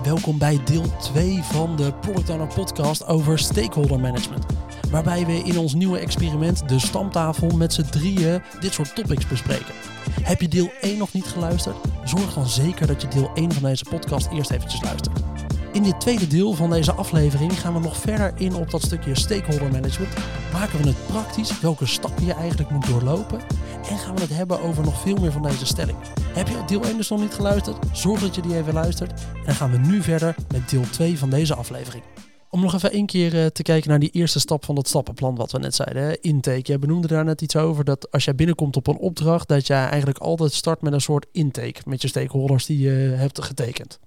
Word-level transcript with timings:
Welkom 0.00 0.38
bij 0.38 0.60
deel 0.64 0.96
2 0.96 1.42
van 1.42 1.76
de 1.76 1.92
Product 2.00 2.54
podcast 2.54 3.06
over 3.06 3.38
stakeholder 3.38 4.00
management. 4.00 4.46
Waarbij 4.90 5.26
we 5.26 5.32
in 5.32 5.58
ons 5.58 5.74
nieuwe 5.74 5.98
experiment 5.98 6.68
de 6.68 6.78
stamtafel 6.78 7.56
met 7.56 7.72
z'n 7.72 7.82
drieën 7.90 8.42
dit 8.60 8.72
soort 8.72 8.94
topics 8.94 9.26
bespreken. 9.26 9.74
Heb 10.22 10.40
je 10.40 10.48
deel 10.48 10.70
1 10.80 10.98
nog 10.98 11.12
niet 11.12 11.26
geluisterd? 11.26 11.76
Zorg 12.04 12.34
dan 12.34 12.46
zeker 12.46 12.86
dat 12.86 13.02
je 13.02 13.08
deel 13.08 13.30
1 13.34 13.52
van 13.52 13.62
deze 13.62 13.84
podcast 13.84 14.28
eerst 14.32 14.50
eventjes 14.50 14.82
luistert. 14.82 15.31
In 15.72 15.82
dit 15.82 16.00
tweede 16.00 16.26
deel 16.26 16.52
van 16.52 16.70
deze 16.70 16.92
aflevering 16.92 17.60
gaan 17.60 17.72
we 17.72 17.80
nog 17.80 17.96
verder 17.96 18.32
in 18.36 18.54
op 18.54 18.70
dat 18.70 18.82
stukje 18.82 19.18
stakeholder 19.18 19.70
management. 19.70 20.14
Maken 20.52 20.82
we 20.82 20.88
het 20.88 21.06
praktisch, 21.06 21.60
welke 21.60 21.86
stappen 21.86 22.24
je 22.24 22.32
eigenlijk 22.32 22.70
moet 22.70 22.86
doorlopen. 22.86 23.40
En 23.90 23.98
gaan 23.98 24.14
we 24.14 24.20
het 24.20 24.36
hebben 24.36 24.60
over 24.60 24.84
nog 24.84 25.00
veel 25.00 25.16
meer 25.16 25.32
van 25.32 25.42
deze 25.42 25.66
stelling. 25.66 25.98
Heb 26.22 26.48
je 26.48 26.62
deel 26.66 26.82
1 26.84 26.96
dus 26.96 27.08
nog 27.08 27.20
niet 27.20 27.34
geluisterd? 27.34 27.76
Zorg 27.92 28.20
dat 28.20 28.34
je 28.34 28.42
die 28.42 28.56
even 28.56 28.72
luistert. 28.72 29.10
En 29.10 29.44
dan 29.44 29.54
gaan 29.54 29.70
we 29.70 29.78
nu 29.78 30.02
verder 30.02 30.34
met 30.52 30.70
deel 30.70 30.90
2 30.90 31.18
van 31.18 31.30
deze 31.30 31.54
aflevering. 31.54 32.04
Om 32.50 32.60
nog 32.60 32.74
even 32.74 32.92
één 32.92 33.06
keer 33.06 33.42
eh, 33.42 33.46
te 33.46 33.62
kijken 33.62 33.90
naar 33.90 33.98
die 33.98 34.10
eerste 34.10 34.40
stap 34.40 34.64
van 34.64 34.74
dat 34.74 34.88
stappenplan 34.88 35.36
wat 35.36 35.52
we 35.52 35.58
net 35.58 35.74
zeiden. 35.74 36.20
Intake. 36.20 36.60
Jij 36.62 36.78
benoemde 36.78 37.08
daar 37.08 37.24
net 37.24 37.42
iets 37.42 37.56
over 37.56 37.84
dat 37.84 38.10
als 38.10 38.24
jij 38.24 38.34
binnenkomt 38.34 38.76
op 38.76 38.86
een 38.86 38.98
opdracht, 38.98 39.48
dat 39.48 39.66
jij 39.66 39.88
eigenlijk 39.88 40.18
altijd 40.18 40.52
start 40.52 40.82
met 40.82 40.92
een 40.92 41.00
soort 41.00 41.26
intake 41.32 41.80
met 41.84 42.02
je 42.02 42.08
stakeholders 42.08 42.66
die 42.66 42.78
je 42.78 42.90
hebt 43.16 43.44
getekend. 43.44 43.98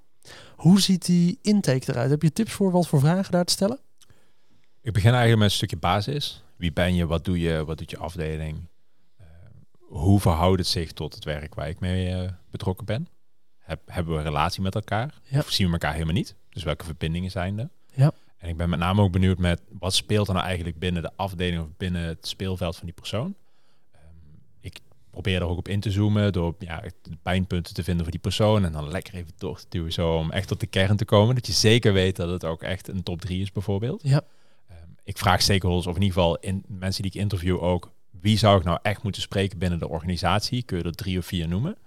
Hoe 0.56 0.82
ziet 0.82 1.06
die 1.06 1.40
intake 1.42 1.92
eruit? 1.92 2.10
Heb 2.10 2.22
je 2.22 2.34
tips 2.34 2.52
voor 2.52 2.72
wat 2.72 2.88
voor 2.88 3.00
vragen 3.00 3.32
daar 3.32 3.46
te 3.46 3.54
stellen? 3.54 3.80
Ik 4.82 4.94
begin 4.94 5.10
eigenlijk 5.10 5.40
met 5.40 5.50
een 5.50 5.56
stukje 5.56 5.78
basis. 5.78 6.44
Wie 6.56 6.74
ben 6.74 6.96
je? 6.96 7.06
Wat 7.06 7.26
doe 7.26 7.40
je? 7.40 7.66
Wat 7.66 7.78
doet 7.78 7.90
je 7.90 7.98
afdeling? 7.98 8.68
Uh, 9.22 9.26
hoe 9.80 10.20
verhoudt 10.20 10.60
het 10.60 10.68
zich 10.68 10.92
tot 10.92 11.16
het 11.16 11.24
werk 11.24 11.56
waar 11.56 11.70
ik 11.70 11.80
mee 11.80 12.24
uh, 12.24 12.30
betrokken 12.52 12.86
ben? 12.86 13.08
Heb, 13.60 13.82
hebben 13.86 14.14
we 14.14 14.20
een 14.20 14.26
relatie 14.26 14.62
met 14.62 14.76
elkaar? 14.76 15.14
Ja. 15.24 15.40
Of 15.40 15.52
zien 15.52 15.68
we 15.68 15.74
elkaar 15.74 15.94
helemaal 15.94 16.14
niet? 16.14 16.36
Dus 16.50 16.64
welke 16.64 16.86
verbindingen 16.86 17.32
zijn 17.32 17.60
er? 17.60 17.70
Ja. 17.94 18.12
En 18.38 18.50
ik 18.50 18.58
ben 18.58 18.70
met 18.70 18.80
name 18.80 19.02
ook 19.02 19.12
benieuwd 19.12 19.38
met 19.38 19.62
wat 19.80 19.94
speelt 19.94 20.28
er 20.28 20.34
nou 20.34 20.46
eigenlijk 20.46 20.80
binnen 20.80 21.02
de 21.02 21.12
afdeling 21.16 21.62
of 21.62 21.68
binnen 21.78 22.02
het 22.02 22.28
speelveld 22.28 22.76
van 22.76 22.86
die 22.86 22.96
persoon. 22.96 23.36
Probeer 25.16 25.42
er 25.42 25.48
ook 25.48 25.58
op 25.58 25.68
in 25.68 25.80
te 25.80 25.92
zoomen 25.92 26.34
door 26.34 26.56
ja, 26.60 26.84
de 27.02 27.18
pijnpunten 27.22 27.74
te 27.74 27.84
vinden 27.84 28.04
voor 28.04 28.12
die 28.12 28.22
persoon 28.22 28.66
en 28.66 28.72
dan 28.72 28.90
lekker 28.90 29.14
even 29.14 29.32
door 29.38 29.60
te 29.60 29.66
duwen 29.70 29.94
zo 29.94 30.16
om 30.16 30.32
echt 30.32 30.48
tot 30.48 30.60
de 30.60 30.68
kern 30.68 30.98
te 30.98 31.06
komen. 31.06 31.36
Dat 31.36 31.48
je 31.48 31.54
zeker 31.54 31.94
weet 31.94 32.16
dat 32.16 32.30
het 32.30 32.46
ook 32.46 32.64
echt 32.64 32.88
een 32.88 33.04
top 33.04 33.22
3 33.22 33.42
is 33.42 33.52
bijvoorbeeld. 33.52 34.02
Ja. 34.04 34.22
Um, 34.72 34.96
ik 35.04 35.18
vraag 35.18 35.42
stakeholders 35.42 35.88
of 35.88 35.96
in 35.96 36.02
ieder 36.02 36.18
geval 36.18 36.38
in 36.38 36.64
mensen 36.68 37.02
die 37.02 37.12
ik 37.12 37.20
interview 37.20 37.64
ook 37.64 37.92
wie 38.22 38.38
zou 38.38 38.58
ik 38.58 38.64
nou 38.64 38.80
echt 38.82 39.04
moeten 39.04 39.22
spreken 39.22 39.58
binnen 39.58 39.80
de 39.80 39.90
organisatie? 39.90 40.64
Kun 40.64 40.78
je 40.78 40.84
er 40.84 40.96
drie 40.96 41.18
of 41.18 41.26
vier 41.26 41.48
noemen? 41.48 41.78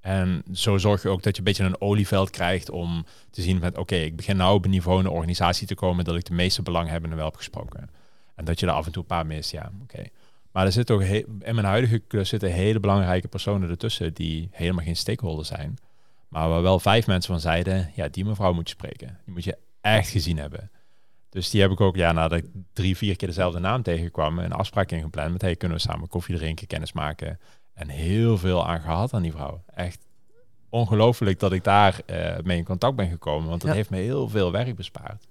En 0.00 0.42
zo 0.52 0.78
zorg 0.78 1.02
je 1.02 1.08
ook 1.08 1.22
dat 1.22 1.32
je 1.32 1.38
een 1.38 1.44
beetje 1.44 1.64
een 1.64 1.80
olieveld 1.80 2.30
krijgt 2.30 2.70
om 2.70 3.04
te 3.30 3.42
zien 3.42 3.58
met 3.58 3.78
oké, 3.78 3.96
ik 3.96 4.16
begin 4.16 4.36
nou 4.36 4.54
op 4.54 4.64
een 4.64 4.70
niveau 4.70 4.98
in 4.98 5.04
de 5.04 5.10
organisatie 5.10 5.66
te 5.66 5.74
komen 5.74 6.04
dat 6.04 6.16
ik 6.16 6.24
de 6.24 6.34
meeste 6.34 6.62
belanghebbenden 6.62 7.18
wel 7.18 7.26
heb 7.26 7.36
gesproken. 7.36 7.90
En 8.34 8.44
dat 8.44 8.60
je 8.60 8.66
er 8.66 8.72
af 8.72 8.86
en 8.86 8.92
toe 8.92 9.02
een 9.02 9.08
paar 9.08 9.26
mist, 9.26 9.50
ja, 9.50 9.72
oké. 9.82 10.02
Maar 10.54 10.66
er 10.66 10.72
zitten 10.72 10.94
ook 10.94 11.02
in 11.02 11.54
mijn 11.54 11.64
huidige 11.64 11.98
klus 11.98 12.28
zitten 12.28 12.52
hele 12.52 12.80
belangrijke 12.80 13.28
personen 13.28 13.70
ertussen 13.70 14.14
die 14.14 14.48
helemaal 14.52 14.84
geen 14.84 14.96
stakeholder 14.96 15.44
zijn. 15.44 15.76
Maar 16.28 16.48
waar 16.48 16.62
wel 16.62 16.78
vijf 16.80 17.06
mensen 17.06 17.32
van 17.32 17.40
zeiden, 17.40 17.90
ja, 17.94 18.08
die 18.08 18.24
mevrouw 18.24 18.52
moet 18.52 18.68
je 18.68 18.74
spreken. 18.74 19.18
Die 19.24 19.34
moet 19.34 19.44
je 19.44 19.58
echt 19.80 20.08
gezien 20.08 20.38
hebben. 20.38 20.70
Dus 21.30 21.50
die 21.50 21.60
heb 21.60 21.70
ik 21.70 21.80
ook, 21.80 21.96
ja, 21.96 22.12
nadat 22.12 22.38
ik 22.38 22.44
drie, 22.72 22.96
vier 22.96 23.16
keer 23.16 23.28
dezelfde 23.28 23.58
naam 23.58 23.82
tegenkwam, 23.82 24.38
een 24.38 24.52
afspraak 24.52 24.90
ingepland 24.90 25.32
met, 25.32 25.42
hey, 25.42 25.56
kunnen 25.56 25.76
we 25.76 25.82
samen 25.82 26.08
koffie 26.08 26.36
drinken, 26.36 26.66
kennis 26.66 26.92
maken. 26.92 27.38
En 27.74 27.88
heel 27.88 28.38
veel 28.38 28.66
aan 28.66 28.80
gehad 28.80 29.12
aan 29.14 29.22
die 29.22 29.32
vrouw. 29.32 29.62
Echt 29.74 29.98
ongelooflijk 30.68 31.40
dat 31.40 31.52
ik 31.52 31.64
daar 31.64 32.00
uh, 32.06 32.36
mee 32.44 32.58
in 32.58 32.64
contact 32.64 32.96
ben 32.96 33.08
gekomen. 33.08 33.48
Want 33.48 33.60
dat 33.60 33.70
Ja. 33.70 33.76
heeft 33.76 33.90
me 33.90 33.96
heel 33.96 34.28
veel 34.28 34.52
werk 34.52 34.76
bespaard. 34.76 35.26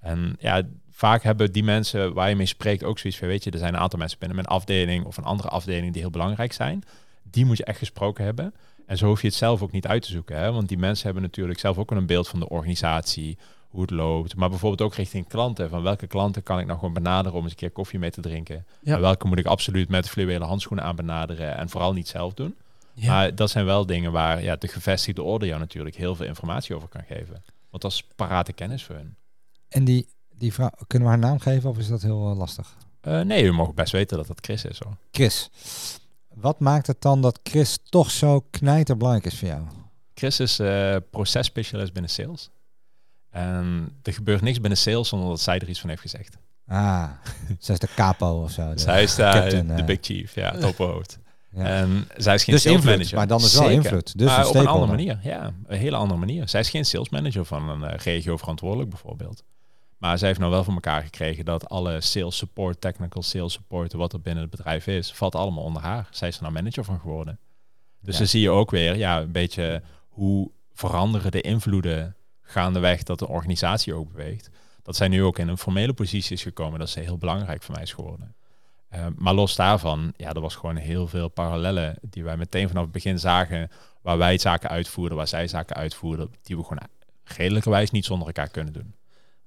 En 0.00 0.36
ja, 0.38 0.62
vaak 0.90 1.22
hebben 1.22 1.52
die 1.52 1.64
mensen 1.64 2.14
waar 2.14 2.28
je 2.28 2.36
mee 2.36 2.46
spreekt 2.46 2.84
ook 2.84 2.98
zoiets 2.98 3.18
van... 3.18 3.28
weet 3.28 3.44
je, 3.44 3.50
er 3.50 3.58
zijn 3.58 3.74
een 3.74 3.80
aantal 3.80 3.98
mensen 3.98 4.18
binnen 4.18 4.36
mijn 4.36 4.48
afdeling... 4.48 5.04
of 5.04 5.16
een 5.16 5.24
andere 5.24 5.48
afdeling 5.48 5.92
die 5.92 6.02
heel 6.02 6.10
belangrijk 6.10 6.52
zijn. 6.52 6.82
Die 7.22 7.46
moet 7.46 7.56
je 7.56 7.64
echt 7.64 7.78
gesproken 7.78 8.24
hebben. 8.24 8.54
En 8.86 8.96
zo 8.96 9.06
hoef 9.06 9.20
je 9.20 9.26
het 9.26 9.36
zelf 9.36 9.62
ook 9.62 9.72
niet 9.72 9.86
uit 9.86 10.02
te 10.02 10.10
zoeken. 10.10 10.36
Hè? 10.36 10.52
Want 10.52 10.68
die 10.68 10.78
mensen 10.78 11.04
hebben 11.04 11.22
natuurlijk 11.22 11.58
zelf 11.58 11.78
ook 11.78 11.90
wel 11.90 11.98
een 11.98 12.06
beeld 12.06 12.28
van 12.28 12.40
de 12.40 12.48
organisatie... 12.48 13.38
hoe 13.68 13.80
het 13.80 13.90
loopt. 13.90 14.36
Maar 14.36 14.48
bijvoorbeeld 14.48 14.82
ook 14.82 14.94
richting 14.94 15.28
klanten. 15.28 15.68
Van 15.68 15.82
welke 15.82 16.06
klanten 16.06 16.42
kan 16.42 16.58
ik 16.58 16.66
nou 16.66 16.78
gewoon 16.78 16.94
benaderen... 16.94 17.38
om 17.38 17.42
eens 17.42 17.52
een 17.52 17.58
keer 17.58 17.70
koffie 17.70 17.98
mee 17.98 18.10
te 18.10 18.20
drinken. 18.20 18.66
Ja. 18.82 18.94
En 18.94 19.00
welke 19.00 19.26
moet 19.26 19.38
ik 19.38 19.46
absoluut 19.46 19.88
met 19.88 20.08
fluwelen 20.08 20.48
handschoenen 20.48 20.84
aan 20.84 20.96
benaderen... 20.96 21.56
en 21.56 21.68
vooral 21.68 21.92
niet 21.92 22.08
zelf 22.08 22.34
doen. 22.34 22.56
Ja. 22.94 23.12
Maar 23.12 23.34
dat 23.34 23.50
zijn 23.50 23.64
wel 23.64 23.86
dingen 23.86 24.12
waar 24.12 24.42
ja, 24.42 24.56
de 24.56 24.68
gevestigde 24.68 25.22
orde 25.22 25.46
jou 25.46 25.60
natuurlijk 25.60 25.96
heel 25.96 26.14
veel 26.14 26.26
informatie 26.26 26.74
over 26.74 26.88
kan 26.88 27.04
geven. 27.06 27.42
Want 27.70 27.82
dat 27.82 27.92
is 27.92 28.04
parate 28.16 28.52
kennis 28.52 28.84
voor 28.84 28.94
hun. 28.94 29.14
En 29.70 29.84
die, 29.84 30.08
die 30.34 30.52
vrouw, 30.52 30.70
kunnen 30.86 31.08
we 31.08 31.14
haar 31.14 31.24
naam 31.24 31.38
geven 31.38 31.70
of 31.70 31.78
is 31.78 31.88
dat 31.88 32.02
heel 32.02 32.30
eh, 32.30 32.36
lastig? 32.36 32.76
Eh, 33.00 33.20
nee, 33.20 33.44
we 33.44 33.52
mogen 33.52 33.74
best 33.74 33.92
weten 33.92 34.16
dat 34.16 34.26
dat 34.26 34.38
Chris 34.40 34.64
is 34.64 34.78
hoor. 34.78 34.96
Chris. 35.10 35.50
Wat 36.28 36.60
maakt 36.60 36.86
het 36.86 37.02
dan 37.02 37.22
dat 37.22 37.40
Chris 37.42 37.78
toch 37.84 38.10
zo 38.10 38.44
knijterbelangrijk 38.50 39.32
is 39.32 39.38
voor 39.38 39.48
jou? 39.48 39.62
Chris 40.14 40.40
is 40.40 40.58
eh 40.58 40.96
processpecialist 41.10 41.92
binnen 41.92 42.10
sales. 42.10 42.50
En 43.30 43.96
er 44.02 44.12
gebeurt 44.12 44.40
niks 44.40 44.60
binnen 44.60 44.78
sales 44.78 45.08
zonder 45.08 45.28
dat 45.28 45.40
zij 45.40 45.58
er 45.58 45.68
iets 45.68 45.80
van 45.80 45.88
heeft 45.88 46.00
gezegd. 46.02 46.36
Ah, 46.66 47.10
zij 47.58 47.74
is 47.74 47.80
de 47.80 47.88
capo 47.94 48.42
of 48.42 48.50
zo. 48.50 48.74
de 48.74 48.80
zij 48.80 49.02
is 49.02 49.14
de 49.14 49.22
eh. 49.22 49.84
big 49.84 49.98
chief, 50.00 50.34
ja, 50.34 50.52
het 50.54 50.64
opperhoofd. 50.64 51.18
Ja. 51.52 51.64
En 51.64 52.08
zij 52.16 52.34
is 52.34 52.44
geen 52.44 52.54
dus 52.54 52.62
sales 52.62 52.76
invloed, 52.76 52.96
manager. 52.96 53.16
maar 53.16 53.26
dan 53.26 53.40
is 53.40 53.58
wel 53.58 53.68
invloed. 53.68 54.18
Dus 54.18 54.46
op 54.46 54.54
een 54.54 54.66
andere 54.66 54.90
manier, 54.90 55.18
ja. 55.22 55.52
Een 55.66 55.78
hele 55.78 55.96
andere 55.96 56.20
manier. 56.20 56.48
Zij 56.48 56.60
is 56.60 56.70
geen 56.70 56.84
sales 56.84 57.08
manager 57.08 57.44
van 57.44 57.68
een 57.68 57.96
regio 57.96 58.36
verantwoordelijk 58.36 58.90
bijvoorbeeld. 58.90 59.44
Maar 60.00 60.18
zij 60.18 60.28
heeft 60.28 60.40
nou 60.40 60.50
wel 60.50 60.64
voor 60.64 60.74
elkaar 60.74 61.02
gekregen 61.02 61.44
dat 61.44 61.68
alle 61.68 62.00
sales 62.00 62.36
support, 62.36 62.80
technical 62.80 63.22
sales 63.22 63.52
support, 63.52 63.92
wat 63.92 64.12
er 64.12 64.20
binnen 64.20 64.42
het 64.42 64.50
bedrijf 64.50 64.86
is, 64.86 65.12
valt 65.12 65.34
allemaal 65.34 65.64
onder 65.64 65.82
haar. 65.82 66.08
Zij 66.10 66.28
is 66.28 66.36
er 66.36 66.42
nou 66.42 66.54
manager 66.54 66.84
van 66.84 67.00
geworden. 67.00 67.38
Dus 68.00 68.12
Ja. 68.12 68.18
dan 68.18 68.28
zie 68.28 68.40
je 68.40 68.50
ook 68.50 68.70
weer, 68.70 68.96
ja, 68.96 69.20
een 69.20 69.32
beetje 69.32 69.82
hoe 70.08 70.50
veranderen 70.72 71.30
de 71.30 71.40
invloeden 71.40 72.16
gaandeweg 72.42 73.02
dat 73.02 73.18
de 73.18 73.28
organisatie 73.28 73.94
ook 73.94 74.10
beweegt. 74.12 74.50
Dat 74.82 74.96
zij 74.96 75.08
nu 75.08 75.22
ook 75.22 75.38
in 75.38 75.48
een 75.48 75.58
formele 75.58 75.92
positie 75.92 76.36
is 76.36 76.42
gekomen, 76.42 76.78
dat 76.78 76.90
ze 76.90 77.00
heel 77.00 77.18
belangrijk 77.18 77.62
voor 77.62 77.74
mij 77.74 77.82
is 77.82 77.92
geworden. 77.92 78.34
Uh, 78.94 79.06
maar 79.16 79.34
los 79.34 79.56
daarvan, 79.56 80.12
ja, 80.16 80.32
er 80.32 80.40
was 80.40 80.54
gewoon 80.54 80.76
heel 80.76 81.06
veel 81.08 81.28
parallellen 81.28 81.98
die 82.02 82.24
wij 82.24 82.36
meteen 82.36 82.68
vanaf 82.68 82.82
het 82.82 82.92
begin 82.92 83.18
zagen, 83.18 83.70
waar 84.02 84.18
wij 84.18 84.38
zaken 84.38 84.70
uitvoerden, 84.70 85.16
waar 85.16 85.28
zij 85.28 85.48
zaken 85.48 85.76
uitvoerden, 85.76 86.30
die 86.42 86.56
we 86.56 86.62
gewoon 86.62 86.88
redelijkerwijs 87.24 87.90
niet 87.90 88.04
zonder 88.04 88.26
elkaar 88.26 88.48
kunnen 88.48 88.72
doen. 88.72 88.94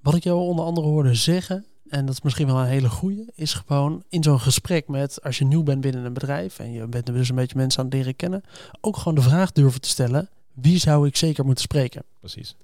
Wat 0.03 0.15
ik 0.15 0.23
jou 0.23 0.39
onder 0.39 0.65
andere 0.65 0.87
hoorde 0.87 1.13
zeggen, 1.13 1.65
en 1.89 2.05
dat 2.05 2.15
is 2.15 2.21
misschien 2.21 2.47
wel 2.47 2.59
een 2.59 2.65
hele 2.65 2.89
goeie, 2.89 3.25
is 3.35 3.53
gewoon 3.53 4.03
in 4.09 4.23
zo'n 4.23 4.39
gesprek 4.39 4.87
met, 4.87 5.23
als 5.23 5.37
je 5.37 5.45
nieuw 5.45 5.63
bent 5.63 5.81
binnen 5.81 6.05
een 6.05 6.13
bedrijf 6.13 6.59
en 6.59 6.71
je 6.71 6.87
bent 6.87 7.05
dus 7.05 7.29
een 7.29 7.35
beetje 7.35 7.57
mensen 7.57 7.79
aan 7.79 7.85
het 7.85 7.93
leren 7.93 8.15
kennen, 8.15 8.43
ook 8.81 8.97
gewoon 8.97 9.15
de 9.15 9.21
vraag 9.21 9.51
durven 9.51 9.81
te 9.81 9.89
stellen, 9.89 10.29
wie 10.53 10.77
zou 10.77 11.07
ik 11.07 11.15
zeker 11.15 11.45
moeten 11.45 11.63
spreken? 11.63 12.03
Precies. 12.19 12.55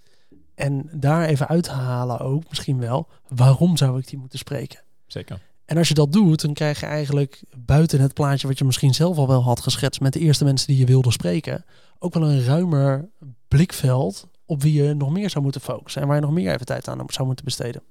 En 0.55 0.89
daar 0.91 1.25
even 1.25 1.47
uithalen 1.47 2.19
ook 2.19 2.43
misschien 2.49 2.79
wel, 2.79 3.07
waarom 3.27 3.77
zou 3.77 3.99
ik 3.99 4.07
die 4.07 4.19
moeten 4.19 4.39
spreken? 4.39 4.79
Zeker. 5.07 5.39
En 5.65 5.77
als 5.77 5.87
je 5.87 5.93
dat 5.93 6.11
doet, 6.11 6.41
dan 6.41 6.53
krijg 6.53 6.79
je 6.79 6.85
eigenlijk 6.85 7.43
buiten 7.57 8.01
het 8.01 8.13
plaatje 8.13 8.47
wat 8.47 8.57
je 8.57 8.65
misschien 8.65 8.93
zelf 8.93 9.17
al 9.17 9.27
wel 9.27 9.43
had 9.43 9.59
geschetst 9.59 10.01
met 10.01 10.13
de 10.13 10.19
eerste 10.19 10.43
mensen 10.43 10.67
die 10.67 10.77
je 10.77 10.85
wilde 10.85 11.11
spreken, 11.11 11.65
ook 11.99 12.13
wel 12.13 12.29
een 12.29 12.43
ruimer 12.43 13.09
blikveld 13.47 14.27
op 14.49 14.61
wie 14.61 14.83
je 14.83 14.93
nog 14.93 15.09
meer 15.09 15.29
zou 15.29 15.43
moeten 15.43 15.61
focussen 15.61 16.01
en 16.01 16.07
waar 16.07 16.15
je 16.15 16.21
nog 16.21 16.31
meer 16.31 16.53
even 16.53 16.65
tijd 16.65 16.87
aan 16.87 17.03
zou 17.07 17.27
moeten 17.27 17.45
besteden. 17.45 17.83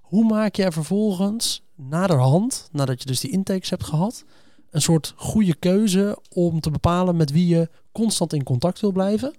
Hoe 0.00 0.24
maak 0.24 0.54
je 0.54 0.64
er 0.64 0.72
vervolgens 0.72 1.62
naderhand, 1.74 2.68
nadat 2.72 3.00
je 3.00 3.06
dus 3.06 3.20
die 3.20 3.30
intakes 3.30 3.70
hebt 3.70 3.84
gehad, 3.84 4.24
een 4.70 4.82
soort 4.82 5.12
goede 5.16 5.54
keuze 5.54 6.18
om 6.28 6.60
te 6.60 6.70
bepalen 6.70 7.16
met 7.16 7.30
wie 7.30 7.46
je 7.46 7.70
constant 7.92 8.32
in 8.32 8.42
contact 8.42 8.80
wil 8.80 8.92
blijven 8.92 9.34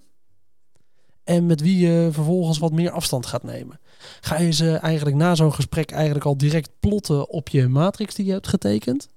en 1.23 1.45
met 1.45 1.61
wie 1.61 1.77
je 1.77 2.09
vervolgens 2.11 2.57
wat 2.57 2.71
meer 2.71 2.91
afstand 2.91 3.25
gaat 3.25 3.43
nemen? 3.43 3.79
Ga 4.21 4.39
je 4.39 4.51
ze 4.51 4.75
eigenlijk 4.75 5.17
na 5.17 5.35
zo'n 5.35 5.53
gesprek 5.53 5.91
eigenlijk 5.91 6.25
al 6.25 6.37
direct 6.37 6.69
plotten 6.79 7.29
op 7.29 7.49
je 7.49 7.67
matrix 7.67 8.15
die 8.15 8.25
je 8.25 8.31
hebt 8.31 8.47
getekend? 8.47 9.09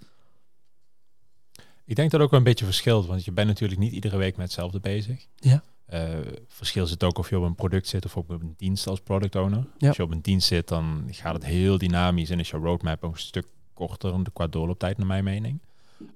Ik 1.84 1.96
denk 1.96 2.10
dat 2.10 2.20
ook 2.20 2.31
wel 2.31 2.38
een 2.38 2.44
beetje 2.44 2.64
verschilt, 2.64 3.06
want 3.06 3.25
je 3.25 3.32
bent 3.32 3.49
natuurlijk 3.49 3.81
niet 3.81 3.93
iedere 3.93 4.16
week 4.16 4.37
met 4.37 4.44
hetzelfde 4.44 4.81
bezig. 4.81 5.26
Ja. 5.37 5.62
Uh, 5.94 6.00
verschil 6.49 6.87
zit 6.87 7.05
ook 7.05 7.19
of 7.19 7.31
je 7.31 7.38
op 7.38 7.44
een 7.44 7.55
product 7.55 7.88
zit 7.88 8.05
of 8.05 8.17
op 8.17 8.31
een 8.31 8.55
dienst 8.56 8.87
als 8.87 9.00
product 9.00 9.37
owner. 9.37 9.67
Ja. 9.79 9.88
Als 9.88 9.96
je 9.96 10.02
op 10.02 10.11
een 10.11 10.20
dienst 10.20 10.46
zit, 10.46 10.69
dan 10.69 11.08
gaat 11.11 11.35
het 11.35 11.44
heel 11.44 11.79
dynamisch 11.79 12.31
en 12.31 12.41
is 12.41 12.50
je 12.50 12.56
roadmap 12.56 13.05
ook 13.05 13.12
een 13.12 13.20
stuk 13.20 13.46
korter 13.75 14.14
qua 14.32 14.46
doorlooptijd 14.46 14.99
naar 14.99 15.06
mijn 15.06 15.25
mening. 15.25 15.61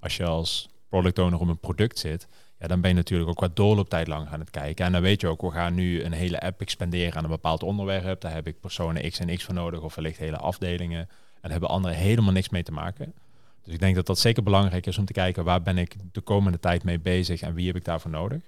Als 0.01 0.17
je 0.17 0.25
als 0.25 0.69
product 0.89 1.19
owner 1.19 1.41
op 1.41 1.49
een 1.49 1.59
product 1.59 1.99
zit, 1.99 2.29
ja, 2.59 2.67
dan 2.67 2.81
ben 2.81 2.91
je 2.91 2.97
natuurlijk 2.97 3.31
ook 3.31 3.37
qua 3.37 3.49
doorlooptijd 3.55 4.07
lang 4.07 4.29
aan 4.29 4.41
het 4.41 4.51
kijken. 4.51 4.85
En 4.85 4.93
dan 4.93 5.03
weet 5.03 5.21
je 5.21 5.27
ook, 5.27 5.41
we 5.41 5.51
gaan 5.51 5.75
nu 5.75 6.03
een 6.03 6.13
hele 6.13 6.41
app 6.41 6.61
expanderen 6.61 7.15
aan 7.15 7.25
een 7.25 7.31
bepaald 7.31 7.63
onderwerp. 7.63 8.21
Daar 8.21 8.35
heb 8.35 8.47
ik 8.47 8.61
personen 8.61 9.11
X 9.11 9.19
en 9.19 9.37
X 9.37 9.45
voor 9.45 9.55
nodig, 9.55 9.83
of 9.83 9.95
wellicht 9.95 10.19
hele 10.19 10.37
afdelingen. 10.37 11.01
En 11.01 11.09
daar 11.41 11.51
hebben 11.51 11.69
anderen 11.69 11.97
helemaal 11.97 12.33
niks 12.33 12.49
mee 12.49 12.63
te 12.63 12.73
maken. 12.73 13.15
Dus 13.63 13.75
ik 13.75 13.81
denk 13.81 13.95
dat 13.95 14.07
dat 14.07 14.19
zeker 14.19 14.43
belangrijk 14.43 14.87
is 14.87 14.99
om 14.99 15.05
te 15.05 15.13
kijken 15.13 15.45
waar 15.45 15.63
ben 15.63 15.79
ik 15.79 15.97
de 16.13 16.21
komende 16.21 16.61
tijd 16.61 16.85
mee 16.85 17.01
bezig 17.01 17.41
en 17.41 17.55
wie 17.55 17.67
heb 17.67 17.77
ik 17.77 17.85
daarvoor 17.85 18.11
nodig. 18.11 18.41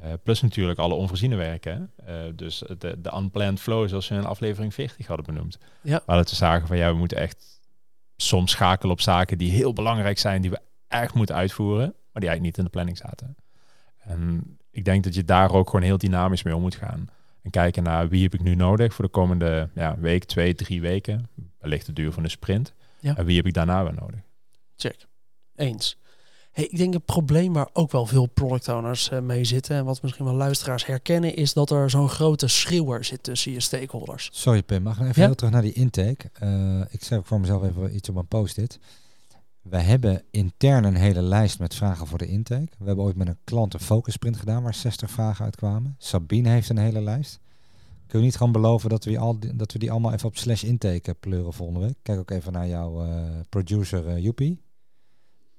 Eh, 0.00 0.12
plus 0.22 0.42
natuurlijk 0.42 0.78
alle 0.78 0.94
onvoorziene 0.94 1.36
werken. 1.36 1.90
Eh, 1.96 2.14
dus 2.34 2.62
de, 2.78 3.00
de 3.00 3.12
unplanned 3.16 3.60
flow, 3.60 3.88
zoals 3.88 4.08
we 4.08 4.14
in 4.14 4.24
aflevering 4.24 4.74
40 4.74 5.06
hadden 5.06 5.26
benoemd. 5.26 5.58
Ja. 5.80 6.02
Waar 6.06 6.24
we 6.24 6.34
zagen 6.34 6.66
van 6.66 6.76
ja, 6.76 6.90
we 6.90 6.98
moeten 6.98 7.18
echt 7.18 7.60
soms 8.16 8.50
schakelen 8.50 8.92
op 8.92 9.00
zaken 9.00 9.38
die 9.38 9.50
heel 9.50 9.72
belangrijk 9.72 10.18
zijn, 10.18 10.42
die 10.42 10.50
we 10.50 10.60
echt 10.88 11.14
moeten 11.14 11.34
uitvoeren, 11.34 11.86
maar 12.12 12.22
die 12.22 12.28
eigenlijk 12.28 12.42
niet 12.42 12.58
in 12.58 12.64
de 12.64 12.70
planning 12.70 12.96
zaten. 12.96 13.36
En 13.98 14.56
ik 14.70 14.84
denk 14.84 15.04
dat 15.04 15.14
je 15.14 15.24
daar 15.24 15.52
ook 15.52 15.70
gewoon 15.70 15.84
heel 15.84 15.98
dynamisch 15.98 16.42
mee 16.42 16.54
om 16.54 16.60
moet 16.60 16.74
gaan. 16.74 17.08
En 17.42 17.50
kijken 17.50 17.82
naar 17.82 18.08
wie 18.08 18.22
heb 18.22 18.34
ik 18.34 18.42
nu 18.42 18.54
nodig 18.54 18.94
voor 18.94 19.04
de 19.04 19.10
komende 19.10 19.68
ja, 19.74 19.98
week, 19.98 20.24
twee, 20.24 20.54
drie 20.54 20.80
weken. 20.80 21.28
Wellicht 21.58 21.86
de 21.86 21.92
duur 21.92 22.12
van 22.12 22.22
de 22.22 22.28
sprint. 22.28 22.74
Ja. 23.00 23.16
En 23.16 23.24
wie 23.24 23.36
heb 23.36 23.46
ik 23.46 23.54
daarna 23.54 23.82
weer 23.82 23.94
nodig? 23.94 24.20
Check. 24.76 25.06
Eens. 25.54 25.98
Hey, 26.56 26.64
ik 26.64 26.76
denk 26.76 26.94
het 26.94 27.04
probleem 27.04 27.52
waar 27.52 27.68
ook 27.72 27.90
wel 27.90 28.06
veel 28.06 28.26
product 28.26 28.68
owners 28.68 29.10
eh, 29.10 29.20
mee 29.20 29.44
zitten 29.44 29.76
en 29.76 29.84
wat 29.84 30.02
misschien 30.02 30.24
wel 30.24 30.34
luisteraars 30.34 30.86
herkennen, 30.86 31.36
is 31.36 31.52
dat 31.52 31.70
er 31.70 31.90
zo'n 31.90 32.08
grote 32.08 32.48
schreeuwer 32.48 33.04
zit 33.04 33.22
tussen 33.22 33.52
je 33.52 33.60
stakeholders. 33.60 34.28
Sorry 34.32 34.62
Pim, 34.62 34.82
mag 34.82 34.96
ik 34.96 35.02
even 35.02 35.20
Ja? 35.20 35.26
heel 35.26 35.34
terug 35.34 35.52
naar 35.52 35.62
die 35.62 35.72
intake? 35.72 36.30
Eh, 36.32 36.80
ik 36.88 37.08
ook 37.12 37.26
voor 37.26 37.40
mezelf 37.40 37.64
even 37.64 37.94
iets 37.94 38.08
op 38.08 38.16
een 38.16 38.26
post-it. 38.26 38.78
We 39.62 39.76
hebben 39.76 40.22
intern 40.30 40.84
een 40.84 40.94
hele 40.94 41.22
lijst 41.22 41.58
met 41.58 41.74
vragen 41.74 42.06
voor 42.06 42.18
de 42.18 42.26
intake. 42.26 42.72
We 42.78 42.86
hebben 42.86 43.04
ooit 43.04 43.16
met 43.16 43.28
een 43.28 43.38
klant 43.44 43.74
een 43.74 43.80
focusprint 43.80 44.36
gedaan 44.36 44.62
waar 44.62 44.74
60 44.74 45.10
vragen 45.10 45.44
uitkwamen. 45.44 45.94
Sabine 45.98 46.48
heeft 46.48 46.68
een 46.68 46.78
hele 46.78 47.00
lijst. 47.00 47.40
Kun 48.06 48.18
je 48.18 48.24
niet 48.24 48.36
gewoon 48.36 48.52
beloven 48.52 48.90
dat 48.90 49.04
we 49.04 49.10
die, 49.10 49.18
al, 49.18 49.38
dat 49.54 49.72
we 49.72 49.78
die 49.78 49.90
allemaal 49.90 50.12
even 50.12 50.28
op 50.28 50.36
slash 50.36 50.62
intake 50.62 51.14
pleuren 51.14 51.52
volgende 51.52 51.80
week? 51.80 51.96
Kijk 52.02 52.18
ook 52.18 52.30
even 52.30 52.52
naar 52.52 52.68
jouw 52.68 53.04
eh, 53.04 53.20
producer 53.48 54.18
Joepie. 54.18 54.64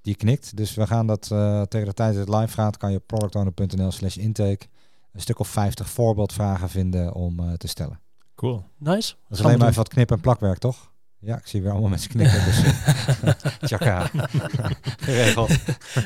Die 0.08 0.16
knikt. 0.16 0.58
Dus 0.58 0.76
we 0.76 0.88
gaan 0.88 1.08
dat 1.08 1.30
eh, 1.32 1.62
tegen 1.62 1.88
de 1.88 1.94
tijd 1.94 2.16
dat 2.16 2.28
het 2.28 2.36
live 2.36 2.54
gaat, 2.54 2.78
kan 2.78 2.92
je 2.92 2.98
op 2.98 3.08
productowner.nl 3.08 3.92
slash 3.92 4.18
intake 4.18 4.66
een 5.14 5.22
stuk 5.22 5.40
of 5.40 5.48
50 5.48 5.90
voorbeeldvragen 5.90 6.70
vinden 6.70 7.14
om 7.14 7.40
eh, 7.40 7.54
te 7.54 7.68
stellen. 7.68 8.00
Cool. 8.36 8.64
Nice. 8.78 9.14
Dat 9.30 9.38
is 9.38 9.44
alleen 9.46 9.58
maar 9.58 9.68
even 9.68 9.80
wat 9.80 9.90
knip- 9.90 10.12
en 10.12 10.20
plakwerk, 10.20 10.58
toch? 10.58 10.92
Ja, 11.20 11.38
ik 11.38 11.48
zie 11.48 11.62
weer 11.62 11.72
allemaal 11.72 11.90
mensen 11.90 12.10
knikken. 12.10 12.46
Dus, 12.46 12.64
eh, 12.64 13.34
tjaka. 13.70 14.10
Geregeld. 15.08 15.52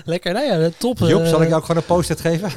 Lekker, 0.05 0.33
nou 0.33 0.45
ja, 0.45 0.69
top. 0.77 0.97
Joep, 0.97 1.21
eh, 1.21 1.27
zal 1.27 1.41
ik 1.41 1.47
jou 1.47 1.59
ook 1.59 1.65
gewoon 1.65 1.81
een 1.81 1.87
post-it 1.87 2.19
geven? 2.21 2.51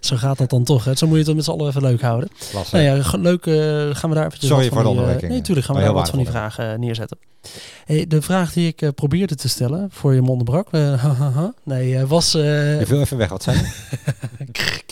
Zo 0.00 0.16
gaat 0.16 0.38
dat 0.38 0.50
dan 0.50 0.64
toch. 0.64 0.84
Hè? 0.84 0.96
Zo 0.96 1.06
moet 1.06 1.18
je 1.18 1.24
het 1.24 1.34
met 1.34 1.44
z'n 1.44 1.50
allen 1.50 1.68
even 1.68 1.82
leuk 1.82 2.00
houden. 2.00 2.28
Klasse. 2.50 2.76
Nou 2.76 2.86
ja, 2.86 3.18
leuk. 3.18 3.46
eh, 3.46 3.54
gaan 3.96 4.10
we 4.10 4.16
daar 4.16 4.26
eventjes 4.26 4.50
Sorry 4.50 4.70
wat 4.70 4.82
van 4.82 4.94
voor 4.94 5.06
de 5.06 5.12
eh, 5.12 5.28
Nee, 5.28 5.62
gaan 5.62 5.76
we 5.76 5.82
daar 5.82 5.92
wat 5.92 6.08
van 6.08 6.18
die 6.18 6.28
vragen 6.28 6.72
eh, 6.72 6.78
neerzetten. 6.78 7.18
Hey, 7.84 8.06
de 8.06 8.22
vraag 8.22 8.52
die 8.52 8.74
ik 8.76 8.94
probeerde 8.94 9.34
te 9.34 9.48
stellen 9.48 9.88
voor 9.90 10.14
je 10.14 10.20
mond 10.20 10.44
brak, 10.44 10.70
nee, 11.64 12.06
was 12.06 12.32
Je 12.32 12.82
viel 12.84 13.00
even 13.00 13.16
weg, 13.16 13.28
wat 13.28 13.42
zei 13.42 13.56
je? 13.58 13.68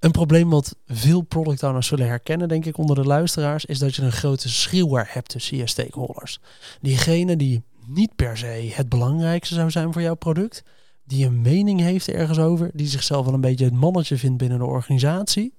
een 0.00 0.10
probleem 0.10 0.50
wat 0.50 0.76
veel 0.86 1.20
product 1.20 1.62
owners 1.62 1.86
zullen 1.86 2.06
herkennen, 2.06 2.48
denk 2.48 2.66
ik, 2.66 2.78
onder 2.78 2.96
de 2.96 3.04
luisteraars, 3.04 3.64
is 3.64 3.78
dat 3.78 3.94
je 3.94 4.02
een 4.02 4.12
grote 4.12 4.48
schreeuwer 4.48 5.08
hebt 5.08 5.28
tussen 5.28 5.56
je 5.56 5.66
stakeholders. 5.66 6.40
Diegene 6.80 7.36
die 7.36 7.62
niet 7.86 8.16
per 8.16 8.36
se 8.36 8.70
het 8.74 8.88
belangrijkste 8.88 9.54
zou 9.54 9.70
zijn 9.70 9.92
voor 9.92 10.02
jouw 10.02 10.14
product, 10.14 10.62
die 11.10 11.26
een 11.26 11.40
mening 11.40 11.80
heeft 11.80 12.08
ergens 12.08 12.38
over, 12.38 12.70
die 12.74 12.86
zichzelf 12.86 13.24
wel 13.24 13.34
een 13.34 13.40
beetje 13.40 13.64
het 13.64 13.74
mannetje 13.74 14.16
vindt 14.16 14.38
binnen 14.38 14.58
de 14.58 14.64
organisatie 14.64 15.54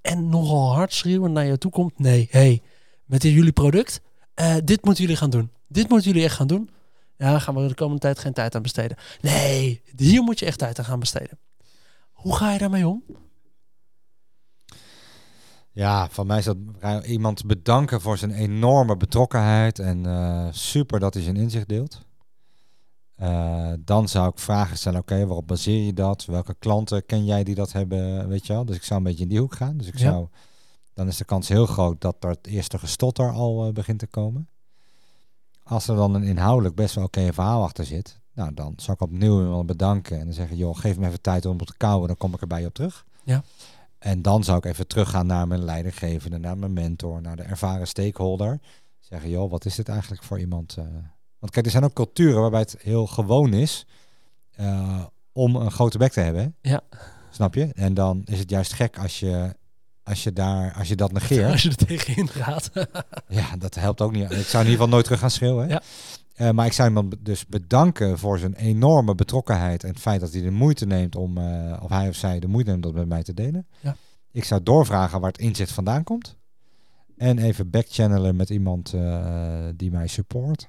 en 0.00 0.28
nogal 0.28 0.72
hard 0.72 0.92
schreeuwend 0.92 1.34
naar 1.34 1.46
je 1.46 1.58
toe 1.58 1.70
komt. 1.70 1.98
Nee, 1.98 2.28
hey, 2.30 2.62
met 3.04 3.22
jullie 3.22 3.52
product, 3.52 4.00
eh, 4.34 4.54
dit 4.64 4.84
moeten 4.84 5.02
jullie 5.02 5.18
gaan 5.18 5.30
doen. 5.30 5.50
Dit 5.68 5.88
moeten 5.88 6.10
jullie 6.10 6.26
echt 6.26 6.36
gaan 6.36 6.46
doen. 6.46 6.70
Ja, 7.16 7.30
daar 7.30 7.40
gaan 7.40 7.54
we 7.54 7.68
de 7.68 7.74
komende 7.74 8.00
tijd 8.00 8.18
geen 8.18 8.32
tijd 8.32 8.54
aan 8.54 8.62
besteden. 8.62 8.96
Nee, 9.20 9.82
hier 9.96 10.22
moet 10.22 10.38
je 10.38 10.46
echt 10.46 10.58
tijd 10.58 10.78
aan 10.78 10.84
gaan 10.84 11.00
besteden. 11.00 11.38
Hoe 12.12 12.36
ga 12.36 12.52
je 12.52 12.58
daarmee 12.58 12.88
om? 12.88 13.02
Ja, 15.72 16.08
van 16.10 16.26
mij 16.26 16.38
is 16.38 16.44
dat 16.44 16.56
iemand 17.04 17.46
bedanken 17.46 18.00
voor 18.00 18.18
zijn 18.18 18.32
enorme 18.32 18.96
betrokkenheid. 18.96 19.78
En 19.78 20.06
eh, 20.06 20.46
super 20.50 21.00
dat 21.00 21.14
hij 21.14 21.22
zijn 21.22 21.36
inzicht 21.36 21.68
deelt. 21.68 22.00
Eh, 23.22 23.72
dan 23.78 24.08
zou 24.08 24.28
ik 24.28 24.38
vragen 24.38 24.76
stellen, 24.76 25.00
oké, 25.00 25.26
waarop 25.26 25.46
baseer 25.46 25.84
je 25.84 25.92
dat? 25.92 26.24
Welke 26.24 26.54
klanten 26.58 27.06
ken 27.06 27.24
jij 27.24 27.44
die 27.44 27.54
dat 27.54 27.72
hebben, 27.72 28.28
weet 28.28 28.46
je 28.46 28.52
wel? 28.52 28.64
Dus 28.64 28.76
ik 28.76 28.82
zou 28.82 28.98
een 29.00 29.06
beetje 29.06 29.22
in 29.22 29.28
die 29.28 29.38
hoek 29.38 29.54
gaan. 29.54 29.76
Dus 29.76 29.86
ik 29.86 29.98
Ja. 29.98 30.10
zou, 30.10 30.26
dan 30.94 31.06
is 31.08 31.16
de 31.16 31.24
kans 31.24 31.48
heel 31.48 31.66
groot 31.66 32.00
dat 32.00 32.16
er 32.20 32.30
het 32.30 32.46
eerste 32.46 32.78
gestotter 32.78 33.30
al 33.32 33.66
eh, 33.66 33.72
begint 33.72 33.98
te 33.98 34.06
komen. 34.06 34.48
Als 35.62 35.88
er 35.88 35.96
dan 35.96 36.14
een 36.14 36.22
inhoudelijk 36.22 36.74
best 36.74 36.94
wel 36.94 37.04
oké 37.04 37.32
verhaal 37.32 37.62
achter 37.62 37.84
zit, 37.84 38.18
nou 38.34 38.54
dan 38.54 38.72
zou 38.76 38.92
ik 38.92 39.00
opnieuw 39.02 39.40
iemand 39.42 39.66
bedanken 39.66 40.18
en 40.18 40.24
dan 40.24 40.34
zeggen, 40.34 40.56
joh, 40.56 40.76
geef 40.78 40.98
me 40.98 41.06
even 41.06 41.20
tijd 41.20 41.46
om 41.46 41.60
op 41.60 41.66
te 41.66 41.76
kouwen, 41.76 42.06
dan 42.06 42.16
kom 42.16 42.34
ik 42.34 42.40
er 42.40 42.46
bij 42.46 42.60
je 42.60 42.66
op 42.66 42.74
terug. 42.74 43.04
Ja. 43.24 43.42
En 43.98 44.22
dan 44.22 44.44
zou 44.44 44.58
ik 44.58 44.64
even 44.64 44.86
teruggaan 44.86 45.26
naar 45.26 45.46
mijn 45.46 45.64
leidinggevende, 45.64 46.38
naar 46.38 46.58
mijn 46.58 46.72
mentor, 46.72 47.20
naar 47.20 47.36
de 47.36 47.42
ervaren 47.42 47.86
stakeholder. 47.86 48.60
Zeggen, 49.00 49.30
joh, 49.30 49.50
wat 49.50 49.64
is 49.64 49.74
dit 49.74 49.88
eigenlijk 49.88 50.22
voor 50.22 50.38
iemand? 50.40 50.76
eh? 50.78 50.84
Want 51.42 51.54
kijk, 51.54 51.64
er 51.66 51.72
zijn 51.72 51.84
ook 51.84 51.92
culturen 51.92 52.40
waarbij 52.40 52.60
het 52.60 52.76
heel 52.80 53.06
gewoon 53.06 53.52
is 53.54 53.86
eh, 54.50 55.04
om 55.32 55.56
een 55.56 55.70
grote 55.70 55.98
bek 55.98 56.12
te 56.12 56.20
hebben. 56.20 56.56
hè? 56.62 56.70
Ja. 56.70 56.80
Snap 57.30 57.54
je? 57.54 57.72
En 57.74 57.94
dan 57.94 58.22
is 58.24 58.38
het 58.38 58.50
juist 58.50 58.72
gek 58.72 58.98
als 58.98 59.20
je, 59.20 59.56
als 60.02 60.22
je, 60.22 60.32
daar, 60.32 60.74
als 60.74 60.88
je 60.88 60.96
dat 60.96 61.12
negeert. 61.12 61.52
Als 61.52 61.62
je 61.62 61.68
er 61.68 61.76
tegenin 61.76 62.28
gaat. 62.28 62.70
Ja, 63.28 63.56
dat 63.58 63.74
helpt 63.74 64.00
ook 64.00 64.12
niet. 64.12 64.22
Ik 64.30 64.46
zou 64.46 64.64
in 64.64 64.70
ieder 64.70 64.70
geval 64.70 64.88
nooit 64.88 65.04
terug 65.04 65.20
gaan 65.20 65.30
schreeuwen. 65.30 65.66
hè. 65.66 65.72
Ja. 65.72 65.82
Eh, 66.34 66.50
maar 66.50 66.66
ik 66.66 66.72
zou 66.72 66.92
hem 66.92 67.08
dan 67.10 67.18
dus 67.22 67.46
bedanken 67.46 68.18
voor 68.18 68.38
zijn 68.38 68.54
enorme 68.54 69.14
betrokkenheid 69.14 69.82
en 69.84 69.90
het 69.90 70.00
feit 70.00 70.20
dat 70.20 70.32
hij 70.32 70.42
de 70.42 70.50
moeite 70.50 70.86
neemt 70.86 71.16
om, 71.16 71.38
eh, 71.38 71.82
of 71.82 71.88
hij 71.90 72.08
of 72.08 72.14
zij 72.14 72.40
de 72.40 72.48
moeite 72.48 72.70
neemt 72.70 72.84
om 72.86 72.90
dat 72.92 73.00
met 73.00 73.08
mij 73.08 73.22
te 73.22 73.34
delen. 73.34 73.66
Ja. 73.80 73.96
Ik 74.30 74.44
zou 74.44 74.62
doorvragen 74.62 75.20
waar 75.20 75.30
het 75.30 75.40
inzicht 75.40 75.72
vandaan 75.72 76.04
komt. 76.04 76.36
En 77.16 77.38
even 77.38 77.70
backchannelen 77.70 78.36
met 78.36 78.50
iemand 78.50 78.94
die 79.76 79.90
mij 79.90 80.06
support. 80.06 80.68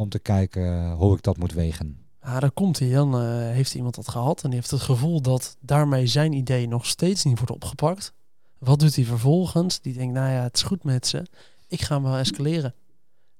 Om 0.00 0.08
te 0.08 0.18
kijken 0.18 0.92
hoe 0.92 1.16
ik 1.16 1.22
dat 1.22 1.36
moet 1.36 1.52
wegen. 1.52 1.98
Ah, 2.20 2.40
daar 2.40 2.50
komt 2.50 2.78
hij. 2.78 2.90
Dan 2.90 3.14
eh, 3.14 3.20
heeft 3.36 3.74
iemand 3.74 3.94
dat 3.94 4.08
gehad 4.08 4.42
en 4.42 4.50
die 4.50 4.58
heeft 4.58 4.70
het 4.70 4.80
gevoel 4.80 5.20
dat 5.20 5.56
daarmee 5.60 6.06
zijn 6.06 6.32
idee 6.32 6.68
nog 6.68 6.86
steeds 6.86 7.24
niet 7.24 7.38
wordt 7.38 7.52
opgepakt. 7.52 8.12
Wat 8.58 8.78
doet 8.78 8.94
hij 8.94 9.04
vervolgens? 9.04 9.80
Die 9.80 9.94
denkt, 9.94 10.14
nou 10.14 10.32
ja, 10.32 10.42
het 10.42 10.56
is 10.56 10.62
goed 10.62 10.84
met 10.84 11.06
ze. 11.06 11.26
Ik 11.68 11.80
ga 11.80 11.94
hem 11.94 12.02
wel 12.02 12.16
escaleren. 12.16 12.74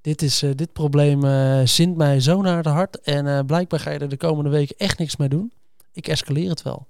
Dit, 0.00 0.22
is, 0.22 0.42
eh, 0.42 0.50
dit 0.54 0.72
probleem 0.72 1.24
eh 1.24 1.60
zint 1.64 1.96
mij 1.96 2.20
zo 2.20 2.40
naar 2.40 2.56
het 2.56 2.66
hart 2.66 3.00
en 3.00 3.46
blijkbaar 3.46 3.80
ga 3.80 3.90
je 3.90 3.98
er 3.98 4.08
de 4.08 4.16
komende 4.16 4.50
weken 4.50 4.76
echt 4.76 4.98
niks 4.98 5.16
mee 5.16 5.28
doen. 5.28 5.52
Ik 5.92 6.08
escaleer 6.08 6.50
het 6.50 6.62
wel. 6.62 6.88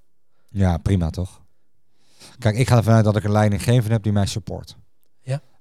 Ja, 0.49 0.79
prima 0.79 1.11
toch? 1.11 1.41
Kijk, 2.39 2.57
ik 2.57 2.69
ga 2.69 2.77
ervan 2.77 2.95
uit 2.95 3.05
dat 3.05 3.17
ik 3.17 3.25
een 3.25 3.33
leidinggevende 3.33 3.93
heb 3.93 4.03
die 4.03 4.13
mij 4.13 4.27
support. 4.27 4.77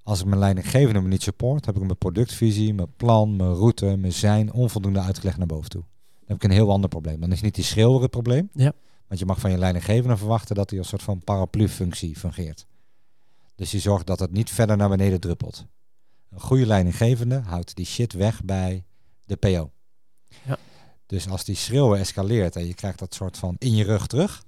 Als 0.03 0.19
ik 0.19 0.25
mijn 0.25 0.39
leidinggevende 0.39 1.01
me 1.01 1.07
niet 1.07 1.21
support, 1.21 1.65
heb 1.65 1.75
ik 1.75 1.81
mijn 1.81 1.97
productvisie, 1.97 2.73
mijn 2.73 2.95
plan, 2.95 3.35
mijn 3.35 3.53
route, 3.53 3.97
mijn 3.97 4.13
zijn 4.13 4.53
onvoldoende 4.53 4.99
uitgelegd 4.99 5.37
naar 5.37 5.47
boven 5.47 5.69
toe. 5.69 5.81
Dan 5.81 6.27
heb 6.27 6.37
ik 6.37 6.43
een 6.43 6.55
heel 6.55 6.71
ander 6.71 6.89
probleem. 6.89 7.19
Dan 7.19 7.31
is 7.31 7.41
niet 7.41 7.55
die 7.55 7.63
schreeuwer 7.63 8.01
het 8.01 8.11
probleem. 8.11 8.49
Ja. 8.53 8.73
Want 9.07 9.19
je 9.19 9.25
mag 9.25 9.39
van 9.39 9.51
je 9.51 9.57
leidinggevende 9.57 10.17
verwachten 10.17 10.55
dat 10.55 10.69
hij 10.69 10.79
als 10.79 10.87
soort 10.87 11.03
van 11.03 11.23
paraplu-functie 11.23 12.15
fungeert. 12.15 12.65
Dus 13.55 13.71
je 13.71 13.79
zorgt 13.79 14.07
dat 14.07 14.19
het 14.19 14.31
niet 14.31 14.49
verder 14.49 14.77
naar 14.77 14.89
beneden 14.89 15.19
druppelt. 15.19 15.65
Een 16.29 16.39
goede 16.39 16.65
leidinggevende 16.65 17.39
houdt 17.39 17.75
die 17.75 17.85
shit 17.85 18.13
weg 18.13 18.43
bij 18.43 18.85
de 19.25 19.35
PO. 19.35 19.71
Ja. 20.45 20.57
Dus 21.05 21.29
als 21.29 21.43
die 21.43 21.55
schreeuwer 21.55 21.99
escaleert 21.99 22.55
en 22.55 22.65
je 22.65 22.73
krijgt 22.73 22.99
dat 22.99 23.13
soort 23.13 23.37
van 23.37 23.55
in 23.57 23.75
je 23.75 23.83
rug 23.83 24.07
terug, 24.07 24.43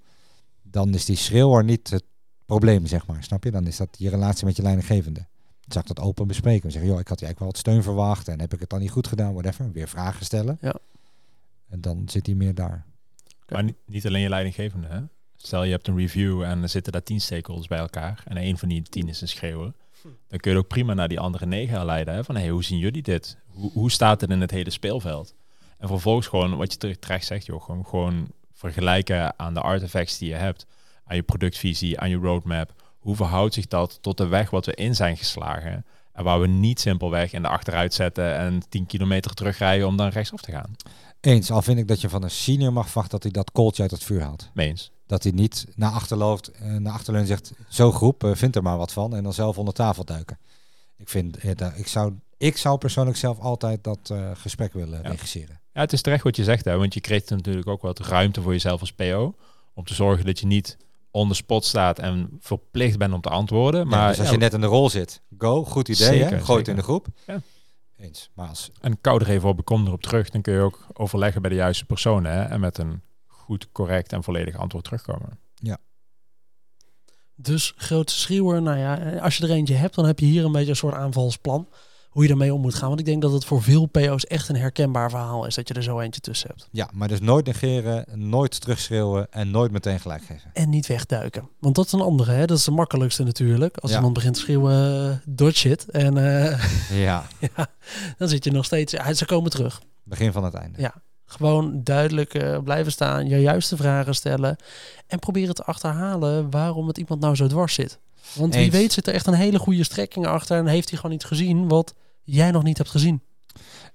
dan 0.61 0.93
is 0.93 1.05
die 1.05 1.15
schreeuwer 1.15 1.63
niet 1.63 1.89
het 1.89 2.03
probleem, 2.45 2.85
zeg 2.85 3.07
maar. 3.07 3.23
Snap 3.23 3.43
je? 3.43 3.51
Dan 3.51 3.67
is 3.67 3.77
dat 3.77 3.89
je 3.97 4.09
relatie 4.09 4.45
met 4.45 4.55
je 4.55 4.61
leidinggevende. 4.61 5.27
Zou 5.71 5.85
ik 5.89 5.95
dat 5.95 6.05
open 6.05 6.27
bespreken. 6.27 6.63
En 6.63 6.71
zeggen, 6.71 6.89
joh, 6.91 6.99
ik 6.99 7.07
had 7.07 7.21
eigenlijk 7.21 7.39
wel 7.39 7.47
wat 7.47 7.57
steun 7.57 7.83
verwacht 7.83 8.27
en 8.27 8.39
heb 8.39 8.53
ik 8.53 8.59
het 8.59 8.69
dan 8.69 8.79
niet 8.79 8.91
goed 8.91 9.07
gedaan, 9.07 9.33
whatever. 9.33 9.71
Weer 9.71 9.87
vragen 9.87 10.25
stellen. 10.25 10.57
Ja. 10.61 10.75
En 11.69 11.81
dan 11.81 12.03
zit 12.05 12.25
hij 12.25 12.35
meer 12.35 12.55
daar. 12.55 12.85
Maar 13.49 13.63
niet, 13.63 13.75
niet 13.85 14.07
alleen 14.07 14.21
je 14.21 14.29
leidinggevende. 14.29 14.87
Hè? 14.87 14.99
Stel 15.35 15.63
je 15.63 15.71
hebt 15.71 15.87
een 15.87 15.97
review 15.97 16.41
en 16.41 16.61
er 16.61 16.69
zitten 16.69 16.91
daar 16.91 17.03
tien 17.03 17.21
stakeholders 17.21 17.67
bij 17.67 17.77
elkaar. 17.79 18.23
En 18.27 18.37
een 18.37 18.57
van 18.57 18.69
die 18.69 18.81
tien 18.81 19.07
is 19.07 19.21
een 19.21 19.27
schreeuwer. 19.27 19.73
Dan 20.27 20.39
kun 20.39 20.51
je 20.51 20.57
ook 20.57 20.67
prima 20.67 20.93
naar 20.93 21.07
die 21.07 21.19
andere 21.19 21.45
negen 21.45 21.75
herleiden. 21.75 22.13
Hè? 22.13 22.23
Van 22.23 22.35
hey, 22.35 22.49
hoe 22.49 22.63
zien 22.63 22.77
jullie 22.77 23.01
dit? 23.01 23.37
Hoe, 23.47 23.71
hoe 23.71 23.91
staat 23.91 24.21
het 24.21 24.29
in 24.29 24.41
het 24.41 24.51
hele 24.51 24.69
speelveld? 24.69 25.33
En 25.77 25.87
vervolgens 25.87 26.27
gewoon, 26.27 26.57
wat 26.57 26.71
je 26.71 26.77
ter- 26.77 26.99
terecht 26.99 27.25
zegt, 27.25 27.45
joh, 27.45 27.61
gewoon, 27.63 27.85
gewoon 27.85 28.27
vergelijken 28.53 29.39
aan 29.39 29.53
de 29.53 29.61
artifacts 29.61 30.17
die 30.17 30.29
je 30.29 30.35
hebt. 30.35 30.65
Aan 31.03 31.15
je 31.15 31.23
productvisie, 31.23 31.99
aan 31.99 32.09
je 32.09 32.15
roadmap. 32.15 32.73
Hoe 33.01 33.15
verhoudt 33.15 33.53
zich 33.53 33.67
dat 33.67 33.97
tot 34.01 34.17
de 34.17 34.27
weg 34.27 34.49
wat 34.49 34.65
we 34.65 34.73
in 34.75 34.95
zijn 34.95 35.17
geslagen? 35.17 35.85
En 36.13 36.23
waar 36.23 36.39
we 36.41 36.47
niet 36.47 36.79
simpelweg 36.79 37.33
in 37.33 37.41
de 37.41 37.47
achteruit 37.47 37.93
zetten 37.93 38.35
en 38.37 38.61
10 38.69 38.85
kilometer 38.85 39.33
terugrijden 39.33 39.87
om 39.87 39.97
dan 39.97 40.09
rechtsaf 40.09 40.41
te 40.41 40.51
gaan. 40.51 40.75
Eens, 41.19 41.51
al 41.51 41.61
vind 41.61 41.79
ik 41.79 41.87
dat 41.87 42.01
je 42.01 42.09
van 42.09 42.23
een 42.23 42.31
senior 42.31 42.73
mag 42.73 42.85
verwachten 42.85 43.11
dat 43.11 43.23
hij 43.23 43.31
dat 43.31 43.51
kooltje 43.51 43.81
uit 43.81 43.91
het 43.91 44.03
vuur 44.03 44.21
haalt. 44.21 44.49
Meens. 44.53 44.91
Dat 45.07 45.23
hij 45.23 45.31
niet 45.31 45.65
naar 45.75 45.91
achter 45.91 46.17
loopt, 46.17 46.47
eh, 46.51 46.71
naar 46.75 46.93
achterleunt 46.93 47.27
zegt, 47.27 47.51
zo 47.69 47.91
groep, 47.91 48.23
eh, 48.23 48.31
vind 48.33 48.55
er 48.55 48.63
maar 48.63 48.77
wat 48.77 48.93
van. 48.93 49.15
En 49.15 49.23
dan 49.23 49.33
zelf 49.33 49.57
onder 49.57 49.73
tafel 49.73 50.03
duiken. 50.05 50.37
Ik 50.97 51.09
vind, 51.09 51.37
eh, 51.37 51.51
ik, 51.75 51.87
zou, 51.87 52.13
ik 52.37 52.57
zou 52.57 52.77
persoonlijk 52.77 53.17
zelf 53.17 53.39
altijd 53.39 53.83
dat 53.83 54.13
gesprek 54.33 54.73
willen 54.73 55.01
Ja. 55.03 55.09
regisseren. 55.09 55.59
Ja, 55.73 55.81
het 55.81 55.93
is 55.93 56.01
terecht 56.01 56.23
wat 56.23 56.35
je 56.35 56.43
zegt, 56.43 56.65
hè, 56.65 56.77
want 56.77 56.93
je 56.93 56.99
creëert 57.01 57.29
natuurlijk 57.29 57.67
ook 57.67 57.81
wat 57.81 57.99
ruimte 57.99 58.41
voor 58.41 58.51
jezelf 58.51 58.79
als 58.79 58.91
PO. 58.93 59.35
Om 59.73 59.85
te 59.85 59.93
zorgen 59.93 60.25
dat 60.25 60.39
je 60.39 60.45
niet 60.45 60.77
on 61.11 61.27
the 61.27 61.33
spot 61.33 61.65
staat 61.65 61.99
en 61.99 62.37
verplicht 62.39 62.97
bent 62.97 63.13
om 63.13 63.21
te 63.21 63.29
antwoorden. 63.29 63.81
Ja, 63.81 63.85
Maar 63.85 64.07
dus 64.09 64.17
als 64.17 64.27
ja, 64.27 64.33
je 64.33 64.39
net 64.39 64.53
in 64.53 64.61
de 64.61 64.67
rol 64.67 64.89
zit, 64.89 65.21
go, 65.37 65.63
goed 65.63 65.87
idee, 65.87 66.07
hè? 66.07 66.13
Zeker, 66.13 66.27
gooi 66.27 66.39
het 66.39 66.47
zeker. 66.47 66.69
in 66.69 66.75
de 66.75 66.83
groep. 66.83 67.07
Ja. 67.25 67.41
Eens. 67.97 68.29
Maar 68.33 68.47
als, 68.47 68.71
En 68.81 69.01
kou 69.01 69.21
er 69.21 69.29
even 69.29 69.49
op, 69.49 69.59
ik 69.59 69.65
kom 69.65 69.87
erop 69.87 70.01
terug. 70.01 70.29
Dan 70.29 70.41
kun 70.41 70.53
je 70.53 70.59
ook 70.59 70.87
overleggen 70.93 71.41
bij 71.41 71.49
de 71.49 71.55
juiste 71.55 71.85
personen. 71.85 72.31
Hè? 72.31 72.43
En 72.43 72.59
met 72.59 72.77
een 72.77 73.01
goed, 73.27 73.67
correct 73.71 74.13
en 74.13 74.23
volledig 74.23 74.55
antwoord 74.57 74.83
terugkomen. 74.83 75.39
Dus 77.41 77.73
grote 77.75 78.13
schreeuwer, 78.13 78.61
nou 78.61 78.77
ja, 78.77 78.99
eh, 78.99 79.21
als 79.21 79.37
je 79.37 79.43
er 79.43 79.51
eentje 79.51 79.73
hebt, 79.73 79.95
dan 79.95 80.05
heb 80.05 80.19
je 80.19 80.25
hier 80.25 80.45
een 80.45 80.51
beetje 80.51 80.69
een 80.69 80.75
soort 80.75 80.93
aanvalsplan. 80.93 81.67
Hoe 82.11 82.21
je 82.21 82.27
daarmee 82.29 82.53
om 82.53 82.61
moet 82.61 82.75
gaan. 82.75 82.87
Want 82.87 82.99
ik 82.99 83.05
denk 83.05 83.21
dat 83.21 83.31
het 83.31 83.45
voor 83.45 83.61
veel 83.63 83.85
PO's 83.85 84.25
echt 84.25 84.49
een 84.49 84.55
herkenbaar 84.55 85.09
verhaal 85.09 85.45
is 85.45 85.55
dat 85.55 85.67
je 85.67 85.73
er 85.73 85.83
zo 85.83 85.99
eentje 85.99 86.21
tussen 86.21 86.47
hebt. 86.49 86.67
ja, 86.71 86.89
maar 86.93 87.07
dus 87.07 87.19
nooit 87.19 87.45
negeren, 87.45 88.05
nooit 88.29 88.61
terugschreeuwen 88.61 89.31
en 89.31 89.51
nooit 89.51 89.71
meteen 89.71 89.99
gelijk 89.99 90.21
geven. 90.25 90.49
En 90.53 90.69
niet 90.69 90.87
wegduiken. 90.87 91.49
Want 91.59 91.75
dat 91.75 91.85
is 91.85 91.91
een 91.91 92.01
andere, 92.01 92.31
hè? 92.31 92.45
dat 92.45 92.57
is 92.57 92.63
de 92.63 92.71
makkelijkste 92.71 93.23
natuurlijk. 93.23 93.77
Als 93.77 93.91
Ja. 93.91 93.97
iemand 93.97 94.13
begint 94.15 94.33
te 94.33 94.39
schreeuwen, 94.39 95.09
eh, 95.11 95.17
dodge 95.25 95.69
it. 95.69 95.89
En 95.89 96.17
eh, 96.17 96.69
Ja, 97.05 97.23
ja, 97.55 97.67
dan 98.17 98.27
zit 98.27 98.43
je 98.43 98.51
nog 98.51 98.65
steeds, 98.65 98.91
ja, 98.91 99.13
ze 99.13 99.25
komen 99.25 99.51
terug. 99.51 99.81
begin 100.03 100.31
van 100.31 100.43
het 100.43 100.53
einde. 100.53 100.81
Ja. 100.81 100.93
Gewoon 101.25 101.83
duidelijk 101.83 102.33
eh, 102.33 102.57
blijven 102.63 102.91
staan, 102.91 103.27
je 103.27 103.37
juiste 103.37 103.75
vragen 103.77 104.15
stellen. 104.15 104.55
En 105.07 105.19
proberen 105.19 105.55
te 105.55 105.63
achterhalen 105.63 106.49
waarom 106.49 106.87
het 106.87 106.97
iemand 106.97 107.21
nou 107.21 107.35
zo 107.35 107.47
dwars 107.47 107.73
zit. 107.73 107.99
Want 108.33 108.53
wie 108.53 108.63
Eens. 108.63 108.73
weet 108.73 108.93
zit 108.93 109.07
er 109.07 109.13
echt 109.13 109.27
een 109.27 109.33
hele 109.33 109.59
goede 109.59 109.83
strekking 109.83 110.25
achter 110.25 110.57
en 110.57 110.67
heeft 110.67 110.89
hij 110.89 110.97
gewoon 110.97 111.11
niet 111.11 111.25
gezien 111.25 111.67
wat 111.67 111.93
jij 112.23 112.51
nog 112.51 112.63
niet 112.63 112.77
hebt 112.77 112.89
gezien. 112.89 113.21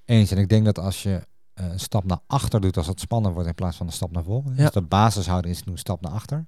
Eens. 0.05 0.31
En 0.31 0.39
ik 0.39 0.49
denk 0.49 0.65
dat 0.65 0.79
als 0.79 1.03
je 1.03 1.27
eh, 1.55 1.67
een 1.67 1.81
stap 1.81 2.05
naar 2.05 2.21
achter 2.27 2.61
doet 2.61 2.77
als 2.77 2.87
het 2.87 3.01
spannend 3.01 3.35
wordt 3.35 3.49
in 3.49 3.55
plaats 3.55 3.77
van 3.77 3.87
een 3.87 3.93
stap 3.93 4.13
naar 4.13 4.25
voren. 4.25 4.55
Ja. 4.57 4.63
Dus 4.63 4.71
de 4.71 4.83
basishouding 4.83 5.55
is 5.55 5.65
nu 5.65 5.73
een 5.73 5.79
stap 5.79 6.01
naar 6.01 6.13
achter. 6.13 6.47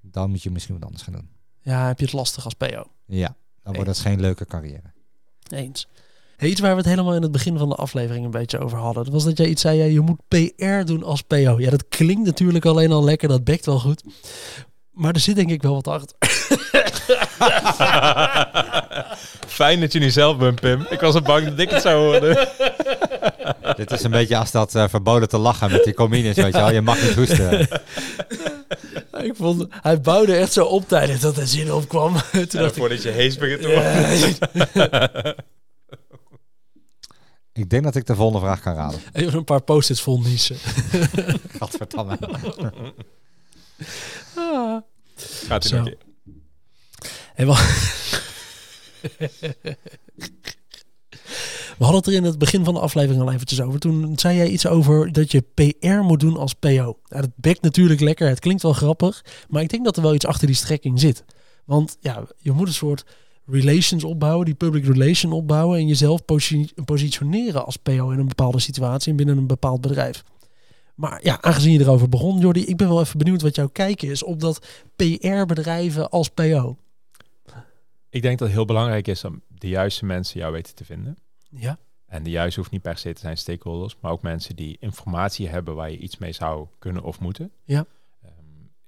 Dan 0.00 0.30
moet 0.30 0.42
je 0.42 0.50
misschien 0.50 0.74
wat 0.74 0.84
anders 0.84 1.02
gaan 1.02 1.12
doen. 1.12 1.28
Ja, 1.60 1.86
heb 1.86 1.98
je 1.98 2.04
het 2.04 2.14
lastig 2.14 2.44
als 2.44 2.54
PO. 2.54 2.84
Ja, 3.06 3.36
dan 3.62 3.74
wordt 3.74 3.88
het 3.88 3.98
geen 3.98 4.20
leuke 4.20 4.46
carrière. 4.46 4.92
Eens. 5.48 5.88
Hey, 6.36 6.48
iets 6.48 6.60
waar 6.60 6.70
we 6.70 6.76
het 6.76 6.86
helemaal 6.86 7.14
in 7.14 7.22
het 7.22 7.32
begin 7.32 7.58
van 7.58 7.68
de 7.68 7.74
aflevering 7.74 8.24
een 8.24 8.30
beetje 8.30 8.58
over 8.58 8.78
hadden. 8.78 9.04
Dat 9.04 9.12
was 9.12 9.24
dat 9.24 9.38
jij 9.38 9.48
iets 9.48 9.62
zei, 9.62 9.78
ja, 9.78 9.84
je 9.84 10.00
moet 10.00 10.20
PR 10.28 10.84
doen 10.84 11.02
als 11.02 11.22
PO. 11.22 11.58
Ja, 11.58 11.70
dat 11.70 11.88
klinkt 11.88 12.24
natuurlijk 12.24 12.64
alleen 12.64 12.92
al 12.92 13.04
lekker, 13.04 13.28
dat 13.28 13.44
bekt 13.44 13.66
wel 13.66 13.78
goed. 13.78 14.02
Maar 14.90 15.14
er 15.14 15.20
zit 15.20 15.36
denk 15.36 15.50
ik 15.50 15.62
wel 15.62 15.74
wat 15.74 15.88
achter. 15.88 16.16
Fijn 19.46 19.80
dat 19.80 19.92
je 19.92 19.98
niet 19.98 20.12
zelf 20.12 20.36
bent, 20.36 20.60
Pim. 20.60 20.86
Ik 20.90 21.00
was 21.00 21.14
al 21.14 21.22
bang 21.22 21.48
dat 21.48 21.58
ik 21.58 21.70
het 21.70 21.82
zou 21.82 21.96
horen. 21.96 22.48
Dit 23.76 23.90
is 23.90 24.02
een 24.02 24.10
beetje 24.10 24.36
als 24.36 24.50
dat 24.50 24.74
eh, 24.74 24.88
verboden 24.88 25.28
te 25.28 25.38
lachen 25.38 25.70
met 25.70 25.84
die 25.84 25.94
comines, 25.94 26.36
weet 26.36 26.54
je 26.54 26.60
wel. 26.60 26.72
Je 26.72 26.80
mag 26.80 27.02
niet 27.02 27.14
hoesten. 27.14 27.60
ik 29.22 29.32
vond, 29.36 29.66
hij 29.70 30.00
bouwde 30.00 30.36
echt 30.36 30.52
zo 30.52 30.64
op 30.64 30.88
tijdens 30.88 31.20
dat 31.20 31.36
er 31.36 31.46
zin 31.46 31.72
opkwam. 31.72 32.12
Toen 32.32 32.46
dacht 32.50 32.70
ik, 32.70 32.74
voordat 32.74 33.02
je 33.02 33.10
hees 33.10 33.36
begint 33.36 33.60
te 33.62 33.68
worden. 33.68 35.26
Ik 37.52 37.70
denk 37.70 37.84
dat 37.84 37.96
ik 37.96 38.06
de 38.06 38.14
volgende 38.14 38.46
vraag 38.46 38.60
kan 38.60 38.74
raden. 38.74 39.00
even 39.12 39.38
een 39.38 39.44
paar 39.44 39.62
post-its 39.62 40.00
vol 40.02 40.20
niezen. 40.20 40.56
Gadverdamme. 41.58 42.18
Ah. 44.36 44.76
Gaat 45.46 45.64
Zo. 45.64 45.76
nog 45.76 45.88
Hey, 47.36 47.46
we... 47.46 47.52
we 51.78 51.84
hadden 51.84 51.96
het 51.96 52.06
er 52.06 52.12
in 52.12 52.24
het 52.24 52.38
begin 52.38 52.64
van 52.64 52.74
de 52.74 52.80
aflevering 52.80 53.22
al 53.22 53.32
eventjes 53.32 53.60
over. 53.60 53.80
Toen 53.80 54.12
zei 54.18 54.36
jij 54.36 54.48
iets 54.48 54.66
over 54.66 55.12
dat 55.12 55.30
je 55.32 55.44
PR 55.54 55.86
moet 55.86 56.20
doen 56.20 56.36
als 56.36 56.54
PO. 56.54 56.68
Nou, 56.68 56.96
dat 57.08 57.30
bekt 57.36 57.62
natuurlijk 57.62 58.00
lekker, 58.00 58.28
het 58.28 58.40
klinkt 58.40 58.62
wel 58.62 58.72
grappig. 58.72 59.24
Maar 59.48 59.62
ik 59.62 59.68
denk 59.68 59.84
dat 59.84 59.96
er 59.96 60.02
wel 60.02 60.14
iets 60.14 60.26
achter 60.26 60.46
die 60.46 60.56
strekking 60.56 61.00
zit. 61.00 61.24
Want 61.64 61.96
ja, 62.00 62.24
je 62.38 62.52
moet 62.52 62.66
een 62.66 62.74
soort 62.74 63.04
relations 63.46 64.04
opbouwen, 64.04 64.44
die 64.44 64.54
public 64.54 64.86
relation 64.86 65.32
opbouwen. 65.32 65.78
En 65.78 65.86
jezelf 65.86 66.24
posi- 66.24 66.72
positioneren 66.84 67.64
als 67.64 67.76
PO 67.76 68.10
in 68.10 68.18
een 68.18 68.28
bepaalde 68.28 68.58
situatie 68.58 69.10
en 69.10 69.16
binnen 69.16 69.38
een 69.38 69.46
bepaald 69.46 69.80
bedrijf. 69.80 70.24
Maar 70.94 71.20
ja, 71.22 71.38
aangezien 71.40 71.72
je 71.72 71.80
erover 71.80 72.08
begon, 72.08 72.38
Jordi, 72.38 72.64
ik 72.64 72.76
ben 72.76 72.88
wel 72.88 73.00
even 73.00 73.18
benieuwd 73.18 73.42
wat 73.42 73.54
jouw 73.54 73.68
kijk 73.68 74.02
is 74.02 74.22
op 74.22 74.40
dat 74.40 74.66
PR-bedrijven 74.96 76.10
als 76.10 76.28
PO. 76.28 76.76
Ik 78.16 78.22
denk 78.22 78.38
dat 78.38 78.48
het 78.48 78.56
heel 78.56 78.66
belangrijk 78.66 79.08
is 79.08 79.24
om 79.24 79.42
de 79.48 79.68
juiste 79.68 80.04
mensen 80.04 80.40
jou 80.40 80.52
weten 80.52 80.74
te 80.74 80.84
vinden. 80.84 81.18
Ja, 81.48 81.78
En 82.06 82.22
de 82.22 82.30
juiste 82.30 82.60
hoeft 82.60 82.72
niet 82.72 82.82
per 82.82 82.98
se 82.98 83.12
te 83.12 83.20
zijn 83.20 83.36
stakeholders, 83.36 83.96
maar 84.00 84.12
ook 84.12 84.22
mensen 84.22 84.56
die 84.56 84.76
informatie 84.80 85.48
hebben 85.48 85.74
waar 85.74 85.90
je 85.90 85.98
iets 85.98 86.18
mee 86.18 86.32
zou 86.32 86.66
kunnen 86.78 87.02
of 87.02 87.20
moeten. 87.20 87.52
Ja. 87.64 87.86
Ehm, 88.22 88.32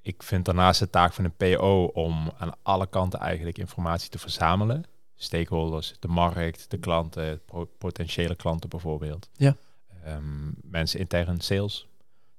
ik 0.00 0.22
vind 0.22 0.44
daarnaast 0.44 0.80
de 0.80 0.90
taak 0.90 1.12
van 1.12 1.24
een 1.24 1.36
PO 1.36 1.84
om 1.84 2.32
aan 2.38 2.54
alle 2.62 2.86
kanten 2.86 3.18
eigenlijk 3.18 3.58
informatie 3.58 4.10
te 4.10 4.18
verzamelen. 4.18 4.84
Stakeholders, 5.14 5.94
de 5.98 6.08
markt, 6.08 6.70
de 6.70 6.78
klanten, 6.78 7.40
potentiële 7.78 8.34
klanten 8.34 8.68
bijvoorbeeld. 8.68 9.28
Ja. 9.32 9.56
Ehm, 10.04 10.50
mensen 10.62 11.00
intern 11.00 11.40
sales, 11.40 11.86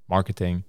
marketing. 0.06 0.64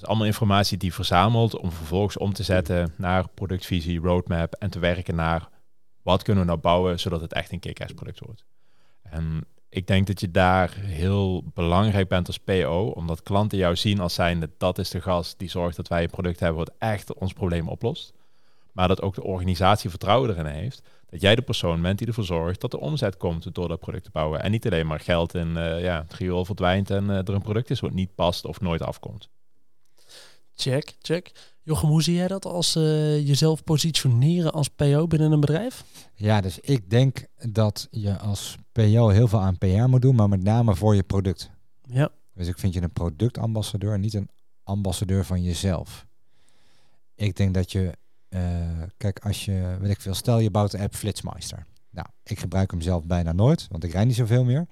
Dus 0.00 0.08
allemaal 0.08 0.26
informatie 0.26 0.78
die 0.78 0.94
verzamelt 0.94 1.56
om 1.56 1.72
vervolgens 1.72 2.16
om 2.16 2.32
te 2.32 2.42
zetten 2.42 2.94
naar 2.96 3.28
productvisie, 3.28 4.00
roadmap 4.00 4.54
en 4.54 4.70
te 4.70 4.78
werken 4.78 5.14
naar 5.14 5.48
wat 6.02 6.22
kunnen 6.22 6.42
we 6.42 6.48
nou 6.48 6.60
bouwen 6.60 7.00
zodat 7.00 7.20
het 7.20 7.32
echt 7.32 7.52
een 7.52 7.58
kick-ass 7.58 7.92
product 7.92 8.20
wordt. 8.20 8.44
En 9.02 9.44
ik 9.68 9.86
denk 9.86 10.06
dat 10.06 10.20
je 10.20 10.30
daar 10.30 10.74
heel 10.74 11.44
belangrijk 11.54 12.08
bent 12.08 12.26
als 12.26 12.38
PO, 12.38 12.92
omdat 12.94 13.22
klanten 13.22 13.58
jou 13.58 13.76
zien 13.76 14.00
als 14.00 14.14
zijnde 14.14 14.50
dat 14.58 14.78
is 14.78 14.90
de 14.90 15.00
gast 15.00 15.38
die 15.38 15.50
zorgt 15.50 15.76
dat 15.76 15.88
wij 15.88 16.02
een 16.02 16.10
product 16.10 16.40
hebben 16.40 16.58
wat 16.58 16.74
echt 16.78 17.14
ons 17.14 17.32
probleem 17.32 17.68
oplost. 17.68 18.12
Maar 18.72 18.88
dat 18.88 19.02
ook 19.02 19.14
de 19.14 19.24
organisatie 19.24 19.90
vertrouwen 19.90 20.30
erin 20.30 20.46
heeft. 20.46 20.82
Dat 21.06 21.20
jij 21.20 21.34
de 21.34 21.42
persoon 21.42 21.82
bent 21.82 21.98
die 21.98 22.06
ervoor 22.06 22.24
zorgt 22.24 22.60
dat 22.60 22.70
de 22.70 22.80
omzet 22.80 23.16
komt 23.16 23.54
door 23.54 23.68
dat 23.68 23.80
product 23.80 24.04
te 24.04 24.10
bouwen. 24.10 24.42
En 24.42 24.50
niet 24.50 24.66
alleen 24.66 24.86
maar 24.86 25.00
geld 25.00 25.34
in 25.34 25.56
eh 25.56 25.82
ja, 25.82 26.02
het 26.02 26.14
riool 26.14 26.44
verdwijnt 26.44 26.90
en 26.90 27.10
eh, 27.10 27.16
er 27.16 27.34
een 27.34 27.42
product 27.42 27.70
is 27.70 27.80
wat 27.80 27.92
niet 27.92 28.14
past 28.14 28.44
of 28.44 28.60
nooit 28.60 28.82
afkomt. 28.82 29.28
Check, 30.60 30.96
check. 31.00 31.32
Jochem, 31.62 31.88
hoe 31.88 32.02
zie 32.02 32.14
jij 32.14 32.28
dat 32.28 32.44
als 32.44 32.76
eh, 32.76 33.26
jezelf 33.26 33.64
positioneren 33.64 34.52
als 34.52 34.68
PO 34.68 35.06
binnen 35.06 35.32
een 35.32 35.40
bedrijf? 35.40 35.84
Ja, 36.14 36.40
dus 36.40 36.58
ik 36.58 36.90
denk 36.90 37.26
dat 37.48 37.88
je 37.90 38.18
als 38.18 38.56
PO 38.72 39.08
heel 39.08 39.28
veel 39.28 39.40
aan 39.40 39.58
PR 39.58 39.66
moet 39.66 40.02
doen, 40.02 40.14
maar 40.14 40.28
met 40.28 40.42
name 40.42 40.74
voor 40.74 40.94
je 40.94 41.02
product. 41.02 41.50
Ja, 41.82 42.10
Dus 42.34 42.48
ik 42.48 42.58
vind 42.58 42.74
je 42.74 42.82
een 42.82 42.92
productambassadeur 42.92 43.92
en 43.92 44.00
niet 44.00 44.14
een 44.14 44.28
ambassadeur 44.64 45.24
van 45.24 45.42
jezelf. 45.42 46.06
Ik 47.14 47.36
denk 47.36 47.54
dat 47.54 47.72
je, 47.72 47.96
eh, 48.28 48.42
kijk, 48.96 49.18
als 49.18 49.44
je, 49.44 49.76
weet 49.80 49.90
ik 49.90 50.00
veel, 50.00 50.14
stel 50.14 50.38
je 50.38 50.50
bouwt 50.50 50.70
de 50.70 50.78
app 50.78 50.94
Flitsmeister. 50.94 51.66
Nou, 51.90 52.06
ik 52.24 52.38
gebruik 52.38 52.70
hem 52.70 52.80
zelf 52.80 53.04
bijna 53.04 53.32
nooit, 53.32 53.66
want 53.70 53.84
ik 53.84 53.92
rijd 53.92 54.06
niet 54.06 54.16
zoveel 54.16 54.44
meer. 54.44 54.66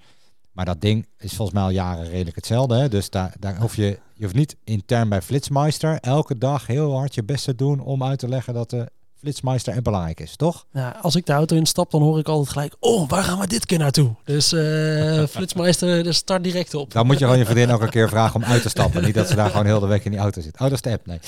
Maar 0.59 0.67
dat 0.67 0.81
ding 0.81 1.07
is 1.17 1.33
volgens 1.33 1.57
mij 1.57 1.63
al 1.63 1.69
jaren 1.69 2.09
redelijk 2.09 2.35
hetzelfde. 2.35 2.75
Hè? 2.75 2.89
Dus 2.89 3.09
daar, 3.09 3.33
daar 3.39 3.57
hoef 3.59 3.75
je, 3.75 3.99
je 4.13 4.23
hoeft 4.23 4.35
niet 4.35 4.55
intern 4.63 5.09
bij 5.09 5.21
Flitsmeister 5.21 5.97
elke 5.99 6.37
dag 6.37 6.67
heel 6.67 6.97
hard 6.97 7.15
je 7.15 7.23
best 7.23 7.43
te 7.43 7.55
doen 7.55 7.79
om 7.79 8.03
uit 8.03 8.19
te 8.19 8.27
leggen 8.27 8.53
dat 8.53 8.69
de 8.69 8.91
Flitsmeister 9.15 9.73
app 9.73 9.83
belangrijk 9.83 10.19
is, 10.19 10.35
toch? 10.35 10.65
nou, 10.71 10.93
als 11.01 11.15
ik 11.15 11.25
de 11.25 11.33
auto 11.33 11.55
instap, 11.55 11.91
dan 11.91 12.01
hoor 12.01 12.19
ik 12.19 12.27
altijd 12.27 12.49
gelijk, 12.49 12.75
oh, 12.79 13.09
waar 13.09 13.23
gaan 13.23 13.39
we 13.39 13.47
dit 13.47 13.65
keer 13.65 13.77
naartoe? 13.77 14.15
Dus 14.23 14.53
eh 14.53 15.23
Flitsmeister, 15.35 16.03
de 16.03 16.13
start 16.13 16.43
direct 16.43 16.73
op. 16.73 16.91
Dan 16.91 17.05
moet 17.05 17.19
je 17.19 17.23
gewoon 17.23 17.39
je 17.39 17.45
vriendin 17.45 17.69
elke 17.69 17.89
keer 17.89 18.09
vragen 18.09 18.35
om 18.35 18.43
uit 18.43 18.61
te 18.61 18.69
stappen. 18.69 19.03
Niet 19.03 19.15
dat 19.15 19.27
ze 19.27 19.35
daar 19.35 19.49
gewoon 19.49 19.65
heel 19.65 19.79
de 19.79 19.87
week 19.87 20.05
in 20.05 20.11
die 20.11 20.19
auto 20.19 20.41
zit. 20.41 20.53
Oh, 20.53 20.59
dat 20.59 20.71
is 20.71 20.81
de 20.81 20.91
app, 20.91 21.05
nee. 21.05 21.19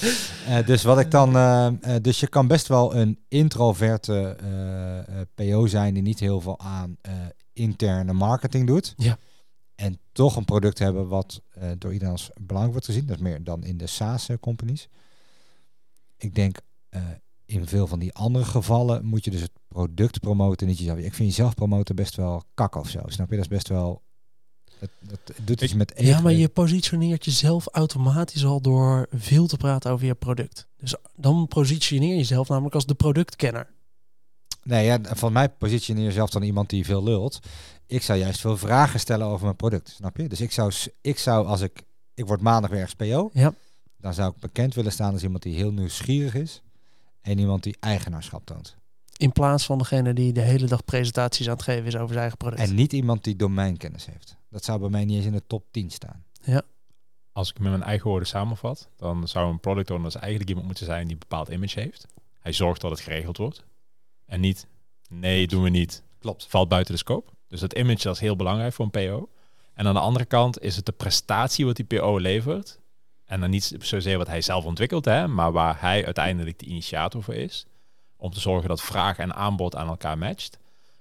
Eh, 0.47 0.65
dus 0.65 0.83
wat 0.83 0.99
ik 0.99 1.11
dan... 1.11 1.37
eh, 1.37 1.67
dus 2.01 2.19
je 2.19 2.27
kan 2.27 2.47
best 2.47 2.67
wel 2.67 2.95
een 2.95 3.19
introverte 3.27 4.37
PO 5.35 5.67
zijn 5.67 5.93
die 5.93 6.03
niet 6.03 6.19
heel 6.19 6.41
veel 6.41 6.59
aan 6.59 6.97
interne 7.61 8.13
marketing 8.13 8.67
doet. 8.67 8.93
Ja. 8.97 9.17
En 9.75 9.99
toch 10.11 10.35
een 10.35 10.45
product 10.45 10.79
hebben 10.79 11.07
wat 11.07 11.41
eh, 11.49 11.69
door 11.77 11.93
iedereen 11.93 12.13
als 12.13 12.29
belangrijk 12.33 12.71
wordt 12.71 12.85
gezien. 12.85 13.05
Dat 13.05 13.15
is 13.15 13.21
meer 13.21 13.43
dan 13.43 13.63
in 13.63 13.77
de 13.77 13.87
SaaS-companies. 13.87 14.87
Ik 16.17 16.35
denk... 16.35 16.59
eh, 16.89 17.01
in 17.45 17.67
veel 17.67 17.87
van 17.87 17.99
die 17.99 18.13
andere 18.13 18.45
gevallen 18.45 19.05
moet 19.05 19.25
je 19.25 19.31
dus 19.31 19.41
het 19.41 19.51
product 19.67 20.19
promoten, 20.19 20.67
niet 20.67 20.77
jezelf. 20.77 20.97
Ik 20.97 21.13
vind 21.13 21.29
jezelf 21.29 21.53
promoten 21.53 21.95
best 21.95 22.15
wel 22.15 22.43
kak 22.53 22.75
of 22.75 22.89
zo. 22.89 22.99
Snap 23.05 23.29
je? 23.29 23.35
Dat 23.35 23.45
is 23.45 23.51
best 23.51 23.67
wel... 23.67 24.01
Dat, 24.79 24.89
dat 24.99 25.35
doet 25.43 25.61
iets 25.61 25.73
met 25.73 25.93
Ja, 25.95 26.21
maar 26.21 26.31
je 26.31 26.49
positioneert 26.49 27.25
jezelf 27.25 27.67
automatisch 27.71 28.45
al 28.45 28.61
door 28.61 29.07
veel 29.11 29.47
te 29.47 29.57
praten 29.57 29.91
over 29.91 30.05
je 30.05 30.15
product. 30.15 30.67
Dus 30.77 30.95
dan 31.15 31.47
positioneer 31.47 32.09
je 32.09 32.15
jezelf 32.15 32.47
namelijk 32.49 32.75
als 32.75 32.85
de 32.85 32.95
productkenner. 32.95 33.69
Nee, 34.63 34.85
ja, 34.85 34.99
van 35.03 35.33
mij 35.33 35.49
positioneer 35.49 36.03
jezelf 36.03 36.29
dan 36.29 36.41
iemand 36.43 36.69
die 36.69 36.85
veel 36.85 37.03
lult. 37.03 37.39
Ik 37.87 38.01
zou 38.01 38.19
juist 38.19 38.39
veel 38.39 38.57
vragen 38.57 38.99
stellen 38.99 39.27
over 39.27 39.43
mijn 39.43 39.55
product, 39.55 39.89
snap 39.89 40.17
je? 40.17 40.27
Dus 40.29 40.41
ik 40.41 40.51
zou, 40.51 40.71
ik 41.01 41.17
zou 41.19 41.45
als 41.47 41.61
ik, 41.61 41.81
ik 42.13 42.25
word 42.27 42.41
maandag 42.41 42.69
weer 42.69 42.79
ergens 42.79 42.95
PO, 43.11 43.29
Ja. 43.33 43.53
dan 43.97 44.13
zou 44.13 44.31
ik 44.31 44.39
bekend 44.39 44.73
willen 44.75 44.91
staan 44.91 45.13
als 45.13 45.23
iemand 45.23 45.43
die 45.43 45.55
heel 45.55 45.71
nieuwsgierig 45.71 46.33
is 46.35 46.61
en 47.21 47.37
iemand 47.39 47.63
die 47.63 47.77
eigenaarschap 47.79 48.45
toont. 48.45 48.75
In 49.17 49.31
plaats 49.31 49.65
van 49.65 49.77
degene 49.77 50.13
die 50.13 50.33
de 50.33 50.41
hele 50.41 50.65
dag 50.65 50.85
presentaties 50.85 51.47
aan 51.47 51.53
het 51.53 51.63
geven 51.63 51.85
is 51.85 51.95
over 51.95 52.07
zijn 52.07 52.19
eigen 52.19 52.37
product. 52.37 52.61
En 52.61 52.75
niet 52.75 52.93
iemand 52.93 53.23
die 53.23 53.35
domeinkennis 53.35 54.05
heeft. 54.05 54.35
Dat 54.49 54.63
zou 54.63 54.79
bij 54.79 54.89
mij 54.89 55.05
niet 55.05 55.15
eens 55.17 55.25
in 55.25 55.31
de 55.31 55.43
top 55.47 55.63
10 55.71 55.89
staan. 55.91 56.23
als 57.31 57.49
ik 57.49 57.59
met 57.59 57.69
mijn 57.71 57.83
eigen 57.83 58.07
woorden 58.09 58.27
samenvat, 58.27 58.89
dan 58.97 59.27
zou 59.27 59.49
een 59.51 59.59
product 59.59 59.89
owner 59.91 60.05
dus 60.05 60.15
eigenlijk 60.15 60.49
iemand 60.49 60.65
moeten 60.67 60.85
zijn 60.85 61.03
die 61.03 61.13
een 61.13 61.19
bepaald 61.19 61.49
image 61.49 61.79
heeft. 61.79 62.07
Hij 62.39 62.53
zorgt 62.53 62.81
dat 62.81 62.91
het 62.91 62.99
geregeld 62.99 63.37
wordt. 63.37 63.63
En 64.31 64.39
niet, 64.39 64.67
nee, 65.09 65.47
doen 65.47 65.63
we 65.63 65.69
niet. 65.69 66.03
Klopt. 66.19 66.45
Valt 66.49 66.69
buiten 66.69 66.93
de 66.93 66.99
scope. 66.99 67.31
Dus 67.47 67.59
dat 67.59 67.73
image 67.73 68.03
dat 68.03 68.15
is 68.15 68.21
heel 68.21 68.35
belangrijk 68.35 68.73
voor 68.73 68.85
een 68.85 68.91
PO. 68.91 69.29
En 69.73 69.87
aan 69.87 69.93
de 69.93 69.99
andere 69.99 70.25
kant 70.25 70.61
is 70.61 70.75
het 70.75 70.85
de 70.85 70.91
prestatie 70.91 71.65
wat 71.65 71.75
die 71.75 71.85
PO 71.85 72.19
levert. 72.19 72.79
En 73.25 73.39
dan 73.39 73.49
niet 73.49 73.75
zozeer 73.79 74.17
wat 74.17 74.27
hij 74.27 74.41
zelf 74.41 74.65
ontwikkelt, 74.65 75.05
hè, 75.05 75.27
maar 75.27 75.51
waar 75.51 75.81
hij 75.81 76.05
uiteindelijk 76.05 76.59
de 76.59 76.65
initiator 76.65 77.23
voor 77.23 77.33
is. 77.33 77.65
Om 78.17 78.31
te 78.31 78.39
zorgen 78.39 78.69
dat 78.69 78.81
vraag 78.81 79.17
en 79.17 79.35
aanbod 79.35 79.75
aan 79.75 79.87
elkaar 79.87 80.17
matcht. 80.17 80.57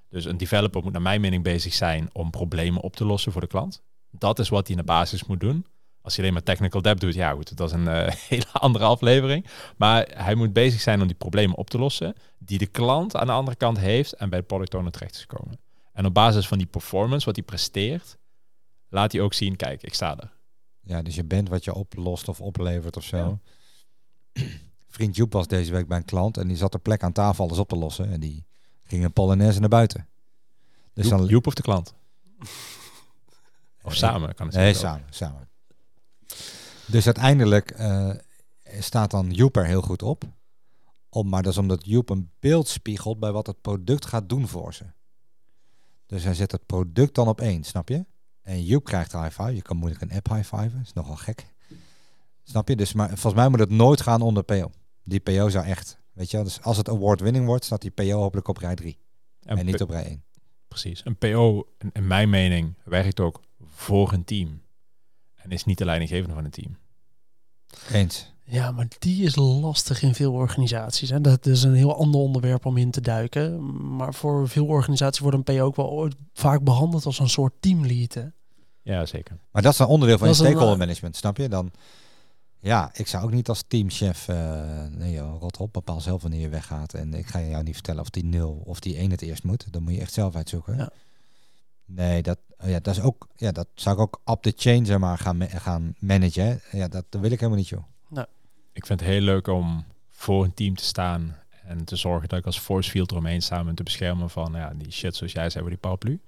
Dus 0.08 0.24
een 0.24 0.36
developer 0.36 0.82
moet 0.82 0.92
naar 0.92 1.02
mijn 1.02 1.20
mening 1.20 1.42
bezig 1.42 1.74
zijn 1.74 2.08
om 2.12 2.30
problemen 2.30 2.82
op 2.82 2.96
te 2.96 3.04
lossen 3.04 3.32
voor 3.32 3.40
de 3.40 3.46
klant. 3.46 3.82
Dat 4.10 4.38
is 4.38 4.48
wat 4.48 4.66
hij 4.66 4.76
in 4.76 4.82
de 4.82 4.92
basis 4.92 5.24
moet 5.24 5.40
doen. 5.40 5.66
Als 6.02 6.14
hij 6.14 6.24
alleen 6.24 6.34
maar 6.34 6.42
technical 6.54 6.82
debt 6.82 7.00
doet, 7.00 7.14
ja 7.14 7.32
goed, 7.32 7.56
dat 7.56 7.68
is 7.68 7.74
een 7.74 7.88
eh, 7.88 8.12
hele 8.28 8.52
andere 8.52 8.84
aflevering. 8.84 9.46
Maar 9.76 10.08
hij 10.14 10.34
moet 10.34 10.52
bezig 10.52 10.80
zijn 10.80 11.00
om 11.00 11.06
die 11.06 11.16
problemen 11.16 11.56
op 11.56 11.70
te 11.70 11.78
lossen 11.78 12.14
die 12.38 12.58
de 12.58 12.66
klant 12.66 13.16
aan 13.16 13.26
de 13.26 13.32
andere 13.32 13.56
kant 13.56 13.78
heeft 13.78 14.12
en 14.12 14.30
bij 14.30 14.38
de 14.38 14.44
product 14.44 14.74
owner 14.74 14.92
terecht 14.92 15.14
is 15.14 15.26
komen. 15.26 15.58
En 15.92 16.06
op 16.06 16.14
basis 16.14 16.48
van 16.48 16.58
die 16.58 16.66
performance, 16.66 17.26
wat 17.26 17.36
hij 17.36 17.44
presteert, 17.44 18.18
laat 18.88 19.12
hij 19.12 19.20
ook 19.20 19.34
zien, 19.34 19.56
kijk, 19.56 19.82
ik 19.82 19.94
sta 19.94 20.18
er. 20.18 20.32
Ja, 20.80 21.02
dus 21.02 21.14
je 21.14 21.24
bent 21.24 21.48
wat 21.48 21.64
je 21.64 21.74
oplost 21.74 22.28
of 22.28 22.40
oplevert 22.40 22.96
of 22.96 23.04
zo. 23.04 23.38
Vriend 24.88 25.16
Joep 25.16 25.32
was 25.32 25.46
deze 25.46 25.72
week 25.72 25.88
bij 25.88 25.96
een 25.96 26.04
klant 26.04 26.36
en 26.36 26.48
die 26.48 26.56
zat 26.56 26.74
er 26.74 26.80
plek 26.80 27.02
aan 27.02 27.12
tafel 27.12 27.44
alles 27.44 27.58
op 27.58 27.68
te 27.68 27.76
lossen. 27.76 28.12
En 28.12 28.20
die 28.20 28.44
ging 28.84 29.04
een 29.04 29.12
Polonaise 29.12 29.60
naar 29.60 29.68
buiten. 29.68 30.08
Dus 30.92 31.08
Joep, 31.08 31.18
dan, 31.18 31.28
Joep 31.28 31.46
of 31.46 31.54
de 31.54 31.62
klant? 31.62 31.94
Of 33.82 33.94
samen, 33.94 34.34
kan 34.34 34.46
het 34.46 34.56
Nee, 34.56 34.74
samen, 34.74 35.06
samen. 35.10 35.48
Dus 36.86 37.04
uiteindelijk 37.04 37.70
eh, 37.70 38.10
staat 38.78 39.10
dan 39.10 39.30
Joep 39.30 39.56
er 39.56 39.66
heel 39.66 39.82
goed 39.82 40.02
op. 40.02 40.24
Om, 41.08 41.28
maar 41.28 41.42
dat 41.42 41.52
is 41.52 41.58
omdat 41.58 41.86
Joep 41.86 42.10
een 42.10 42.30
beeld 42.38 42.68
spiegelt 42.68 43.18
bij 43.18 43.32
wat 43.32 43.46
het 43.46 43.60
product 43.60 44.06
gaat 44.06 44.28
doen 44.28 44.48
voor 44.48 44.74
ze. 44.74 44.84
Dus 46.06 46.24
hij 46.24 46.34
zet 46.34 46.52
het 46.52 46.66
product 46.66 47.14
dan 47.14 47.28
op 47.28 47.40
één, 47.40 47.64
snap 47.64 47.88
je? 47.88 48.04
En 48.42 48.64
Joep 48.64 48.84
krijgt 48.84 49.12
high 49.12 49.40
five. 49.40 49.54
Je 49.54 49.62
kan 49.62 49.76
moeilijk 49.76 50.02
een 50.02 50.12
app 50.12 50.28
high 50.28 50.56
five, 50.56 50.70
is 50.82 50.92
nogal 50.92 51.16
gek. 51.16 51.46
Snap 52.42 52.68
je? 52.68 52.76
Dus 52.76 52.92
maar 52.92 53.08
volgens 53.08 53.34
mij 53.34 53.48
moet 53.48 53.58
het 53.58 53.70
nooit 53.70 54.00
gaan 54.00 54.22
onder 54.22 54.42
PO. 54.42 54.70
Die 55.02 55.20
PO 55.20 55.48
zou 55.48 55.64
echt, 55.66 55.98
weet 56.12 56.30
je 56.30 56.36
wel, 56.36 56.46
dus 56.46 56.62
als 56.62 56.76
het 56.76 56.88
award 56.88 57.20
winning 57.20 57.46
wordt, 57.46 57.64
staat 57.64 57.80
die 57.80 57.90
PO 57.90 58.18
hopelijk 58.18 58.48
op 58.48 58.56
rij 58.56 58.74
3 58.74 58.98
En 59.42 59.58
en 59.58 59.66
niet 59.66 59.80
op 59.80 59.90
rij 59.90 60.04
1. 60.04 60.24
Precies. 60.68 61.04
Een 61.04 61.16
PO, 61.16 61.66
in, 61.78 61.90
in 61.92 62.06
mijn 62.06 62.30
mening, 62.30 62.74
werkt 62.84 63.20
ook 63.20 63.40
voor 63.64 64.12
een 64.12 64.24
team. 64.24 64.62
En 65.42 65.50
is 65.50 65.64
niet 65.64 65.78
de 65.78 65.84
leidinggevende 65.84 66.34
van 66.34 66.44
een 66.44 66.50
team. 66.50 66.76
Eens. 67.92 68.32
Ja, 68.44 68.70
maar 68.70 68.86
die 68.98 69.24
is 69.24 69.36
lastig 69.36 70.02
in 70.02 70.14
veel 70.14 70.32
organisaties. 70.32 71.10
Hè. 71.10 71.20
Dat 71.20 71.46
is 71.46 71.62
een 71.62 71.74
heel 71.74 71.96
ander 71.96 72.20
onderwerp 72.20 72.66
om 72.66 72.76
in 72.76 72.90
te 72.90 73.00
duiken. 73.00 73.66
Maar 73.96 74.14
voor 74.14 74.48
veel 74.48 74.66
organisaties 74.66 75.20
wordt 75.20 75.36
een 75.36 75.42
PO 75.42 75.64
ook 75.64 75.76
wel 75.76 75.90
ooit 75.90 76.14
vaak 76.32 76.62
behandeld 76.62 77.06
als 77.06 77.18
een 77.18 77.28
soort 77.28 77.52
teamlead. 77.60 78.14
Hè. 78.14 78.24
Ja, 78.82 79.06
zeker. 79.06 79.38
Maar 79.50 79.62
dat 79.62 79.72
is 79.72 79.78
een 79.78 79.86
onderdeel 79.86 80.18
van 80.18 80.26
Dat 80.26 80.36
je 80.36 80.42
een, 80.42 80.48
stakeholder 80.48 80.80
eh, 80.80 80.86
management, 80.86 81.16
snap 81.16 81.36
je? 81.36 81.48
Dan, 81.48 81.70
ja, 82.60 82.90
ik 82.94 83.06
zou 83.06 83.24
ook 83.24 83.32
niet 83.32 83.48
als 83.48 83.64
teamchef, 83.68 84.28
eh 84.28 84.86
nee 84.88 85.12
joh, 85.12 85.40
rot 85.40 85.56
op, 85.56 85.72
bepaal 85.72 86.00
zelf 86.00 86.22
wanneer 86.22 86.40
je 86.40 86.48
weggaat. 86.48 86.94
En 86.94 87.14
ik 87.14 87.26
ga 87.26 87.40
jou 87.40 87.62
niet 87.62 87.74
vertellen 87.74 88.00
of 88.00 88.10
die 88.10 88.24
0 88.24 88.62
of 88.64 88.80
die 88.80 88.96
1 88.96 89.10
het 89.10 89.22
eerst 89.22 89.44
moet. 89.44 89.66
Dan 89.70 89.82
moet 89.82 89.94
je 89.94 90.00
echt 90.00 90.12
zelf 90.12 90.34
uitzoeken. 90.34 90.76
Ja. 90.76 90.90
Nee, 91.84 92.22
dat, 92.22 92.38
ja, 92.64 92.80
dat 92.80 92.96
is 92.96 93.02
ook, 93.02 93.26
ja, 93.36 93.52
dat 93.52 93.66
zou 93.74 93.94
ik 93.96 94.02
ook 94.02 94.20
up 94.24 94.42
the 94.42 94.52
chain 94.56 94.86
zeg 94.86 94.98
maar 94.98 95.18
gaan, 95.18 95.48
gaan 95.48 95.94
managen. 95.98 96.60
hè. 96.62 96.78
Ja, 96.78 96.88
dat, 96.88 97.04
dat 97.08 97.20
wil 97.20 97.30
ik 97.30 97.38
helemaal 97.38 97.58
niet 97.58 97.68
joh. 97.68 97.84
Ik 98.72 98.86
vind 98.86 99.00
het 99.00 99.08
heel 99.08 99.20
leuk 99.20 99.46
om 99.46 99.84
voor 100.10 100.44
een 100.44 100.54
team 100.54 100.74
te 100.74 100.84
staan 100.84 101.36
en 101.64 101.84
te 101.84 101.96
zorgen 101.96 102.28
dat 102.28 102.38
ik 102.38 102.46
als 102.46 102.58
force 102.58 102.90
field 102.90 103.10
eromheen 103.10 103.42
sta 103.42 103.60
om 103.60 103.74
te 103.74 103.82
beschermen 103.82 104.30
van 104.30 104.52
ja, 104.52 104.72
die 104.76 104.92
shit 104.92 105.16
zoals 105.16 105.32
jij 105.32 105.50
zei 105.50 105.64
over 105.64 105.70
die 105.70 105.80
paraplu. 105.80 106.20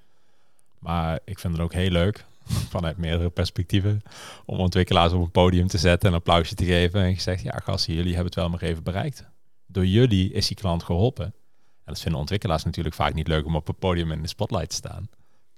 Maar 0.78 1.18
ik 1.24 1.38
vind 1.38 1.52
het 1.52 1.62
ook 1.62 1.72
heel 1.72 1.90
leuk 1.90 2.24
vanuit 2.74 2.96
meerdere 2.96 3.30
perspectieven 3.30 4.02
om 4.44 4.58
ontwikkelaars 4.58 5.12
op 5.12 5.22
een 5.22 5.30
podium 5.30 5.66
te 5.66 5.78
zetten 5.78 6.08
en 6.08 6.14
een 6.14 6.20
applausje 6.20 6.54
te 6.54 6.64
geven 6.64 7.02
en 7.02 7.14
gezegd 7.14 7.42
ja 7.42 7.60
gasten, 7.62 7.94
jullie 7.94 8.14
hebben 8.14 8.26
het 8.26 8.34
wel 8.34 8.48
maar 8.48 8.62
even 8.62 8.82
bereikt. 8.82 9.24
Door 9.66 9.86
jullie 9.86 10.32
is 10.32 10.46
die 10.46 10.56
klant 10.56 10.82
geholpen. 10.82 11.24
En 11.24 11.92
dat 11.92 12.00
vinden 12.00 12.20
ontwikkelaars 12.20 12.64
natuurlijk 12.64 12.94
vaak 12.94 13.14
niet 13.14 13.28
leuk 13.28 13.46
om 13.46 13.56
op 13.56 13.68
een 13.68 13.74
podium 13.74 14.12
in 14.12 14.22
de 14.22 14.28
spotlight 14.28 14.68
te 14.68 14.74
staan. 14.74 15.08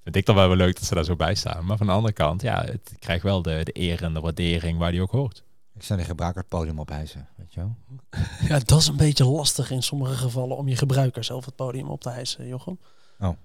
Vind 0.05 0.17
ik 0.17 0.27
dan 0.27 0.35
wel 0.35 0.49
weer 0.49 0.57
leuk 0.57 0.75
dat 0.75 0.85
ze 0.85 0.95
daar 0.95 1.05
zo 1.05 1.17
bij 1.17 1.35
staan. 1.35 1.65
Maar 1.65 1.77
van 1.77 1.87
de 1.87 1.93
andere 1.93 2.15
kant, 2.15 2.43
ja, 2.43 2.65
het 2.65 2.95
krijgt 2.99 3.23
wel 3.23 3.43
de, 3.43 3.61
de 3.65 3.81
eer 3.81 4.03
en 4.03 4.15
de 4.15 4.21
waardering 4.21 4.79
waar 4.79 4.91
die 4.91 5.03
ook 5.03 5.11
hoort. 5.11 5.43
Ik 5.75 5.83
zou 5.83 5.99
die 5.99 6.09
gebruiker 6.09 6.41
het 6.41 6.51
podium 6.51 6.79
ophijzen, 6.79 7.29
weet 7.37 7.55
je 7.55 7.61
wel. 7.61 7.77
Ja, 8.49 8.59
dat 8.59 8.81
is 8.81 8.87
een 8.87 8.97
beetje 8.97 9.25
lastig 9.25 9.71
in 9.71 9.83
sommige 9.83 10.15
gevallen 10.15 10.57
om 10.57 10.69
je 10.69 10.77
gebruiker 10.77 11.25
zelf 11.25 11.45
het 11.45 11.57
podium 11.57 11.89
op 11.89 12.01
te 12.01 12.11
hijsen, 12.11 12.47
Jochem. 12.47 12.79
Oh. 13.19 13.37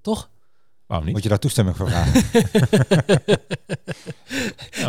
Toch? 0.00 0.30
Waarom 0.86 1.06
niet? 1.06 1.14
Moet 1.14 1.22
je 1.22 1.30
daar 1.30 1.38
toestemming 1.38 1.76
voor 1.76 1.88
vragen? 1.88 2.22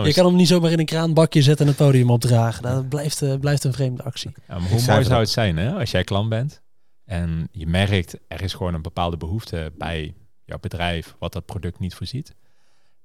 Je 0.06 0.14
kan 0.14 0.26
hem 0.26 0.36
niet 0.36 0.48
zomaar 0.48 0.72
in 0.72 0.80
een 0.80 0.86
kraanbakje 0.86 1.42
zetten 1.42 1.66
en 1.66 1.72
het 1.72 1.82
podium 1.82 2.10
opdragen. 2.10 2.64
Dat 2.64 2.90
blijft, 2.90 3.22
eh, 3.22 3.40
blijft 3.40 3.64
een 3.64 3.74
vreemde 3.74 4.04
actie. 4.04 4.32
Ja, 4.48 4.60
hoe 4.60 4.70
mooi 4.70 4.80
zou 4.80 5.04
dat. 5.04 5.20
het 5.20 5.30
zijn 5.30 5.58
hè? 5.58 5.74
als 5.74 5.92
jij 5.92 6.04
klant 6.04 6.30
bent 6.30 6.62
en 7.06 7.48
je 7.52 7.68
merkt 7.68 8.18
er 8.28 8.42
is 8.42 8.54
gewoon 8.54 8.74
een 8.74 8.82
bepaalde 8.82 9.18
behoefte 9.18 9.72
bij 9.78 10.14
jouw 10.52 10.60
bedrijf 10.60 11.16
wat 11.20 11.34
dat 11.34 11.46
product 11.46 11.80
niet 11.80 11.96
voorziet. 11.96 12.36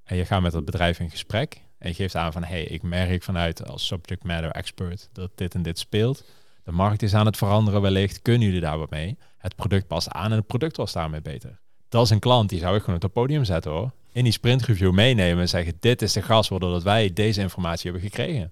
En 0.03 0.15
je 0.15 0.25
gaat 0.25 0.41
met 0.41 0.51
dat 0.51 0.65
bedrijf 0.65 0.99
in 0.99 1.09
gesprek 1.09 1.61
en 1.77 1.89
je 1.89 1.95
geeft 1.95 2.15
aan 2.15 2.31
van 2.31 2.43
hey, 2.43 2.63
ik 2.63 2.81
merk 2.81 3.23
vanuit 3.23 3.67
als 3.67 3.85
subject 3.85 4.23
matter 4.23 4.51
expert 4.51 5.09
dat 5.11 5.31
dit 5.35 5.53
en 5.55 5.61
dit 5.61 5.79
speelt. 5.79 6.23
De 6.63 6.71
markt 6.71 7.01
is 7.01 7.13
aan 7.13 7.25
het 7.25 7.37
veranderen 7.37 7.81
wellicht. 7.81 8.21
Kunnen 8.21 8.47
jullie 8.47 8.61
daar 8.61 8.77
wat 8.77 8.89
mee? 8.89 9.17
Het 9.37 9.55
product 9.55 9.87
past 9.87 10.09
aan 10.09 10.31
en 10.31 10.37
het 10.37 10.47
product 10.47 10.77
was 10.77 10.93
daarmee 10.93 11.21
beter. 11.21 11.59
Dat 11.89 12.03
is 12.03 12.09
een 12.09 12.19
klant 12.19 12.49
die 12.49 12.59
zou 12.59 12.75
ik 12.75 12.79
gewoon 12.79 12.95
op 12.95 13.01
het 13.01 13.13
podium 13.13 13.43
zetten 13.43 13.71
hoor. 13.71 13.91
In 14.11 14.23
die 14.23 14.33
sprintreview 14.33 14.91
meenemen 14.91 15.41
en 15.41 15.49
zeggen 15.49 15.73
dit 15.79 16.01
is 16.01 16.13
de 16.13 16.21
gas 16.21 16.47
waardoor 16.47 16.71
dat 16.71 16.83
wij 16.83 17.13
deze 17.13 17.41
informatie 17.41 17.91
hebben 17.91 18.09
gekregen. 18.09 18.51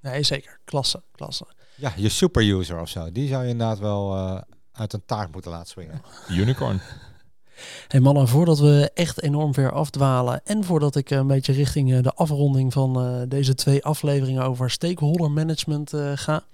Nee, 0.00 0.22
zeker. 0.22 0.58
Klasse, 0.64 1.02
klasse. 1.12 1.46
ja, 1.74 1.92
je 1.96 2.08
superuser 2.08 2.80
of 2.80 2.88
zo. 2.88 3.12
Die 3.12 3.28
zou 3.28 3.42
je 3.42 3.48
inderdaad 3.48 3.78
wel 3.78 4.14
eh, 4.14 4.40
uit 4.72 4.92
een 4.92 5.04
taart 5.06 5.32
moeten 5.32 5.50
laten 5.50 5.66
swingen. 5.66 6.02
Unicorn. 6.30 6.80
Hey 7.88 8.00
mannen, 8.00 8.28
voordat 8.28 8.58
we 8.58 8.90
echt 8.94 9.22
enorm 9.22 9.54
ver 9.54 9.72
afdwalen 9.72 10.40
en 10.44 10.64
voordat 10.64 10.96
ik 10.96 11.10
eh, 11.10 11.18
een 11.18 11.26
beetje 11.26 11.52
richting 11.52 11.92
eh, 11.92 12.02
de 12.02 12.14
afronding 12.14 12.72
van 12.72 13.00
eh, 13.00 13.22
deze 13.28 13.54
twee 13.54 13.84
afleveringen 13.84 14.42
over 14.42 14.70
stakeholder 14.70 15.30
management 15.30 15.92
ga, 16.14 16.44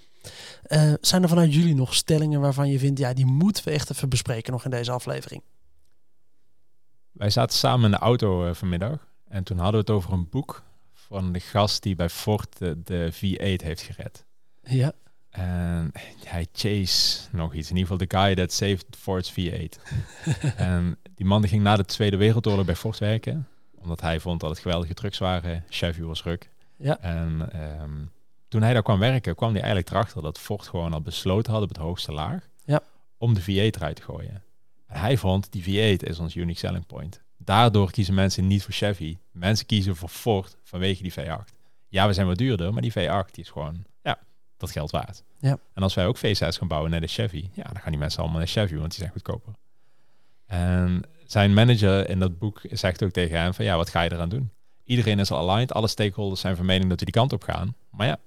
zijn 1.00 1.22
er 1.22 1.28
vanuit 1.28 1.54
jullie 1.54 1.74
nog 1.74 1.94
stellingen 1.94 2.40
waarvan 2.40 2.68
je 2.68 2.78
vindt, 2.78 2.98
ja, 2.98 3.12
die 3.12 3.26
moeten 3.26 3.64
we 3.64 3.70
echt 3.70 3.90
even 3.90 4.08
bespreken 4.08 4.52
nog 4.52 4.64
in 4.64 4.70
deze 4.70 4.90
aflevering? 4.90 5.42
Wij 7.12 7.30
zaten 7.30 7.58
samen 7.58 7.84
in 7.84 7.90
de 7.90 7.96
auto 7.96 8.52
vanmiddag 8.52 9.06
en 9.28 9.44
toen 9.44 9.58
hadden 9.58 9.84
we 9.84 9.92
het 9.92 9.96
over 9.96 10.12
een 10.12 10.28
boek 10.30 10.62
van 10.92 11.32
de 11.32 11.40
gast 11.40 11.82
die 11.82 11.94
bij 11.94 12.08
Ford 12.08 12.58
de, 12.58 12.82
de 12.84 13.12
V8 13.14 13.64
heeft 13.64 13.82
gered. 13.82 14.24
Ja, 14.62 14.92
En 15.32 15.90
hij 16.24 16.46
chase 16.52 17.28
nog 17.30 17.54
iets, 17.54 17.70
in 17.70 17.76
ieder 17.76 17.92
geval 17.92 18.06
de 18.08 18.16
guy 18.18 18.34
that 18.34 18.52
saved 18.52 18.84
Ford's 18.98 19.32
V8. 19.40 19.80
en 20.56 20.96
die 21.14 21.26
man 21.26 21.40
die 21.40 21.50
ging 21.50 21.62
na 21.62 21.76
de 21.76 21.84
Tweede 21.84 22.16
Wereldoorlog 22.16 22.64
bij 22.66 22.76
Ford 22.76 22.98
werken, 22.98 23.48
omdat 23.78 24.00
hij 24.00 24.20
vond 24.20 24.40
dat 24.40 24.50
het 24.50 24.58
geweldige 24.58 24.94
trucks 24.94 25.18
waren. 25.18 25.64
Chevy 25.68 26.02
was 26.02 26.22
ruk. 26.22 26.50
Ja. 26.76 26.98
En 27.00 27.52
ehm, 27.52 27.90
toen 28.48 28.62
hij 28.62 28.72
daar 28.72 28.82
kwam 28.82 28.98
werken, 28.98 29.34
kwam 29.34 29.50
hij 29.50 29.60
eigenlijk 29.60 29.90
erachter 29.90 30.22
dat 30.22 30.38
Ford 30.38 30.68
gewoon 30.68 30.92
al 30.92 31.00
besloten 31.00 31.52
had 31.52 31.62
op 31.62 31.68
het 31.68 31.76
hoogste 31.78 32.12
laag 32.12 32.48
Ja. 32.64 32.80
om 33.18 33.34
de 33.34 33.40
V8 33.42 33.46
eruit 33.76 33.96
te 33.96 34.02
gooien. 34.02 34.42
En 34.86 35.00
hij 35.00 35.16
vond, 35.16 35.52
die 35.52 35.62
V8 35.98 36.02
is 36.02 36.18
ons 36.18 36.34
unique 36.34 36.58
selling 36.58 36.86
point. 36.86 37.20
Daardoor 37.38 37.90
kiezen 37.90 38.14
mensen 38.14 38.46
niet 38.46 38.62
voor 38.62 38.72
Chevy. 38.74 39.16
Mensen 39.30 39.66
kiezen 39.66 39.96
voor 39.96 40.08
Ford 40.08 40.56
vanwege 40.62 41.02
die 41.02 41.12
V8. 41.12 41.52
Ja, 41.88 42.06
we 42.06 42.12
zijn 42.12 42.26
wat 42.26 42.36
duurder, 42.38 42.72
maar 42.72 42.82
die 42.82 42.92
V8 42.92 43.30
die 43.30 43.44
is 43.44 43.50
gewoon, 43.50 43.84
ja, 44.02 44.18
dat 44.62 44.70
geld 44.70 44.90
waard. 44.90 45.22
Ja. 45.38 45.58
En 45.74 45.82
als 45.82 45.94
wij 45.94 46.06
ook 46.06 46.16
V6 46.16 46.38
gaan 46.38 46.68
bouwen 46.68 46.90
naar 46.90 47.00
de 47.00 47.06
Chevy, 47.06 47.48
ja, 47.52 47.62
dan 47.62 47.80
gaan 47.80 47.90
die 47.90 48.00
mensen 48.00 48.20
allemaal 48.20 48.38
naar 48.38 48.48
Chevy, 48.48 48.76
want 48.76 48.90
die 48.90 48.98
zijn 48.98 49.10
goedkoper. 49.10 49.52
En 50.46 51.02
zijn 51.26 51.54
manager 51.54 52.08
in 52.08 52.18
dat 52.18 52.38
boek 52.38 52.60
zegt 52.70 53.04
ook 53.04 53.10
tegen 53.10 53.38
hem 53.38 53.54
van, 53.54 53.64
ja, 53.64 53.76
wat 53.76 53.88
ga 53.88 54.02
je 54.02 54.12
eraan 54.12 54.28
doen? 54.28 54.50
Iedereen 54.84 55.18
is 55.18 55.30
al 55.30 55.50
aligned, 55.50 55.72
alle 55.72 55.88
stakeholders 55.88 56.40
zijn 56.40 56.56
van 56.56 56.66
mening 56.66 56.88
dat 56.88 56.98
we 56.98 57.04
die 57.04 57.14
kant 57.14 57.32
op 57.32 57.42
gaan. 57.42 57.74
Maar 57.90 58.06
ja, 58.06 58.18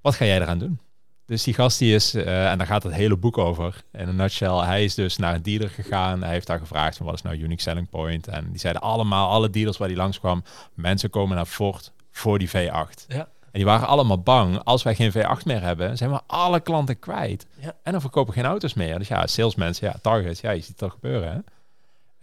wat 0.00 0.14
ga 0.14 0.24
jij 0.24 0.40
eraan 0.40 0.58
doen? 0.58 0.80
Dus 1.26 1.42
die 1.42 1.54
gast 1.54 1.78
die 1.78 1.94
is, 1.94 2.14
eh, 2.14 2.50
en 2.50 2.58
daar 2.58 2.66
gaat 2.66 2.82
het 2.82 2.92
hele 2.92 3.16
boek 3.16 3.38
over, 3.38 3.84
in 3.92 4.08
een 4.08 4.16
nutshell, 4.16 4.56
hij 4.56 4.84
is 4.84 4.94
dus 4.94 5.16
naar 5.16 5.34
een 5.34 5.42
dealer 5.42 5.70
gegaan. 5.70 6.22
Hij 6.22 6.32
heeft 6.32 6.46
daar 6.46 6.58
gevraagd 6.58 6.96
van 6.96 7.06
wat 7.06 7.14
is 7.14 7.22
nou 7.22 7.36
unique 7.36 7.62
selling 7.62 7.88
point? 7.88 8.28
En 8.28 8.50
die 8.50 8.58
zeiden 8.58 8.82
allemaal, 8.82 9.30
alle 9.30 9.50
dealers 9.50 9.76
waar 9.76 9.88
die 9.88 9.96
langskwam, 9.96 10.44
mensen 10.74 11.10
komen 11.10 11.36
naar 11.36 11.46
Ford 11.46 11.92
voor 12.10 12.38
die 12.38 12.48
V8. 12.48 13.06
Ja. 13.08 13.28
En 13.52 13.58
die 13.58 13.64
waren 13.64 13.86
allemaal 13.86 14.18
bang, 14.18 14.58
als 14.64 14.82
wij 14.82 14.94
geen 14.94 15.12
V8 15.12 15.44
meer 15.44 15.62
hebben, 15.62 15.96
zijn 15.96 16.10
we 16.10 16.20
alle 16.26 16.60
klanten 16.60 16.98
kwijt. 16.98 17.46
Ja. 17.58 17.74
En 17.82 17.92
dan 17.92 18.00
verkopen 18.00 18.34
we 18.34 18.40
geen 18.40 18.48
auto's 18.48 18.74
meer. 18.74 18.98
Dus 18.98 19.08
ja, 19.08 19.26
salesmensen, 19.26 19.86
ja, 19.86 19.94
targets, 20.02 20.40
ja, 20.40 20.50
je 20.50 20.60
ziet 20.60 20.68
het 20.68 20.78
toch 20.78 20.92
gebeuren. 20.92 21.32
Hè? 21.32 21.38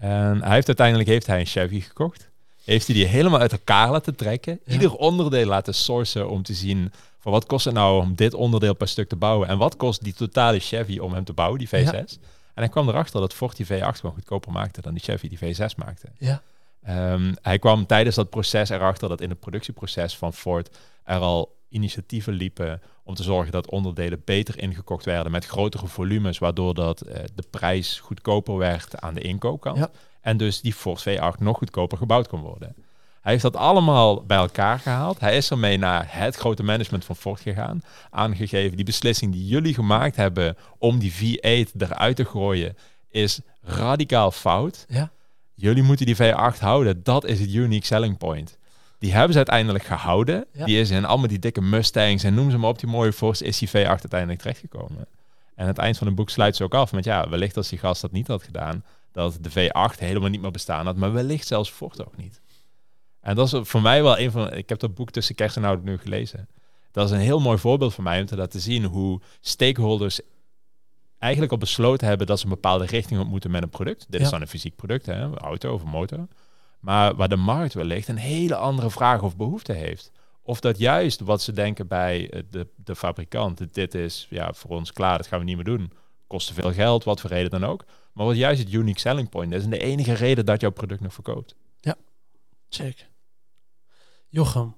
En 0.07 0.41
hij 0.43 0.53
heeft 0.53 0.67
uiteindelijk 0.67 1.09
heeft 1.09 1.27
hij 1.27 1.39
een 1.39 1.45
Chevy 1.45 1.81
gekocht. 1.81 2.29
heeft 2.63 2.85
hij 2.87 2.95
die 2.95 3.05
helemaal 3.05 3.39
uit 3.39 3.51
elkaar 3.51 3.91
laten 3.91 4.15
trekken. 4.15 4.59
Ja. 4.65 4.73
Ieder 4.73 4.95
onderdeel 4.95 5.45
laten 5.45 5.73
sourcen 5.73 6.29
om 6.29 6.43
te 6.43 6.53
zien 6.53 6.91
van 7.19 7.31
wat 7.31 7.45
kost 7.45 7.65
het 7.65 7.73
nou 7.73 8.01
om 8.01 8.15
dit 8.15 8.33
onderdeel 8.33 8.73
per 8.73 8.87
stuk 8.87 9.09
te 9.09 9.15
bouwen. 9.15 9.47
En 9.47 9.57
wat 9.57 9.75
kost 9.75 10.03
die 10.03 10.13
totale 10.13 10.59
Chevy 10.59 10.97
om 10.97 11.13
hem 11.13 11.23
te 11.23 11.33
bouwen, 11.33 11.59
die 11.59 11.67
V6. 11.67 11.71
Ja. 11.71 11.91
En 12.53 12.65
hij 12.65 12.69
kwam 12.69 12.89
erachter 12.89 13.19
dat 13.19 13.33
Ford 13.33 13.57
die 13.57 13.65
V8 13.65 13.99
gewoon 13.99 14.15
goedkoper 14.15 14.51
maakte 14.51 14.81
dan 14.81 14.93
die 14.93 15.03
Chevy 15.03 15.29
die 15.29 15.55
V6 15.55 15.75
maakte. 15.75 16.07
Ja. 16.17 16.41
Ehm, 16.83 17.33
hij 17.41 17.59
kwam 17.59 17.85
tijdens 17.85 18.15
dat 18.15 18.29
proces 18.29 18.69
erachter 18.69 19.09
dat 19.09 19.21
in 19.21 19.29
het 19.29 19.39
productieproces 19.39 20.17
van 20.17 20.33
Ford 20.33 20.77
er 21.03 21.19
al 21.19 21.57
initiatieven 21.69 22.33
liepen 22.33 22.81
om 23.03 23.15
te 23.15 23.23
zorgen 23.23 23.51
dat 23.51 23.69
onderdelen 23.69 24.21
beter 24.25 24.59
ingekocht 24.59 25.05
werden 25.05 25.31
met 25.31 25.45
grotere 25.45 25.87
volumes, 25.87 26.37
waardoor 26.37 26.73
dat 26.73 27.01
eh, 27.01 27.23
de 27.35 27.43
prijs 27.49 27.99
goedkoper 27.99 28.57
werd 28.57 29.01
aan 29.01 29.13
de 29.13 29.21
inkoopkant. 29.21 29.77
Ja. 29.77 29.89
En 30.21 30.37
dus 30.37 30.61
die 30.61 30.73
Ford 30.73 31.05
V8 31.09 31.39
nog 31.39 31.57
goedkoper 31.57 31.97
gebouwd 31.97 32.27
kon 32.27 32.41
worden. 32.41 32.75
Hij 33.21 33.31
heeft 33.31 33.43
dat 33.43 33.55
allemaal 33.55 34.23
bij 34.25 34.37
elkaar 34.37 34.79
gehaald. 34.79 35.19
Hij 35.19 35.37
is 35.37 35.51
ermee 35.51 35.77
naar 35.77 36.05
het 36.07 36.35
grote 36.35 36.63
management 36.63 37.05
van 37.05 37.15
Ford 37.15 37.39
gegaan. 37.39 37.83
Aangegeven, 38.09 38.75
die 38.75 38.85
beslissing 38.85 39.31
die 39.31 39.45
jullie 39.45 39.73
gemaakt 39.73 40.15
hebben 40.15 40.57
om 40.77 40.99
die 40.99 41.13
V8 41.13 41.71
eruit 41.77 42.15
te 42.15 42.25
gooien, 42.25 42.77
is 43.09 43.39
radicaal 43.61 44.31
fout. 44.31 44.85
Ja. 44.87 45.11
Jullie 45.61 45.83
moeten 45.83 46.05
die 46.05 46.15
V8 46.15 46.59
houden. 46.59 47.03
Dat 47.03 47.25
is 47.25 47.39
het 47.39 47.53
unique 47.53 47.85
selling 47.85 48.17
point. 48.17 48.57
Die 48.99 49.11
hebben 49.11 49.31
ze 49.31 49.37
uiteindelijk 49.37 49.83
gehouden. 49.83 50.45
Ja. 50.53 50.65
Die 50.65 50.79
is 50.79 50.89
in 50.89 51.05
allemaal 51.05 51.27
die 51.27 51.39
dikke 51.39 51.61
Mustangs 51.61 52.23
en 52.23 52.33
noem 52.33 52.51
ze 52.51 52.57
maar 52.57 52.69
op, 52.69 52.79
die 52.79 52.89
mooie 52.89 53.13
Force, 53.13 53.43
is 53.45 53.57
die 53.57 53.69
V8 53.69 53.73
uiteindelijk 53.73 54.39
terechtgekomen. 54.39 55.07
En 55.55 55.63
aan 55.63 55.67
het 55.67 55.77
eind 55.77 55.97
van 55.97 56.07
het 56.07 56.15
boek 56.15 56.29
sluit 56.29 56.55
ze 56.55 56.63
ook 56.63 56.73
af 56.73 56.91
met 56.91 57.03
ja, 57.03 57.29
wellicht 57.29 57.57
als 57.57 57.69
die 57.69 57.79
gast 57.79 58.01
dat 58.01 58.11
niet 58.11 58.27
had 58.27 58.43
gedaan, 58.43 58.83
dat 59.11 59.37
de 59.41 59.49
V8 59.49 59.99
helemaal 59.99 60.29
niet 60.29 60.41
meer 60.41 60.51
bestaan 60.51 60.85
had, 60.85 60.95
maar 60.95 61.13
wellicht 61.13 61.47
zelfs 61.47 61.69
Ford 61.69 62.05
ook 62.05 62.17
niet. 62.17 62.41
En 63.21 63.35
dat 63.35 63.53
is 63.53 63.59
voor 63.69 63.81
mij 63.81 64.03
wel 64.03 64.19
een 64.19 64.31
van, 64.31 64.53
ik 64.53 64.69
heb 64.69 64.79
dat 64.79 64.95
boek 64.95 65.11
tussen 65.11 65.35
kerst 65.35 65.57
en 65.57 65.63
oud 65.63 65.83
nu 65.83 65.97
gelezen. 65.97 66.47
Dat 66.91 67.05
is 67.05 67.11
een 67.11 67.19
heel 67.19 67.39
mooi 67.39 67.57
voorbeeld 67.57 67.93
voor 67.93 68.03
mij 68.03 68.19
om 68.19 68.25
te 68.25 68.35
laten 68.35 68.59
zien 68.59 68.83
hoe 68.83 69.21
stakeholders 69.41 70.21
eigenlijk 71.19 71.51
al 71.51 71.57
besloten 71.57 72.07
hebben 72.07 72.27
dat 72.27 72.37
ze 72.39 72.43
een 72.45 72.51
bepaalde 72.51 72.85
richting 72.85 73.19
op 73.19 73.27
moeten 73.27 73.51
met 73.51 73.63
een 73.63 73.69
product. 73.69 74.05
Dit 74.09 74.19
Ja. 74.19 74.25
is 74.25 74.31
dan 74.31 74.41
een 74.41 74.47
fysiek 74.47 74.75
product, 74.75 75.05
hè, 75.05 75.13
een 75.21 75.37
auto 75.37 75.73
of 75.73 75.81
een 75.83 75.89
motor. 75.89 76.27
Maar 76.79 77.15
waar 77.15 77.29
de 77.29 77.35
markt 77.35 77.73
wellicht 77.73 78.07
een 78.07 78.17
hele 78.17 78.55
andere 78.55 78.89
vraag 78.89 79.21
of 79.21 79.35
behoefte 79.37 79.73
heeft. 79.73 80.11
Of 80.41 80.59
dat 80.59 80.77
juist 80.77 81.19
wat 81.19 81.41
ze 81.41 81.51
denken 81.51 81.87
bij 81.87 82.29
eh, 82.29 82.41
de, 82.49 82.67
de 82.75 82.95
fabrikant, 82.95 83.73
dit 83.73 83.95
is 83.95 84.27
ja, 84.29 84.53
voor 84.53 84.71
ons 84.71 84.93
klaar, 84.93 85.17
dat 85.17 85.27
gaan 85.27 85.39
we 85.39 85.45
niet 85.45 85.55
meer 85.55 85.65
doen. 85.65 85.91
Kost 86.27 86.47
te 86.47 86.53
veel 86.53 86.73
geld, 86.73 87.03
wat 87.03 87.21
voor 87.21 87.29
reden 87.29 87.49
dan 87.59 87.65
ook. 87.65 87.85
Maar 88.13 88.25
wat 88.25 88.35
juist 88.35 88.59
het 88.63 88.73
unique 88.73 88.99
selling 88.99 89.29
point 89.29 89.53
is 89.53 89.63
en 89.63 89.69
de 89.69 89.77
enige 89.79 90.13
reden 90.13 90.45
dat 90.45 90.61
jouw 90.61 90.71
product 90.71 91.01
nog 91.01 91.13
verkoopt. 91.13 91.55
Check. 92.71 93.07
Jochem, 94.29 94.75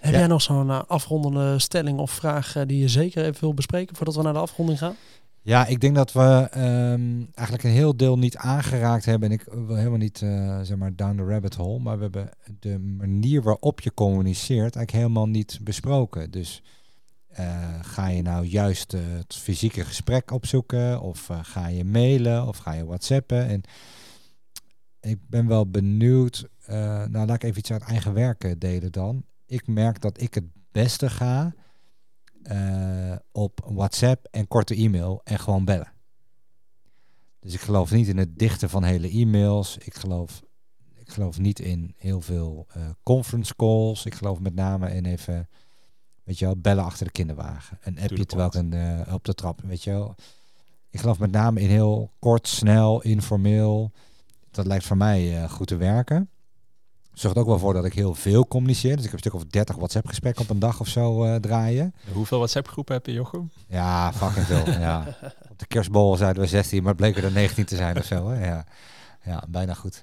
heb 0.00 0.12
Ja. 0.12 0.18
jij 0.18 0.26
nog 0.28 0.42
zo'n 0.42 0.70
eh, 0.70 0.82
afrondende 0.86 1.58
stelling 1.58 1.98
of 1.98 2.10
vraag 2.10 2.56
eh, 2.56 2.62
die 2.66 2.78
je 2.78 2.88
zeker 2.88 3.24
even 3.24 3.40
wil 3.40 3.54
bespreken 3.54 3.96
voordat 3.96 4.14
we 4.14 4.22
naar 4.22 4.32
de 4.32 4.38
afronding 4.38 4.78
gaan? 4.78 4.96
Ja, 5.44 5.66
ik 5.66 5.80
denk 5.80 5.94
dat 5.94 6.12
we 6.12 6.48
ehm, 6.50 7.24
eigenlijk 7.34 7.62
een 7.62 7.70
heel 7.70 7.96
deel 7.96 8.18
niet 8.18 8.36
aangeraakt 8.36 9.04
hebben. 9.04 9.28
En 9.28 9.34
ik 9.34 9.44
wil 9.44 9.76
helemaal 9.76 9.98
niet, 9.98 10.22
eh, 10.22 10.60
zeg 10.60 10.76
maar, 10.76 10.96
down 10.96 11.16
the 11.16 11.24
rabbit 11.24 11.54
hole. 11.54 11.78
Maar 11.78 11.96
we 11.96 12.02
hebben 12.02 12.30
de 12.60 12.78
manier 12.78 13.42
waarop 13.42 13.80
je 13.80 13.94
communiceert 13.94 14.76
eigenlijk 14.76 14.90
helemaal 14.90 15.28
niet 15.28 15.58
besproken. 15.62 16.30
Dus 16.30 16.62
eh, 17.28 17.78
ga 17.82 18.08
je 18.08 18.22
nou 18.22 18.44
juist 18.44 18.92
het 18.92 19.36
fysieke 19.36 19.84
gesprek 19.84 20.30
opzoeken? 20.30 21.00
Of 21.00 21.30
eh, 21.30 21.38
ga 21.42 21.66
je 21.66 21.84
mailen? 21.84 22.46
Of 22.46 22.56
ga 22.56 22.72
je 22.72 22.84
whatsappen? 22.84 23.46
En 23.46 23.62
ik 25.00 25.18
ben 25.28 25.46
wel 25.46 25.70
benieuwd. 25.70 26.48
nou, 26.66 27.26
laat 27.26 27.34
ik 27.34 27.42
even 27.42 27.58
iets 27.58 27.72
uit 27.72 27.82
eigen 27.82 28.14
werken 28.14 28.58
delen 28.58 28.92
dan. 28.92 29.24
Ik 29.46 29.66
merk 29.66 30.00
dat 30.00 30.20
ik 30.20 30.34
het 30.34 30.46
beste 30.72 31.10
ga 31.10 31.52
eh, 32.42 33.16
op 33.32 33.60
WhatsApp 33.72 34.26
en 34.30 34.48
korte 34.48 34.74
e-mail 34.74 35.20
en 35.24 35.38
gewoon 35.38 35.64
bellen. 35.64 35.92
Dus 37.40 37.54
ik 37.54 37.60
geloof 37.60 37.90
niet 37.90 38.08
in 38.08 38.16
het 38.16 38.38
dichten 38.38 38.70
van 38.70 38.84
hele 38.84 39.10
e-mails. 39.10 39.78
Ik 39.78 39.94
geloof, 39.94 40.42
ik 40.94 41.10
geloof 41.10 41.38
niet 41.38 41.60
in 41.60 41.94
heel 41.96 42.20
veel 42.20 42.66
eh, 42.68 42.82
conference 43.02 43.56
calls. 43.56 44.06
Ik 44.06 44.14
geloof 44.14 44.40
met 44.40 44.54
name 44.54 44.94
in 44.94 45.04
even, 45.04 45.48
weet 46.24 46.38
je 46.38 46.44
wel, 46.44 46.56
bellen 46.56 46.84
achter 46.84 47.06
de 47.06 47.12
kinderwagen. 47.12 47.78
Een 47.80 48.00
appje 48.00 48.26
terwijl 48.26 48.48
ik 48.48 48.54
een, 48.54 48.72
eh, 48.72 49.14
op 49.14 49.24
de 49.24 49.34
trap, 49.34 49.60
weet 49.60 49.84
je 49.84 49.90
wel. 49.90 50.14
Ik 50.90 51.00
geloof 51.00 51.18
met 51.18 51.30
name 51.30 51.60
in 51.60 51.68
heel 51.68 52.12
kort, 52.18 52.48
snel, 52.48 53.02
informeel. 53.02 53.92
Dat 54.50 54.66
lijkt 54.66 54.84
voor 54.84 54.96
mij 54.96 55.48
goed 55.48 55.66
te 55.66 55.76
werken. 55.76 56.30
Zorgt 57.12 57.36
ook 57.36 57.46
wel 57.46 57.58
voor 57.58 57.72
dat 57.72 57.84
ik 57.84 57.92
heel 57.92 58.14
veel 58.14 58.46
communiceer. 58.48 58.96
Dus 58.96 59.04
ik 59.04 59.10
heb 59.10 59.12
een 59.12 59.18
stuk 59.30 59.34
of 59.34 59.44
30 59.44 59.76
WhatsApp 59.76 60.06
gesprekken 60.06 60.42
op 60.42 60.50
een 60.50 60.58
dag 60.58 60.80
of 60.80 60.88
zo 60.88 61.24
eh, 61.24 61.34
draaien. 61.34 61.94
Hoeveel 62.12 62.38
WhatsApp 62.38 62.68
groepen 62.68 62.94
heb 62.94 63.06
je, 63.06 63.12
Jochem? 63.12 63.50
Ja, 63.68 64.12
fucking 64.12 64.46
veel. 64.46 64.80
ja. 64.80 65.04
Op 65.52 65.58
de 65.58 65.66
kerstbol 65.66 66.16
zeiden 66.16 66.42
we 66.42 66.48
16, 66.48 66.78
maar 66.78 66.88
het 66.92 66.96
bleken 66.96 67.22
er 67.22 67.32
19 67.32 67.64
te 67.64 67.76
zijn 67.76 67.98
of 67.98 68.04
zo. 68.04 68.28
Hè? 68.28 68.46
Ja. 68.46 68.64
Ja, 69.24 69.42
bijna 69.48 69.74
goed. 69.74 70.02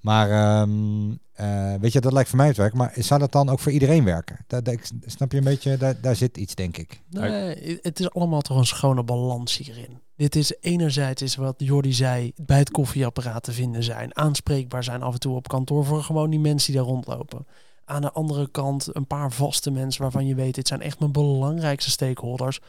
Maar 0.00 0.30
ehm, 0.30 1.10
eh, 1.32 1.74
weet 1.80 1.92
je, 1.92 2.00
dat 2.00 2.12
lijkt 2.12 2.28
voor 2.28 2.38
mij 2.38 2.46
het 2.46 2.56
werk. 2.56 2.74
Maar 2.74 2.92
zou 2.94 3.20
dat 3.20 3.32
dan 3.32 3.48
ook 3.48 3.60
voor 3.60 3.72
iedereen 3.72 4.04
werken? 4.04 4.38
Ik- 4.64 4.90
snap 5.06 5.32
je 5.32 5.38
een 5.38 5.44
beetje? 5.44 5.76
Daar, 5.76 6.00
daar 6.00 6.16
zit 6.16 6.36
iets, 6.36 6.54
denk 6.54 6.76
ik. 6.76 7.02
Nee, 7.10 7.78
het 7.82 8.00
is 8.00 8.10
allemaal 8.10 8.40
toch 8.40 8.56
een 8.56 8.66
schone 8.66 9.02
balans 9.02 9.56
hierin. 9.56 10.00
Dit 10.16 10.36
is 10.36 10.54
enerzijds 10.60 11.22
is 11.22 11.36
wat 11.36 11.54
Jordi 11.58 11.92
zei, 11.92 12.32
bij 12.36 12.58
het 12.58 12.70
koffieapparaat 12.70 13.42
te 13.42 13.52
vinden 13.52 13.82
zijn. 13.82 14.16
Aanspreekbaar 14.16 14.84
zijn 14.84 15.02
af 15.02 15.12
en 15.12 15.20
toe 15.20 15.36
op 15.36 15.48
kantoor 15.48 15.84
voor 15.84 16.02
gewoon 16.02 16.30
die 16.30 16.40
mensen 16.40 16.72
die 16.72 16.80
daar 16.80 16.90
rondlopen. 16.90 17.46
Aan 17.84 18.02
de 18.02 18.12
andere 18.12 18.50
kant 18.50 18.88
een 18.92 19.06
paar 19.06 19.32
vaste 19.32 19.70
mensen 19.70 20.02
waarvan 20.02 20.26
je 20.26 20.34
weet, 20.34 20.54
dit 20.54 20.68
zijn 20.68 20.80
echt 20.80 20.98
mijn 20.98 21.12
belangrijkste 21.12 21.90
stakeholders. 21.90 22.60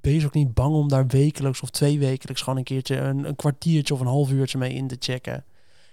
Wees 0.00 0.24
ook 0.24 0.34
niet 0.34 0.54
bang 0.54 0.74
om 0.74 0.88
daar 0.88 1.06
wekelijks 1.06 1.60
of 1.60 1.70
twee 1.70 1.98
wekelijks 1.98 2.42
gewoon 2.42 2.58
een 2.58 2.64
keertje 2.64 2.96
een, 2.96 3.24
een 3.24 3.36
kwartiertje 3.36 3.94
of 3.94 4.00
een 4.00 4.06
half 4.06 4.30
uurtje 4.30 4.58
mee 4.58 4.74
in 4.74 4.88
te 4.88 4.96
checken. 4.98 5.44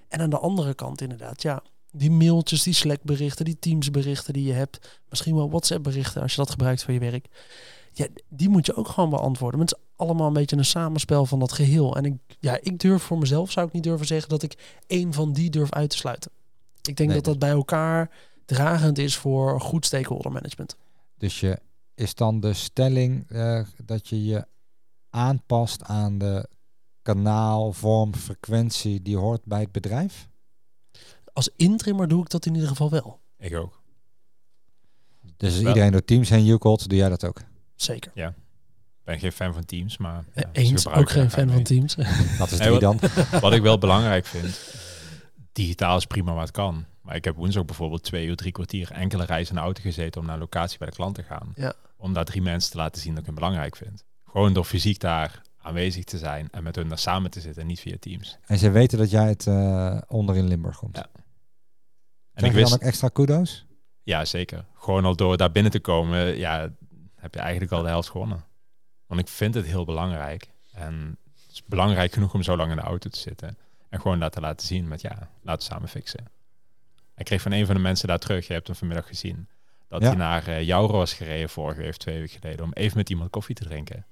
En 0.08 0.20
aan 0.20 0.30
de 0.30 0.40
andere 0.40 0.74
kant 0.74 1.02
inderdaad, 1.02 1.42
ja, 1.42 1.64
die 1.92 2.12
mailtjes, 2.12 2.64
die 2.64 2.74
Slack 2.74 3.04
berichten, 3.04 3.46
die 3.46 3.60
Teams 3.60 3.92
berichten 3.92 4.34
die 4.34 4.46
je 4.46 4.54
hebt. 4.54 5.02
Misschien 5.10 5.36
wel 5.36 5.50
WhatsApp 5.50 5.84
berichten 5.84 6.22
als 6.22 6.32
je 6.32 6.38
dat 6.38 6.50
gebruikt 6.50 6.84
voor 6.84 6.94
je 6.94 7.00
werk. 7.00 7.28
Ja, 7.92 8.08
die 8.30 8.50
moet 8.50 8.66
je 8.66 8.76
ook 8.76 8.88
gewoon 8.88 9.10
beantwoorden. 9.10 9.60
Maar 9.60 9.68
het 9.68 9.78
is 9.78 9.84
allemaal 9.96 10.28
een 10.28 10.34
beetje 10.34 10.58
een 10.58 10.66
samenspel 10.66 11.26
van 11.26 11.40
dat 11.40 11.52
geheel. 11.52 11.96
En 11.96 12.06
ik, 12.06 12.14
ja, 12.40 12.58
ik 12.62 12.80
durf 12.80 13.04
voor 13.04 13.18
mezelf, 13.18 13.52
zou 13.52 13.68
ik 13.68 13.74
niet 13.74 13.84
durven 13.84 14.08
zeggen 14.08 14.30
dat 14.30 14.44
ik 14.44 14.78
één 14.88 15.14
van 15.14 15.34
die 15.34 15.50
durf 15.50 15.72
uit 15.72 15.90
te 15.90 15.98
sluiten. 15.98 16.32
Ik 16.82 16.96
denk 16.96 17.10
Nee, 17.10 17.18
dat 17.18 17.26
dat 17.26 17.40
bij 17.40 17.50
elkaar 17.50 18.12
dragend 18.46 18.98
is 18.98 19.16
voor 19.16 19.62
goed 19.62 19.86
stakeholder 19.86 20.32
management. 20.32 20.76
Dus 21.18 21.40
je, 21.40 21.60
is 21.96 22.16
dan 22.16 22.40
de 22.40 22.54
stelling 22.54 23.30
eh, 23.30 23.62
dat 23.86 24.08
je 24.08 24.24
je 24.26 24.46
aanpast 25.10 25.84
aan 25.84 26.18
de 26.18 26.50
kanaal, 27.02 27.74
vorm, 27.74 28.16
frequentie 28.16 29.02
die 29.02 29.18
hoort 29.18 29.46
bij 29.46 29.60
het 29.62 29.72
bedrijf? 29.72 30.28
Als 31.34 31.50
intrimmer 31.56 32.08
doe 32.08 32.22
ik 32.22 32.30
dat 32.30 32.46
in 32.46 32.54
ieder 32.54 32.70
geval 32.70 32.90
wel. 32.90 33.20
Ik 33.38 33.56
ook. 33.56 33.82
Dus 35.38 35.50
als 35.54 35.60
Wel. 35.62 35.68
iedereen 35.68 35.92
door 35.92 36.06
Teams 36.06 36.30
heen 36.30 36.46
joekelt, 36.46 36.90
doe 36.90 36.98
jij 36.98 37.10
dat 37.10 37.26
ook? 37.26 37.42
Zeker. 37.76 38.12
Ik 38.16 39.10
ben 39.10 39.20
geen 39.20 39.32
fan 39.32 39.54
van 39.54 39.66
Teams, 39.66 39.98
maar... 39.98 40.24
ja, 40.36 40.42
Eh, 40.42 40.50
ze 40.54 40.60
Eens, 40.60 40.88
ook 40.88 41.10
geen 41.10 41.32
fan 41.32 41.46
mee. 41.46 41.54
van 41.56 41.64
Teams. 41.64 41.96
Dat 42.38 42.52
is 42.52 42.58
drie 42.58 42.80
dan. 42.80 43.00
Wat 43.42 43.54
ik 43.54 43.62
wel 43.62 43.78
belangrijk 43.78 44.26
vind, 44.26 44.60
digitaal 45.52 45.98
is 45.98 46.06
prima 46.06 46.34
wat 46.34 46.42
het 46.42 46.52
kan. 46.52 46.86
Maar 47.04 47.16
ik 47.16 47.26
heb 47.26 47.36
woensdag 47.36 47.66
bijvoorbeeld 47.66 48.04
twee 48.04 48.26
uur, 48.26 48.36
drie 48.36 48.52
kwartier 48.52 48.92
enkele 48.92 49.26
reizen 49.26 49.56
in 49.56 49.60
de 49.60 49.66
auto 49.66 49.82
gezeten 49.82 50.22
om 50.22 50.28
naar 50.28 50.36
een 50.36 50.42
locatie 50.42 50.78
bij 50.78 50.88
de 50.88 50.96
klant 50.96 51.16
te 51.16 51.24
gaan. 51.24 51.52
Ja. 51.56 51.74
Om 51.98 52.14
daar 52.14 52.26
drie 52.26 52.42
mensen 52.42 52.72
te 52.72 52.78
laten 52.78 53.02
zien 53.02 53.12
dat 53.12 53.20
ik 53.20 53.26
hem 53.26 53.36
belangrijk 53.36 53.76
vind. 53.76 54.04
Gewoon 54.26 54.54
door 54.54 54.64
fysiek 54.64 55.00
daar 55.00 55.42
aanwezig 55.58 56.04
te 56.04 56.18
zijn 56.18 56.48
en 56.52 56.64
met 56.64 56.76
hun 56.76 56.88
daar 56.88 56.98
samen 56.98 57.32
te 57.32 57.42
zitten 57.42 57.62
en 57.62 57.68
niet 57.68 57.80
via 57.80 57.96
Teams. 58.00 58.38
En 58.46 58.58
ze 58.58 58.70
weten 58.70 58.98
dat 58.98 59.10
jij 59.10 59.28
het 59.28 59.48
eh, 59.48 60.02
onder 60.08 60.36
in 60.36 60.48
Limburg 60.48 60.78
komt. 60.78 60.98
Ja. 60.98 61.10
En 62.34 62.44
ik 62.44 62.52
je 62.52 62.58
wist, 62.58 62.70
dan 62.70 62.80
ook 62.80 62.86
extra 62.86 63.08
kudo's? 63.08 63.66
ja 64.04 64.26
zeker, 64.26 64.66
gewoon 64.76 65.06
al 65.06 65.16
door 65.16 65.38
daar 65.38 65.52
binnen 65.52 65.72
te 65.72 65.80
komen, 65.80 66.38
ja, 66.38 66.72
heb 67.16 67.34
je 67.34 67.40
eigenlijk 67.40 67.72
al 67.72 67.82
de 67.82 67.88
helft 67.88 68.10
gewonnen. 68.10 68.46
Want 69.06 69.22
ik 69.22 69.28
vind 69.28 69.54
het 69.54 69.66
heel 69.66 69.86
belangrijk. 69.86 70.50
En 70.72 71.18
het 71.34 71.52
is 71.52 71.64
belangrijk 71.66 72.14
genoeg 72.14 72.34
om 72.34 72.44
zo 72.44 72.58
lang 72.58 72.70
in 72.70 72.76
de 72.76 72.82
auto 72.82 73.10
te 73.10 73.20
zitten. 73.20 73.58
En 73.90 74.02
gewoon 74.02 74.20
dat 74.20 74.32
te 74.32 74.40
laten 74.40 74.68
zien 74.68 74.88
met, 74.88 75.02
ja, 75.02 75.30
laten 75.42 75.68
we 75.68 75.74
samen 75.74 75.90
fixen. 75.90 76.28
Ik 77.16 77.26
kreeg 77.26 77.42
van 77.42 77.52
een 77.52 77.66
van 77.66 77.76
de 77.76 77.82
mensen 77.82 78.08
daar 78.08 78.20
terug, 78.20 78.48
je 78.48 78.54
hebt 78.54 78.68
hem 78.68 78.76
vanmiddag 78.76 79.08
gezien, 79.08 79.48
dat 79.88 80.02
Ja. 80.02 80.08
hij 80.08 80.18
naar 80.18 80.48
uh, 80.50 80.62
Jouro 80.62 80.98
was 80.98 81.14
gereden 81.14 81.50
vorige 81.50 81.80
week, 81.82 81.90
of 81.90 81.98
twee 81.98 82.20
weken 82.20 82.40
geleden, 82.40 82.66
om 82.66 82.72
even 82.74 82.98
met 82.98 83.10
iemand 83.10 83.30
koffie 83.30 83.56
te 83.56 83.64
drinken. 83.64 84.06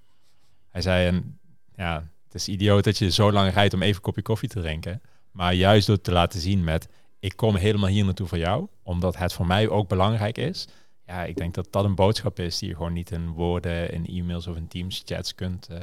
Hij 0.69 0.81
zei, 0.81 1.07
en, 1.07 1.39
ja, 1.75 2.07
het 2.25 2.33
is 2.33 2.47
idioot 2.47 2.83
dat 2.83 2.97
je 2.97 3.11
zo 3.11 3.31
lang 3.31 3.53
rijdt 3.53 3.73
om 3.73 3.81
even 3.81 3.95
een 3.95 4.01
kopje 4.01 4.21
koffie 4.21 4.49
te 4.49 4.59
drinken. 4.59 5.01
Maar 5.31 5.53
juist 5.53 5.87
door 5.87 6.01
te 6.01 6.11
laten 6.11 6.39
zien 6.39 6.63
met, 6.63 6.87
ik 7.19 7.35
kom 7.35 7.55
helemaal 7.55 7.89
hier 7.89 8.05
naartoe 8.05 8.27
voor 8.27 8.37
jou, 8.37 8.67
omdat 8.83 9.17
het 9.17 9.33
voor 9.33 9.47
mij 9.47 9.69
ook 9.69 9.87
belangrijk 9.87 10.37
is. 10.37 10.67
Ja, 11.05 11.23
ik 11.23 11.37
denk 11.37 11.53
dat 11.53 11.67
dat 11.71 11.85
een 11.85 11.95
boodschap 11.95 12.39
is 12.39 12.57
die 12.57 12.69
je 12.69 12.75
gewoon 12.75 12.93
niet 12.93 13.11
in 13.11 13.29
woorden, 13.29 13.91
in 13.91 14.05
e-mails 14.05 14.47
of 14.47 14.55
in 14.55 14.67
Teams 14.67 15.01
chats 15.05 15.35
kunt, 15.35 15.67
eh, 15.67 15.79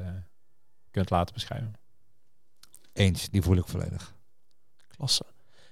kunt 0.91 1.11
laten 1.11 1.35
beschrijven. 1.35 1.75
Eens, 2.93 3.29
die 3.31 3.43
voel 3.43 3.57
ik 3.57 3.67
volledig. 3.67 4.15
Klasse. 4.97 5.25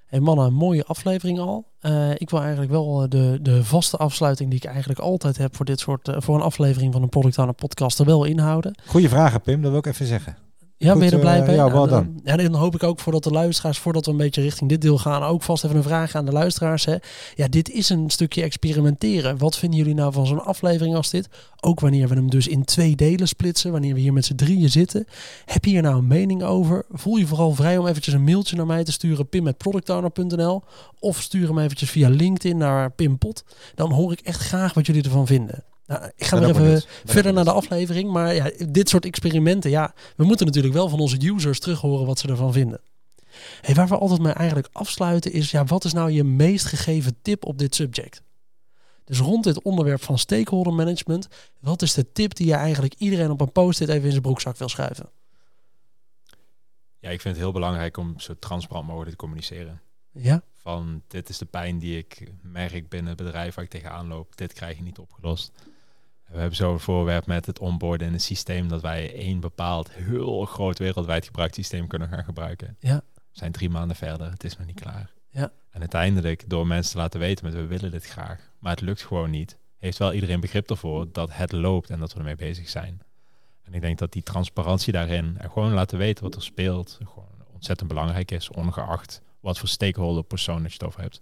Hey 0.07 0.21
mannen, 0.21 0.47
een 0.47 0.55
mooie 0.55 0.85
aflevering 0.85 1.39
al. 1.39 1.67
Eh, 1.81 2.11
ik 2.15 2.31
wil 2.31 2.41
eigenlijk 2.41 2.71
wel 2.71 3.03
eh, 3.03 3.09
de, 3.09 3.39
de 3.43 3.65
vaste 3.65 3.97
afsluiting 3.97 4.51
die 4.51 4.59
ik 4.59 4.65
eigenlijk 4.65 5.01
altijd 5.01 5.37
heb 5.37 5.57
voor 5.57 5.65
dit 5.65 5.81
soort, 5.81 6.09
eh, 6.09 6.17
voor 6.19 6.35
een 6.35 6.41
aflevering 6.41 6.93
van 6.93 7.03
een 7.03 7.09
Product 7.09 7.39
Owner 7.39 7.55
podcast 7.55 7.99
er 7.99 8.05
wel 8.05 8.25
inhouden. 8.25 8.75
Goeie 8.87 9.09
vragen, 9.09 9.41
Pim. 9.41 9.63
Dat 9.63 9.71
wil 9.71 9.81
ik 9.81 9.87
even 9.87 10.07
zeggen. 10.07 10.37
Ja, 10.79 10.91
Goed, 10.91 10.99
ben 10.99 11.09
je 11.09 11.15
er 11.15 11.21
blij 11.21 11.41
eh, 11.41 11.47
mee? 11.47 11.57
ja, 11.57 11.71
wel 11.71 11.87
Nou, 11.87 11.89
dan. 11.89 12.21
Ja, 12.25 12.37
dan 12.37 12.55
hoop 12.55 12.75
ik 12.75 12.83
ook 12.83 13.01
voordat 13.01 13.25
de 13.25 13.31
luisteraars, 13.31 13.79
voordat 13.79 14.05
we 14.05 14.11
een 14.11 14.17
beetje 14.17 14.43
richting 14.43 14.71
dit 14.71 14.81
deel 14.81 14.99
gaan, 14.99 15.23
ook 15.23 15.43
vast 15.43 15.65
even 15.65 15.77
een 15.77 15.83
vraag 15.83 16.15
aan 16.15 16.25
de 16.25 16.33
luisteraars. 16.33 16.85
Hè. 16.85 16.97
Ja, 17.35 17.49
dit 17.49 17.71
is 17.71 17.89
een 17.89 18.11
stukje 18.11 18.43
experimenteren. 18.43 19.39
Wat 19.39 19.59
vinden 19.59 19.79
jullie 19.79 19.95
nou 19.95 20.13
van 20.13 20.27
zo'n 20.27 20.45
aflevering 20.45 20.95
als 20.97 21.11
dit? 21.11 21.29
Ook 21.61 21.81
wanneer 21.81 22.09
we 22.09 22.15
hem 22.15 22.31
dus 22.31 22.49
in 22.49 22.65
twee 22.65 22.97
delen 22.97 23.29
splitsen, 23.29 23.73
wanneer 23.73 23.95
we 23.95 24.01
hier 24.01 24.13
met 24.13 24.25
z'n 24.25 24.35
drieën 24.35 24.71
zitten. 24.71 25.07
Heb 25.45 25.65
je 25.65 25.71
hier 25.71 25.83
nou 25.83 25.97
een 25.97 26.07
mening 26.07 26.43
over? 26.43 26.85
Voel 26.91 27.17
je 27.17 27.27
vooral 27.27 27.55
vrij 27.55 27.79
om 27.79 27.87
eventjes 27.87 28.15
een 28.15 28.25
mailtje 28.25 28.57
naar 28.57 28.67
mij 28.67 28.85
te 28.85 28.93
sturen, 28.93 29.29
pim.productowner.nl 29.29 30.63
of 31.01 31.21
stuur 31.21 31.49
hem 31.49 31.59
eventjes 31.59 31.91
via 31.91 32.09
LinkedIn 32.09 32.57
naar 32.57 32.91
Pimpot. 32.91 33.45
Dan 33.75 33.93
hoor 33.93 34.13
ik 34.13 34.21
echt 34.21 34.41
graag 34.41 34.75
wat 34.75 34.87
jullie 34.87 35.03
ervan 35.03 35.27
vinden. 35.27 35.65
Nou, 35.87 36.11
ik 36.17 36.27
ga 36.27 36.39
weer 36.39 36.49
even 36.49 36.83
verder 37.05 37.33
naar 37.33 37.45
de 37.45 37.53
aflevering. 37.53 38.11
Maar 38.11 38.35
ja, 38.35 38.51
dit 38.69 38.89
soort 38.89 39.05
experimenten, 39.05 39.71
ja, 39.71 39.95
we 40.17 40.25
moeten 40.25 40.47
natuurlijk 40.47 40.75
wel 40.75 40.89
van 40.89 41.01
onze 41.01 41.33
users 41.33 41.61
terug 41.61 41.81
horen 41.81 42.07
wat 42.07 42.19
ze 42.19 42.29
ervan 42.29 42.53
vinden. 42.53 42.81
Hey, 43.61 43.75
waar 43.75 43.89
we 43.89 43.99
altijd 43.99 44.21
mee 44.21 44.33
eigenlijk 44.33 44.69
afsluiten 44.73 45.33
is, 45.33 45.51
ja, 45.51 45.65
wat 45.65 45.85
is 45.85 45.93
nou 45.93 46.11
je 46.11 46.25
meest 46.25 46.67
gegeven 46.67 47.17
tip 47.23 47.45
op 47.45 47.59
dit 47.59 47.75
subject? 47.75 48.23
Dus 49.05 49.19
rond 49.19 49.45
dit 49.45 49.63
onderwerp 49.63 50.03
van 50.03 50.19
stakeholder 50.19 50.73
management, 50.73 51.29
wat 51.61 51.83
is 51.83 51.95
de 51.95 52.13
tip 52.13 52.35
die 52.35 52.47
je 52.47 52.55
eigenlijk 52.55 52.95
iedereen 52.99 53.31
op 53.31 53.41
een 53.41 53.53
post-it 53.53 53.89
even 53.89 54.05
in 54.05 54.11
zijn 54.11 54.23
broekzak 54.23 54.57
wil 54.57 54.69
schuiven? 54.69 55.11
Ja, 56.99 57.11
ik 57.11 57.21
vind 57.21 57.35
het 57.35 57.45
heel 57.45 57.53
belangrijk 57.53 57.97
om 57.97 58.21
zo 58.21 58.35
transparant 58.39 58.87
mogelijk 58.87 59.11
te 59.11 59.17
communiceren. 59.17 59.81
Ja, 60.13 60.43
Van 60.53 61.03
dit 61.09 61.29
is 61.29 61.39
de 61.39 61.45
pijn 61.45 61.79
die 61.79 61.99
ik 61.99 62.31
merk 62.43 62.89
binnen 62.89 63.09
het 63.09 63.23
bedrijf 63.23 63.55
waar 63.55 63.65
ik 63.65 63.71
tegenaan 63.71 64.07
loop. 64.07 64.37
Dit 64.37 64.53
krijg 64.53 64.77
je 64.77 64.83
niet 64.83 64.99
opgelost. 64.99 65.53
We 66.27 66.39
hebben 66.39 66.57
zo 66.57 66.73
een 66.73 66.81
voorwerp 66.81 67.27
met 67.27 67.47
het 67.47 67.59
onboarden 67.59 68.07
in 68.07 68.13
een 68.13 68.21
systeem 68.21 68.69
dat 68.69 68.83
wij 68.83 69.15
één 69.15 69.41
bepaald 69.41 69.93
heel 69.93 70.45
groot 70.45 70.79
wereldwijd 70.79 71.25
gebruikt 71.27 71.55
systeem 71.55 71.87
kunnen 71.87 72.09
gaan 72.09 72.25
gebruiken. 72.25 72.77
Ja. 72.79 73.03
We 73.15 73.23
zijn 73.33 73.53
drie 73.53 73.71
maanden 73.71 73.97
verder, 73.97 74.31
het 74.31 74.45
is 74.45 74.57
nog 74.57 74.67
niet 74.67 74.81
klaar. 74.81 75.13
Ja. 75.31 75.53
En 75.71 75.81
uiteindelijk, 75.81 76.49
door 76.49 76.67
mensen 76.67 76.93
te 76.93 76.99
laten 76.99 77.21
weten 77.21 77.45
met 77.45 77.55
we 77.55 77.67
willen 77.67 77.91
dit 77.91 78.05
graag, 78.05 78.51
maar 78.59 78.73
het 78.73 78.81
lukt 78.81 79.03
gewoon 79.03 79.31
niet, 79.31 79.59
heeft 79.79 79.99
wel 79.99 80.13
iedereen 80.13 80.41
begrip 80.41 80.71
ervoor 80.71 81.13
dat 81.13 81.33
het 81.33 81.53
loopt 81.53 81.91
en 81.91 81.99
dat 81.99 82.13
we 82.13 82.19
ermee 82.19 82.37
bezig 82.37 82.69
zijn. 82.69 83.01
En 83.63 83.75
ik 83.75 83.81
denk 83.81 83.99
dat 83.99 84.13
die 84.13 84.23
transparantie 84.23 84.93
daarin 84.93 85.39
en 85.39 85.51
gewoon 85.51 85.73
laten 85.73 85.99
weten 85.99 86.25
wat 86.25 86.35
er 86.35 86.43
speelt, 86.43 86.99
gewoon 87.05 87.45
ontzettend 87.53 87.89
belangrijk 87.89 88.31
is, 88.31 88.51
ongeacht 88.51 89.23
wat 89.41 89.59
voor 89.59 89.69
stakeholder 89.69 90.25
persoon 90.25 90.63
dat 90.63 90.73
je 90.73 90.79
het 90.79 90.87
over 90.87 91.01
hebt. 91.01 91.21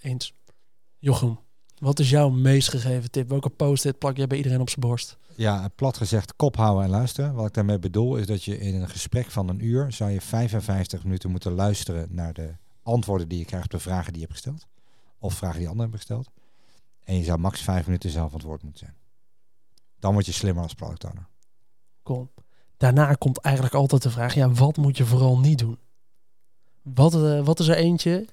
eens. 0.00 0.32
Jochem, 0.98 1.38
wat 1.78 1.98
is 1.98 2.10
jouw 2.10 2.28
meest 2.28 2.68
gegeven 2.68 3.10
tip? 3.10 3.28
Welke 3.28 3.50
post-it 3.50 3.98
plak 3.98 4.16
jij 4.16 4.26
bij 4.26 4.36
iedereen 4.36 4.60
op 4.60 4.68
zijn 4.68 4.80
borst? 4.80 5.16
Ja, 5.36 5.68
plat 5.74 5.96
gezegd, 5.96 6.36
kop 6.36 6.56
houden 6.56 6.84
en 6.84 6.90
luisteren. 6.90 7.34
Wat 7.34 7.46
ik 7.46 7.54
daarmee 7.54 7.78
bedoel 7.78 8.16
is 8.16 8.26
dat 8.26 8.44
je 8.44 8.58
in 8.58 8.74
een 8.74 8.88
gesprek 8.88 9.30
van 9.30 9.48
een 9.48 9.64
uur 9.64 9.92
zou 9.92 10.10
je 10.10 10.20
55 10.20 11.04
minuten 11.04 11.30
moeten 11.30 11.52
luisteren 11.52 12.08
naar 12.10 12.32
de 12.32 12.54
antwoorden 12.82 13.28
die 13.28 13.38
je 13.38 13.44
krijgt 13.44 13.64
op 13.64 13.70
de 13.70 13.78
vragen 13.78 14.12
die 14.12 14.20
je 14.20 14.26
hebt 14.26 14.40
gesteld. 14.40 14.66
Of 15.18 15.34
vragen 15.34 15.58
die 15.58 15.68
anderen 15.68 15.90
hebben 15.90 16.06
gesteld. 16.06 16.30
En 17.04 17.16
je 17.16 17.24
zou 17.24 17.38
max 17.38 17.60
5 17.60 17.86
minuten 17.86 18.10
zelf 18.10 18.32
antwoord 18.32 18.62
moeten 18.62 18.80
zijn. 18.80 18.94
Dan 19.98 20.12
word 20.12 20.26
je 20.26 20.32
slimmer 20.32 20.62
als 20.62 20.74
product 20.74 21.04
owner. 21.04 21.28
Kom. 22.02 22.30
Daarna 22.76 23.14
komt 23.14 23.38
eigenlijk 23.38 23.74
altijd 23.74 24.02
de 24.02 24.10
vraag, 24.10 24.34
ja, 24.34 24.50
wat 24.50 24.76
moet 24.76 24.96
je 24.96 25.04
vooral 25.04 25.38
niet 25.38 25.58
doen? 25.58 25.78
Wat, 26.82 27.14
eh, 27.14 27.44
wat 27.44 27.60
is 27.60 27.68
er 27.68 27.76
eentje? 27.76 28.26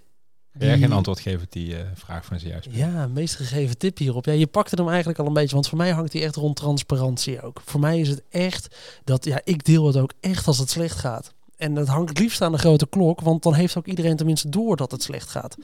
Kun 0.58 0.68
jij 0.68 0.76
die- 0.76 0.84
geen 0.86 0.94
antwoord 0.96 1.20
geven 1.20 1.42
op 1.44 1.52
die 1.52 1.76
eh, 1.78 1.82
vraag 1.94 2.26
van 2.26 2.40
zojuist? 2.40 2.68
Ja, 2.72 3.08
meest 3.08 3.36
gegeven 3.36 3.78
tip 3.78 3.98
hierop. 3.98 4.26
Ja, 4.26 4.32
je 4.32 4.48
pakte 4.48 4.76
hem 4.76 4.88
eigenlijk 4.90 5.20
al 5.20 5.26
een 5.26 5.34
beetje, 5.34 5.54
want 5.56 5.68
voor 5.68 5.78
mij 5.78 5.92
hangt 5.92 6.14
hij 6.14 6.24
echt 6.24 6.36
rond 6.36 6.56
transparantie 6.56 7.42
ook. 7.42 7.62
Voor 7.66 7.80
mij 7.80 8.00
is 8.00 8.10
het 8.10 8.22
echt 8.30 8.76
dat, 9.04 9.26
ja, 9.26 9.42
ik 9.44 9.64
deel 9.66 9.88
het 9.88 9.98
ook 9.98 10.14
echt 10.20 10.48
als 10.48 10.58
het 10.58 10.70
slecht 10.70 10.98
gaat. 11.00 11.34
En 11.58 11.74
dat 11.76 11.88
hangt 11.88 12.10
het 12.10 12.20
liefst 12.20 12.42
aan 12.42 12.52
de 12.52 12.58
grote 12.58 12.88
klok, 12.88 13.22
want 13.22 13.44
dan 13.44 13.54
heeft 13.54 13.78
ook 13.78 13.86
iedereen 13.88 14.16
tenminste 14.16 14.50
door 14.50 14.76
dat 14.78 14.92
het 14.92 15.04
slecht 15.04 15.30
gaat. 15.30 15.58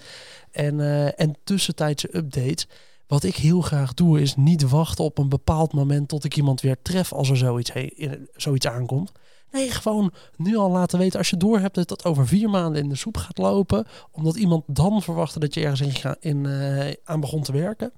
En, 0.51 0.79
eh, 0.79 1.19
en 1.19 1.35
tussentijdse 1.43 2.09
updates. 2.17 2.67
Wat 3.09 3.23
ik 3.23 3.35
heel 3.35 3.61
graag 3.61 3.93
doe, 3.93 4.21
is 4.21 4.35
niet 4.35 4.69
wachten 4.69 5.03
op 5.03 5.17
een 5.17 5.29
bepaald 5.29 5.73
moment 5.73 6.07
tot 6.07 6.23
ik 6.23 6.35
iemand 6.35 6.61
weer 6.61 6.81
tref 6.81 7.13
als 7.13 7.29
er 7.29 7.37
zoiets, 7.37 7.71
zoiets 8.35 8.67
aankomt. 8.67 9.11
Nee, 9.51 9.71
gewoon 9.71 10.13
nu 10.35 10.57
al 10.57 10.71
laten 10.71 10.99
weten 10.99 11.19
als 11.19 11.29
je 11.29 11.37
door 11.37 11.59
hebt 11.59 11.75
dat 11.75 11.87
dat 11.87 12.05
over 12.05 12.27
vier 12.27 12.49
maanden 12.49 12.81
in 12.81 12.89
de 12.89 12.95
soep 12.95 13.17
gaat 13.17 13.37
lopen. 13.37 13.85
Omdat 14.11 14.35
iemand 14.35 14.63
dan 14.67 15.01
verwachtte 15.01 15.39
dat 15.39 15.53
je 15.53 15.61
ergens 15.61 16.03
in, 16.03 16.15
in, 16.19 16.45
eh, 16.45 16.93
aan 17.03 17.19
begon 17.19 17.43
te 17.43 17.51
werken. 17.51 17.91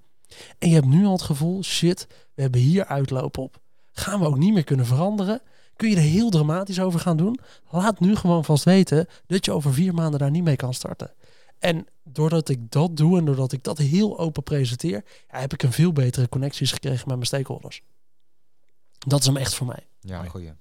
En 0.60 0.67
je 0.67 0.74
hebt 0.74 0.88
nu 0.88 1.06
al 1.06 1.12
het 1.12 1.21
gevoel, 1.21 1.63
shit, 1.63 2.08
we 2.34 2.41
hebben 2.41 2.62
hier 2.62 2.86
uitloop 2.86 3.38
op. 3.38 3.60
Gaan 3.91 4.19
we 4.19 4.26
ook 4.26 4.38
niet 4.38 4.54
meer 4.54 4.63
kunnen 4.63 4.86
veranderen? 4.86 5.41
Kun 5.76 5.89
je 5.89 5.95
er 5.95 6.02
heel 6.02 6.30
dramatisch 6.30 6.80
over 6.80 7.00
gaan 7.00 7.17
doen? 7.17 7.39
Laat 7.69 8.00
nu 8.00 8.15
gewoon 8.15 8.45
vast 8.45 8.63
weten 8.63 9.08
dat 9.28 9.45
je 9.45 9.52
over 9.52 9.74
vier 9.74 9.93
maanden 9.93 10.19
daar 10.19 10.32
niet 10.32 10.43
mee 10.43 10.56
kan 10.56 10.74
starten. 10.74 11.12
En 11.62 11.88
doordat 12.04 12.50
ik 12.50 12.71
dat 12.71 12.97
doe 12.97 13.17
en 13.17 13.26
doordat 13.26 13.52
ik 13.52 13.63
dat 13.63 13.78
heel 13.78 14.19
open 14.19 14.43
presenteer, 14.43 15.04
ja, 15.32 15.39
heb 15.39 15.54
ik 15.54 15.63
een 15.63 15.71
veel 15.71 15.91
betere 15.91 16.30
connecties 16.30 16.71
gekregen 16.71 17.08
met 17.08 17.15
mijn 17.15 17.26
stakeholders. 17.26 17.82
Dat 19.08 19.19
is 19.19 19.26
hem 19.26 19.38
echt 19.38 19.54
voor 19.54 19.67
mij. 19.67 19.88
Ja, 20.00 20.24
goeie. 20.24 20.54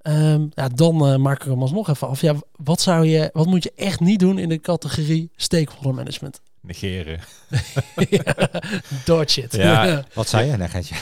Ehm, 0.00 0.46
ja, 0.54 0.68
dan 0.68 1.06
eh, 1.06 1.16
maak 1.16 1.42
ik 1.42 1.48
hem 1.48 1.62
alsnog 1.62 1.88
even 1.88 2.08
af. 2.08 2.20
Ja, 2.20 2.34
wat, 2.56 2.80
zou 2.80 3.06
je, 3.06 3.30
wat 3.32 3.46
moet 3.46 3.62
je 3.62 3.72
echt 3.76 4.00
niet 4.00 4.18
doen 4.18 4.38
in 4.38 4.48
de 4.48 4.60
categorie 4.60 5.30
stakeholder 5.36 5.94
management? 5.94 6.40
Negeren. 6.60 7.20
ja, 8.10 8.50
dodge 9.04 9.42
it. 9.42 9.52
Ja. 9.56 10.04
Wat 10.14 10.28
zei 10.28 10.50
je? 10.50 10.56
Nee, 10.56 10.68
geitje. 10.68 10.94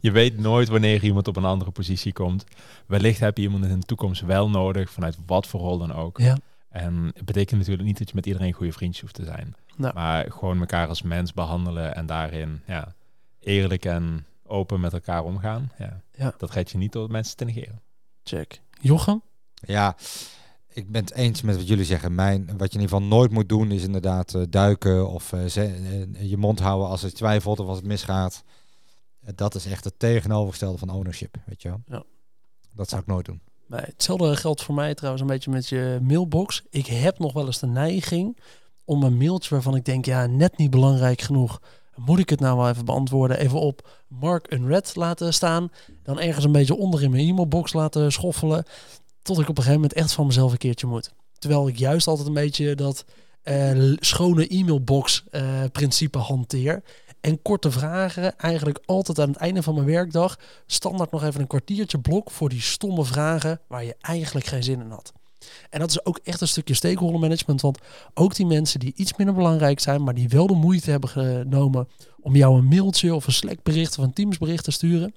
je 0.00 0.10
weet 0.10 0.38
nooit 0.38 0.68
wanneer 0.68 1.04
iemand 1.04 1.28
op 1.28 1.36
een 1.36 1.44
andere 1.44 1.70
positie 1.70 2.12
komt. 2.12 2.44
Wellicht 2.86 3.20
heb 3.20 3.36
je 3.36 3.42
iemand 3.42 3.64
in 3.64 3.80
de 3.80 3.86
toekomst 3.86 4.20
wel 4.20 4.50
nodig, 4.50 4.90
vanuit 4.90 5.16
wat 5.26 5.46
voor 5.46 5.60
rol 5.60 5.78
dan 5.78 5.94
ook. 5.94 6.18
ja. 6.18 6.38
En 6.70 7.10
het 7.14 7.24
betekent 7.24 7.58
natuurlijk 7.58 7.86
niet 7.86 7.98
dat 7.98 8.08
je 8.08 8.14
met 8.14 8.26
iedereen 8.26 8.52
goede 8.52 8.72
vriendjes 8.72 9.00
hoeft 9.02 9.14
te 9.14 9.24
zijn. 9.24 9.54
Nou. 9.76 9.94
Maar 9.94 10.32
gewoon 10.32 10.60
elkaar 10.60 10.88
als 10.88 11.02
mens 11.02 11.32
behandelen 11.32 11.94
en 11.94 12.06
daarin 12.06 12.62
ja, 12.66 12.94
eerlijk 13.40 13.84
en 13.84 14.26
open 14.46 14.80
met 14.80 14.92
elkaar 14.92 15.24
omgaan. 15.24 15.72
Ja, 15.78 16.00
Ja. 16.12 16.34
Dat 16.38 16.50
gaat 16.50 16.70
je 16.70 16.78
niet 16.78 16.92
door 16.92 17.10
mensen 17.10 17.36
te 17.36 17.44
negeren. 17.44 17.80
check. 18.24 18.60
Jochem? 18.80 19.22
Ja, 19.54 19.96
ik 20.72 20.90
ben 20.90 21.00
het 21.04 21.12
eens 21.14 21.42
met 21.42 21.56
wat 21.56 21.68
jullie 21.68 21.84
zeggen. 21.84 22.14
Mijn, 22.14 22.46
wat 22.46 22.72
je 22.72 22.78
in 22.78 22.84
ieder 22.84 22.96
geval 22.96 23.02
nooit 23.02 23.30
moet 23.30 23.48
doen 23.48 23.70
is 23.70 23.82
inderdaad 23.84 24.34
eh, 24.34 24.42
duiken 24.48 25.08
of 25.08 25.32
eh, 25.32 25.44
ze- 25.44 26.06
eh, 26.14 26.30
je 26.30 26.36
mond 26.36 26.58
houden 26.60 26.88
als 26.88 27.02
het 27.02 27.14
twijfelt 27.14 27.58
of 27.60 27.66
als 27.66 27.76
het 27.76 27.86
misgaat. 27.86 28.44
Dat 29.34 29.54
is 29.54 29.66
echt 29.66 29.84
het 29.84 29.98
tegenovergestelde 29.98 30.78
van 30.78 30.90
ownership, 30.90 31.36
weet 31.46 31.62
je 31.62 31.68
wel. 31.68 31.80
Ja. 31.86 32.02
Dat 32.74 32.88
zou 32.88 33.00
ik 33.00 33.06
nooit 33.06 33.26
doen. 33.26 33.40
Nee, 33.70 33.80
hetzelfde 33.80 34.36
geldt 34.36 34.62
voor 34.62 34.74
mij 34.74 34.94
trouwens 34.94 35.22
een 35.22 35.28
beetje 35.28 35.50
met 35.50 35.68
je 35.68 35.98
mailbox. 36.02 36.62
Ik 36.70 36.86
heb 36.86 37.18
nog 37.18 37.32
wel 37.32 37.46
eens 37.46 37.58
de 37.58 37.66
neiging 37.66 38.38
om 38.84 39.02
een 39.02 39.16
mailtje 39.16 39.50
waarvan 39.50 39.76
ik 39.76 39.84
denk, 39.84 40.04
ja, 40.04 40.26
net 40.26 40.56
niet 40.56 40.70
belangrijk 40.70 41.20
genoeg. 41.20 41.60
Moet 41.94 42.18
ik 42.18 42.30
het 42.30 42.40
nou 42.40 42.56
wel 42.56 42.68
even 42.68 42.84
beantwoorden? 42.84 43.38
Even 43.38 43.60
op 43.60 43.88
Mark 44.08 44.52
Unread 44.52 44.96
laten 44.96 45.34
staan. 45.34 45.70
Dan 46.02 46.20
ergens 46.20 46.44
een 46.44 46.52
beetje 46.52 46.76
onder 46.76 47.02
in 47.02 47.10
mijn 47.10 47.28
e-mailbox 47.28 47.72
laten 47.72 48.12
schoffelen. 48.12 48.64
Tot 49.22 49.38
ik 49.38 49.48
op 49.48 49.48
een 49.48 49.62
gegeven 49.62 49.80
moment 49.80 49.92
echt 49.92 50.12
van 50.12 50.26
mezelf 50.26 50.52
een 50.52 50.58
keertje 50.58 50.86
moet. 50.86 51.12
Terwijl 51.38 51.68
ik 51.68 51.76
juist 51.76 52.06
altijd 52.06 52.28
een 52.28 52.34
beetje 52.34 52.74
dat 52.74 53.04
eh, 53.42 53.92
schone 53.96 54.46
e-mailbox 54.48 55.24
eh, 55.30 55.64
hanteer. 56.10 56.82
En 57.20 57.42
korte 57.42 57.70
vragen 57.70 58.38
eigenlijk 58.38 58.80
altijd 58.84 59.18
aan 59.18 59.28
het 59.28 59.36
einde 59.36 59.62
van 59.62 59.74
mijn 59.74 59.86
werkdag 59.86 60.38
standaard 60.66 61.10
nog 61.10 61.24
even 61.24 61.40
een 61.40 61.46
kwartiertje 61.46 61.98
blok 61.98 62.30
voor 62.30 62.48
die 62.48 62.60
stomme 62.60 63.04
vragen 63.04 63.60
waar 63.68 63.84
je 63.84 63.96
eigenlijk 64.00 64.46
geen 64.46 64.62
zin 64.62 64.80
in 64.80 64.90
had. 64.90 65.12
En 65.70 65.80
dat 65.80 65.90
is 65.90 66.04
ook 66.04 66.20
echt 66.24 66.40
een 66.40 66.48
stukje 66.48 66.74
stakeholder 66.74 67.20
management, 67.20 67.60
want 67.60 67.78
ook 68.14 68.34
die 68.34 68.46
mensen 68.46 68.80
die 68.80 68.92
iets 68.96 69.16
minder 69.16 69.34
belangrijk 69.34 69.80
zijn, 69.80 70.02
maar 70.02 70.14
die 70.14 70.28
wel 70.28 70.46
de 70.46 70.54
moeite 70.54 70.90
hebben 70.90 71.10
genomen 71.10 71.88
om 72.20 72.36
jou 72.36 72.58
een 72.58 72.64
mailtje 72.64 73.14
of 73.14 73.26
een 73.26 73.32
Slack-bericht 73.32 73.98
of 73.98 74.04
een 74.04 74.12
Teams-bericht 74.12 74.64
te 74.64 74.70
sturen, 74.70 75.14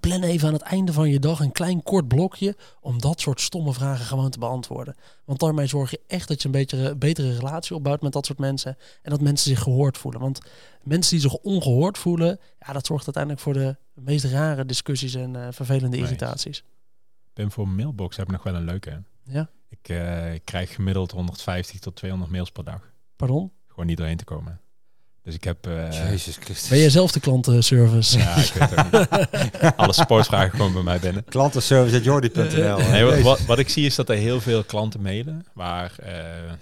plan 0.00 0.22
even 0.22 0.46
aan 0.48 0.52
het 0.54 0.62
einde 0.62 0.92
van 0.92 1.08
je 1.10 1.18
dag 1.18 1.40
een 1.40 1.52
klein 1.52 1.82
kort 1.82 2.08
blokje 2.08 2.56
om 2.80 3.00
dat 3.00 3.20
soort 3.20 3.40
stomme 3.40 3.72
vragen 3.72 4.04
gewoon 4.04 4.30
te 4.30 4.38
beantwoorden. 4.38 4.94
Want 5.24 5.40
daarmee 5.40 5.66
zorg 5.66 5.90
je 5.90 6.00
echt 6.06 6.28
dat 6.28 6.40
je 6.42 6.46
een 6.48 6.52
beetje 6.54 6.96
betere 6.96 7.34
relatie 7.34 7.74
opbouwt 7.76 8.02
met 8.02 8.12
dat 8.12 8.26
soort 8.26 8.38
mensen 8.38 8.76
en 9.02 9.10
dat 9.10 9.20
mensen 9.20 9.50
zich 9.50 9.62
gehoord 9.62 9.98
voelen. 9.98 10.20
Want 10.20 10.38
mensen 10.82 11.12
die 11.12 11.20
zich 11.30 11.38
ongehoord 11.38 11.98
voelen, 11.98 12.38
ja, 12.66 12.72
dat 12.72 12.86
zorgt 12.86 13.04
uiteindelijk 13.04 13.42
voor 13.42 13.52
de 13.52 13.76
meest 13.94 14.24
rare 14.24 14.64
discussies 14.64 15.14
en 15.14 15.36
eh, 15.36 15.46
vervelende 15.50 15.88
Nice. 15.96 16.02
irritaties. 16.02 16.64
Ben 17.32 17.50
voor 17.50 17.68
mailbox 17.68 18.16
heb 18.16 18.26
ik 18.26 18.32
nog 18.32 18.42
wel 18.42 18.54
een 18.54 18.64
leuke. 18.64 19.02
Ja, 19.22 19.50
Ik 19.68 19.88
eh, 19.88 20.32
krijg 20.44 20.74
gemiddeld 20.74 21.10
150 21.10 21.80
tot 21.80 21.96
200 21.96 22.30
mails 22.32 22.50
per 22.50 22.64
dag. 22.64 22.92
pardon? 23.16 23.52
Gewoon 23.68 23.86
niet 23.86 23.96
doorheen 23.96 24.16
te 24.16 24.24
komen. 24.24 24.60
Dus 25.24 25.34
ik 25.34 25.44
heb... 25.44 25.66
eh, 25.66 25.92
Jezus 26.10 26.36
Christus. 26.36 26.68
Ben 26.68 26.78
jij 26.78 26.90
zelf 26.90 27.12
de 27.12 27.20
klantenservice? 27.20 28.18
Ja, 28.18 28.36
ik 28.36 28.52
weet 28.52 28.70
het 28.70 29.10
ook 29.10 29.42
niet. 29.42 29.76
Alle 29.76 29.92
sportvragen 29.92 30.50
gewoon 30.50 30.72
bij 30.72 30.82
mij 30.82 30.98
binnen. 30.98 31.24
Klantenservice.jordi.nl. 31.24 32.78
Nee, 32.78 33.04
wat, 33.04 33.20
wat, 33.20 33.44
wat 33.44 33.58
ik 33.58 33.68
zie 33.68 33.86
is 33.86 33.94
dat 33.94 34.08
er 34.08 34.16
heel 34.16 34.40
veel 34.40 34.64
klanten 34.64 35.02
mailen 35.02 35.46
waar 35.52 35.92
eh, 36.02 36.12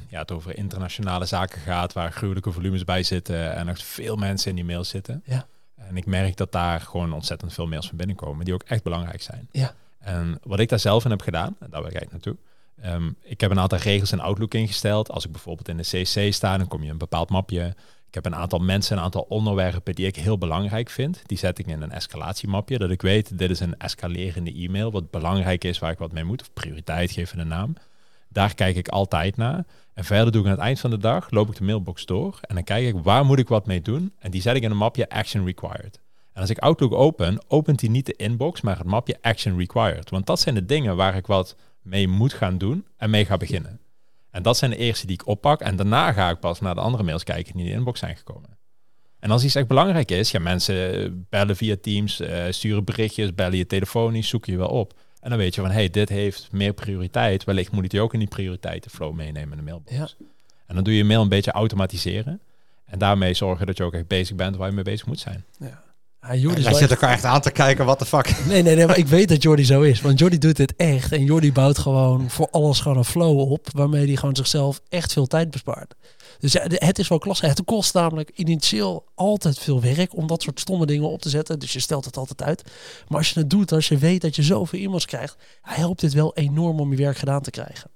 ja, 0.09 0.18
het 0.20 0.31
over 0.33 0.57
internationale 0.57 1.25
zaken 1.25 1.61
gaat, 1.61 1.92
waar 1.92 2.12
gruwelijke 2.12 2.53
volumes 2.53 2.85
bij 2.85 3.03
zitten 3.03 3.55
en 3.55 3.66
nog 3.66 3.79
veel 3.79 4.16
mensen 4.16 4.51
in 4.51 4.57
die 4.57 4.64
mails 4.64 4.88
zitten. 4.88 5.22
Ja. 5.25 5.46
En 5.77 5.96
ik 5.96 6.07
merk 6.07 6.37
dat 6.37 6.53
daar 6.53 6.81
gewoon 6.81 7.12
ontzettend 7.12 7.53
veel 7.53 7.66
mails 7.66 7.88
van 7.88 7.96
binnenkomen 7.96 8.44
die 8.44 8.55
ook 8.55 8.62
echt 8.66 8.83
belangrijk 8.83 9.22
zijn. 9.22 9.48
Ja. 9.53 9.75
En 9.98 10.38
wat 10.42 10.59
ik 10.59 10.68
daar 10.68 10.79
zelf 10.79 11.05
in 11.05 11.11
heb 11.11 11.20
gedaan, 11.20 11.57
en 11.61 11.66
daar 11.70 11.83
ben 11.83 12.03
ik 12.03 12.11
naartoe. 12.11 12.37
ehm, 12.83 13.11
ik 13.22 13.40
heb 13.40 13.51
een 13.51 13.61
aantal 13.61 13.79
regels 13.79 14.12
in 14.12 14.20
Outlook 14.20 14.55
ingesteld. 14.55 15.11
Als 15.11 15.25
ik 15.25 15.33
bijvoorbeeld 15.33 15.68
in 15.68 15.77
de 15.77 15.83
CC 15.83 16.33
sta, 16.33 16.57
dan 16.59 16.68
kom 16.68 16.79
je 16.79 16.85
in 16.87 16.92
een 16.92 16.98
bepaald 16.98 17.31
mapje. 17.31 17.75
Ik 18.12 18.22
heb 18.22 18.33
een 18.33 18.38
aantal 18.38 18.59
mensen, 18.59 18.96
een 18.96 19.03
aantal 19.03 19.27
onderwerpen 19.29 19.94
die 19.94 20.07
ik 20.07 20.16
heel 20.16 20.38
belangrijk 20.38 20.90
vind. 20.90 21.22
Die 21.27 21.38
zet 21.38 21.59
ik 21.59 21.66
in 21.66 21.83
een 21.83 21.90
escalatiemapje. 21.90 22.79
Dat 22.79 22.90
ik 22.90 23.03
weet, 23.03 23.38
dit 23.38 23.51
is 23.51 23.61
een 23.61 23.79
escalerende 23.79 24.53
e-mail. 24.53 24.90
Wat 24.90 25.11
belangrijk 25.11 25.64
is, 25.64 25.79
waar 25.79 25.90
ik 25.90 25.98
wat 25.98 26.12
mee 26.12 26.25
moet. 26.25 26.40
Of 26.40 26.53
prioriteit 26.53 27.11
geven 27.11 27.38
een 27.38 27.48
naam. 27.48 27.75
Daar 28.29 28.55
kijk 28.55 28.77
ik 28.77 28.88
altijd 28.88 29.37
naar. 29.37 29.64
En 29.94 30.05
verder 30.05 30.33
doe 30.33 30.40
ik 30.40 30.46
aan 30.46 30.53
het 30.53 30.62
eind 30.62 30.81
van 30.81 30.90
de 30.90 30.98
dag, 30.98 31.31
loop 31.31 31.48
ik 31.48 31.57
de 31.57 31.64
mailbox 31.64 32.07
door. 32.07 32.38
En 32.40 32.55
dan 32.55 32.64
kijk 32.64 32.87
ik, 32.87 33.03
waar 33.03 33.25
moet 33.25 33.38
ik 33.38 33.48
wat 33.48 33.66
mee 33.66 33.83
doen? 33.83 34.12
En 34.18 34.31
die 34.31 34.40
zet 34.40 34.57
ik 34.57 34.62
in 34.62 34.70
een 34.70 34.77
mapje 34.77 35.09
Action 35.09 35.44
Required. 35.44 36.01
En 36.33 36.40
als 36.40 36.51
ik 36.51 36.59
Outlook 36.59 36.92
open, 36.92 37.44
opent 37.48 37.81
hij 37.81 37.90
niet 37.90 38.07
de 38.07 38.16
inbox, 38.16 38.61
maar 38.61 38.79
het 38.79 38.87
mapje 38.87 39.18
Action 39.20 39.59
Required. 39.59 40.11
Want 40.11 40.27
dat 40.27 40.40
zijn 40.40 40.55
de 40.55 40.64
dingen 40.64 40.96
waar 40.96 41.16
ik 41.16 41.27
wat 41.27 41.57
mee 41.83 42.09
moet 42.09 42.33
gaan 42.33 42.59
doen 42.59 42.87
en 42.96 43.11
mee 43.11 43.25
ga 43.25 43.37
beginnen. 43.37 43.81
En 44.33 44.42
dat 44.42 44.57
zijn 44.57 44.71
de 44.71 44.77
eerste 44.77 45.07
die 45.07 45.14
ik 45.14 45.27
oppak. 45.27 45.61
En 45.61 45.77
daarna 45.77 46.12
ga 46.12 46.31
ik 46.31 46.40
pas 46.40 46.61
naar 46.61 46.75
de 46.75 46.81
andere 46.81 47.03
mails 47.03 47.25
kijken 47.25 47.53
die 47.53 47.62
in 47.62 47.71
de 47.71 47.77
inbox 47.77 47.99
zijn 47.99 48.16
gekomen. 48.16 48.59
En 49.18 49.31
als 49.31 49.45
iets 49.45 49.55
echt 49.55 49.66
belangrijk 49.66 50.11
is, 50.11 50.31
ja, 50.31 50.40
mensen 50.40 51.27
bellen 51.29 51.57
via 51.57 51.77
Teams, 51.81 52.21
eh, 52.21 52.45
sturen 52.51 52.85
berichtjes, 52.85 53.35
bellen 53.35 53.57
je 53.57 53.66
telefonisch, 53.66 54.29
zoek 54.29 54.47
je 54.47 54.57
wel 54.57 54.68
op. 54.68 54.95
En 55.21 55.31
dan 55.31 55.38
weet 55.38 55.55
je 55.55 55.61
van, 55.61 55.71
hey, 55.71 55.90
dit 55.90 56.09
heeft 56.09 56.53
meer 56.53 56.73
prioriteit. 56.73 57.45
Wellicht 57.45 57.73
moet 57.73 57.85
ik 57.85 57.90
die 57.90 58.01
ook 58.01 58.12
in 58.12 58.18
die 58.18 58.29
prioriteitenflow 58.29 59.14
meenemen 59.14 59.51
in 59.51 59.57
de 59.57 59.71
mailbox. 59.71 59.97
Ja. 59.97 60.09
En 60.66 60.75
dan 60.75 60.85
doe 60.85 60.97
je 60.97 61.05
mail 61.05 61.23
een 61.23 61.29
beetje 61.29 61.53
automatiseren. 61.53 62.40
En 62.85 62.99
daarmee 62.99 63.35
zorgen 63.35 63.66
dat 63.66 63.77
je 63.77 63.85
ook 63.85 63.95
echt 63.95 64.07
bezig 64.07 64.37
bent 64.37 64.57
waar 64.57 64.68
je 64.68 64.75
mee 64.75 64.85
bezig 64.85 65.07
moet 65.07 65.21
zijn. 65.21 65.45
Ja. 65.59 65.83
Ja, 66.26 66.35
Jordi 66.35 66.62
wel 66.62 66.74
zitten 66.74 66.96
elkaar 66.96 67.12
echt 67.12 67.24
aan 67.24 67.40
te 67.40 67.50
kijken, 67.50 67.85
what 67.85 67.98
the 67.98 68.04
fuck. 68.06 68.26
Nee, 68.48 68.62
nee, 68.62 68.76
nee, 68.76 68.87
maar 68.87 68.98
ik 68.98 69.06
weet 69.06 69.28
dat 69.28 69.42
Jordi 69.42 69.64
zo 69.64 69.80
is. 69.82 70.00
Want 70.00 70.18
Jordi 70.18 70.38
doet 70.38 70.56
dit 70.56 70.76
echt. 70.76 71.12
En 71.12 71.24
Jordi 71.24 71.52
bouwt 71.52 71.78
gewoon 71.78 72.30
voor 72.30 72.48
alles 72.50 72.80
gewoon 72.80 72.96
een 72.98 73.04
flow 73.04 73.38
op. 73.38 73.68
Waarmee 73.72 74.06
hij 74.06 74.16
gewoon 74.16 74.37
zichzelf 74.37 74.80
echt 74.88 75.12
veel 75.12 75.26
tijd 75.26 75.50
bespaart. 75.50 75.94
Dus 76.38 76.52
ja, 76.52 76.68
de- 76.68 76.82
het 76.85 76.98
is 76.98 77.08
wel 77.08 77.18
klasse. 77.18 77.46
Het 77.46 77.64
kost 77.64 77.94
namelijk 77.94 78.30
initieel 78.35 79.04
altijd 79.14 79.58
veel 79.58 79.80
werk 79.80 80.16
om 80.16 80.26
dat 80.26 80.42
soort 80.42 80.61
stomme 80.61 80.87
dingen 80.87 81.08
op 81.11 81.20
te 81.20 81.28
zetten. 81.28 81.58
Dus 81.58 81.72
je 81.72 81.80
stelt 81.80 82.04
het 82.04 82.16
altijd 82.16 82.42
uit. 82.42 82.62
Maar 83.08 83.18
als 83.18 83.30
je 83.30 83.40
het 83.40 83.50
doet, 83.50 83.72
als 83.72 83.88
je 83.88 83.96
weet 83.98 84.20
dat 84.20 84.37
je 84.37 84.42
zoveel 84.42 84.80
e-mails 84.80 85.06
krijgt, 85.06 85.37
hij 85.62 85.76
helpt 85.76 86.00
dit 86.00 86.12
wel 86.12 86.35
enorm 86.35 86.80
om 86.80 86.90
je 86.90 86.96
werk 87.02 87.16
gedaan 87.16 87.42
te 87.42 87.50
krijgen. 87.50 87.90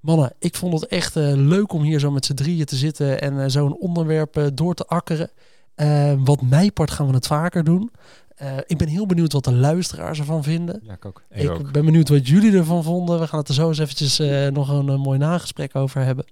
Mannen, 0.00 0.32
ik 0.38 0.56
vond 0.56 0.80
het 0.80 0.86
echt 0.90 1.16
eh, 1.16 1.32
leuk 1.34 1.72
om 1.72 1.82
hier 1.82 2.00
zo 2.00 2.10
met 2.10 2.24
z'n 2.24 2.34
drieën 2.34 2.64
te 2.64 2.76
zitten 2.76 3.20
en 3.20 3.40
eh, 3.42 3.48
zo'n 3.48 3.76
onderwerp 3.78 4.36
eh, 4.36 4.46
door 4.54 4.74
te 4.74 4.86
akkeren. 4.86 5.30
Eh, 5.80 6.12
wat 6.24 6.42
mij 6.42 6.70
part 6.70 6.90
gaan 6.90 7.06
we 7.06 7.14
het 7.14 7.26
vaker 7.26 7.64
doen. 7.64 7.90
Eh, 8.36 8.56
ik 8.66 8.78
ben 8.78 8.88
heel 8.88 9.06
benieuwd 9.06 9.32
wat 9.32 9.44
de 9.44 9.52
luisteraars 9.52 10.18
ervan 10.18 10.42
vinden. 10.42 10.80
Ja, 10.82 10.92
ik 10.92 11.04
ook. 11.04 11.22
Ik, 11.30 11.42
Ik, 11.42 11.50
ook. 11.50 11.72
ben 11.72 11.84
benieuwd 11.84 12.08
wat 12.08 12.28
jullie 12.28 12.52
ervan 12.52 12.82
vonden. 12.82 13.20
We 13.20 13.26
gaan 13.26 13.38
het 13.38 13.48
er 13.48 13.54
zo 13.54 13.68
eens 13.68 13.78
eventjes 13.78 14.18
eh, 14.18 14.46
nog 14.46 14.68
een, 14.68 15.00
mooi 15.00 15.18
nagesprek 15.18 15.76
over 15.76 16.04
hebben. 16.04 16.24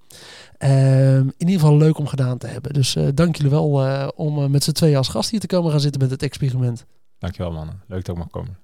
Ehm, 0.58 1.26
in 1.26 1.34
ieder 1.48 1.60
geval 1.60 1.76
leuk 1.76 1.98
om 1.98 2.06
gedaan 2.06 2.38
te 2.38 2.46
hebben. 2.46 2.72
Dus 2.72 2.96
eh, 2.96 3.08
dank 3.14 3.36
jullie 3.36 3.50
wel 3.50 3.86
eh, 3.86 4.08
om 4.14 4.50
met 4.50 4.64
z'n 4.64 4.72
tweeën 4.72 4.96
als 4.96 5.08
gast 5.08 5.30
hier 5.30 5.40
te 5.40 5.46
komen 5.46 5.70
gaan 5.70 5.80
zitten 5.80 6.00
met 6.00 6.10
het 6.10 6.22
experiment. 6.22 6.86
Dankjewel 7.18 7.52
mannen. 7.52 7.80
Leuk 7.86 8.04
dat 8.04 8.16
ik 8.16 8.22
mag 8.22 8.30
komen. 8.30 8.58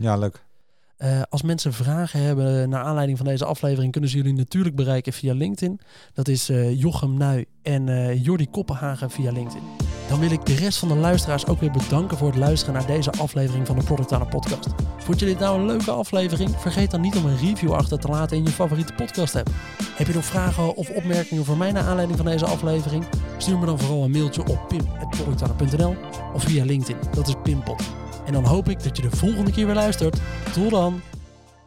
Ja, 0.00 0.16
leuk. 0.16 0.44
Eh, 1.00 1.22
als 1.28 1.42
mensen 1.42 1.72
vragen 1.72 2.22
hebben 2.22 2.68
naar 2.68 2.82
aanleiding 2.82 3.18
van 3.18 3.26
deze 3.26 3.44
aflevering, 3.44 3.92
kunnen 3.92 4.10
ze 4.10 4.16
jullie 4.16 4.32
natuurlijk 4.32 4.76
bereiken 4.76 5.12
via 5.12 5.34
LinkedIn. 5.34 5.80
Dat 6.14 6.28
is 6.28 6.48
eh, 6.48 6.80
Jochem 6.80 7.14
Nui 7.14 7.44
en 7.62 7.88
eh 7.88 8.24
Jordi 8.24 8.50
Koppenhagen 8.50 9.10
via 9.10 9.32
LinkedIn. 9.32 9.62
Dan 10.08 10.20
wil 10.20 10.30
ik 10.30 10.46
de 10.46 10.54
rest 10.54 10.78
van 10.78 10.88
de 10.88 10.94
luisteraars 10.94 11.46
ook 11.46 11.60
weer 11.60 11.70
bedanken 11.70 12.16
voor 12.16 12.28
het 12.28 12.36
luisteren 12.36 12.74
naar 12.74 12.86
deze 12.86 13.10
aflevering 13.10 13.66
van 13.66 13.76
de 13.76 13.84
Product 13.84 14.28
Podcast. 14.28 14.68
Vond 14.98 15.20
je 15.20 15.26
dit 15.26 15.38
nou 15.38 15.60
een 15.60 15.66
leuke 15.66 15.90
aflevering? 15.90 16.50
Vergeet 16.56 16.90
dan 16.90 17.00
niet 17.00 17.16
om 17.16 17.24
een 17.24 17.38
review 17.38 17.72
achter 17.72 17.98
te 17.98 18.08
laten 18.08 18.36
in 18.36 18.44
je 18.44 18.50
favoriete 18.50 18.92
podcast 18.92 19.36
app. 19.36 19.50
Heb 19.94 20.06
je 20.06 20.14
nog 20.14 20.24
vragen 20.24 20.74
of 20.74 20.90
opmerkingen 20.90 21.44
voor 21.44 21.56
mij 21.56 21.72
naar 21.72 21.84
aanleiding 21.84 22.18
van 22.18 22.26
deze 22.26 22.46
aflevering? 22.46 23.04
Stuur 23.38 23.58
me 23.58 23.66
dan 23.66 23.78
vooral 23.78 24.04
een 24.04 24.10
mailtje 24.10 24.46
op 24.46 24.68
pim.productowner.nl 24.68 25.96
of 26.34 26.42
via 26.42 26.64
LinkedIn. 26.64 26.96
Dat 27.14 27.28
is 27.28 27.34
Pimpot. 27.42 27.82
En 28.30 28.36
dan 28.36 28.44
hoop 28.44 28.68
ik 28.68 28.82
dat 28.82 28.96
je 28.96 29.02
de 29.02 29.16
volgende 29.16 29.52
keer 29.52 29.66
weer 29.66 29.74
luistert. 29.74 30.20
Tot 30.52 30.70
dan! 30.70 31.00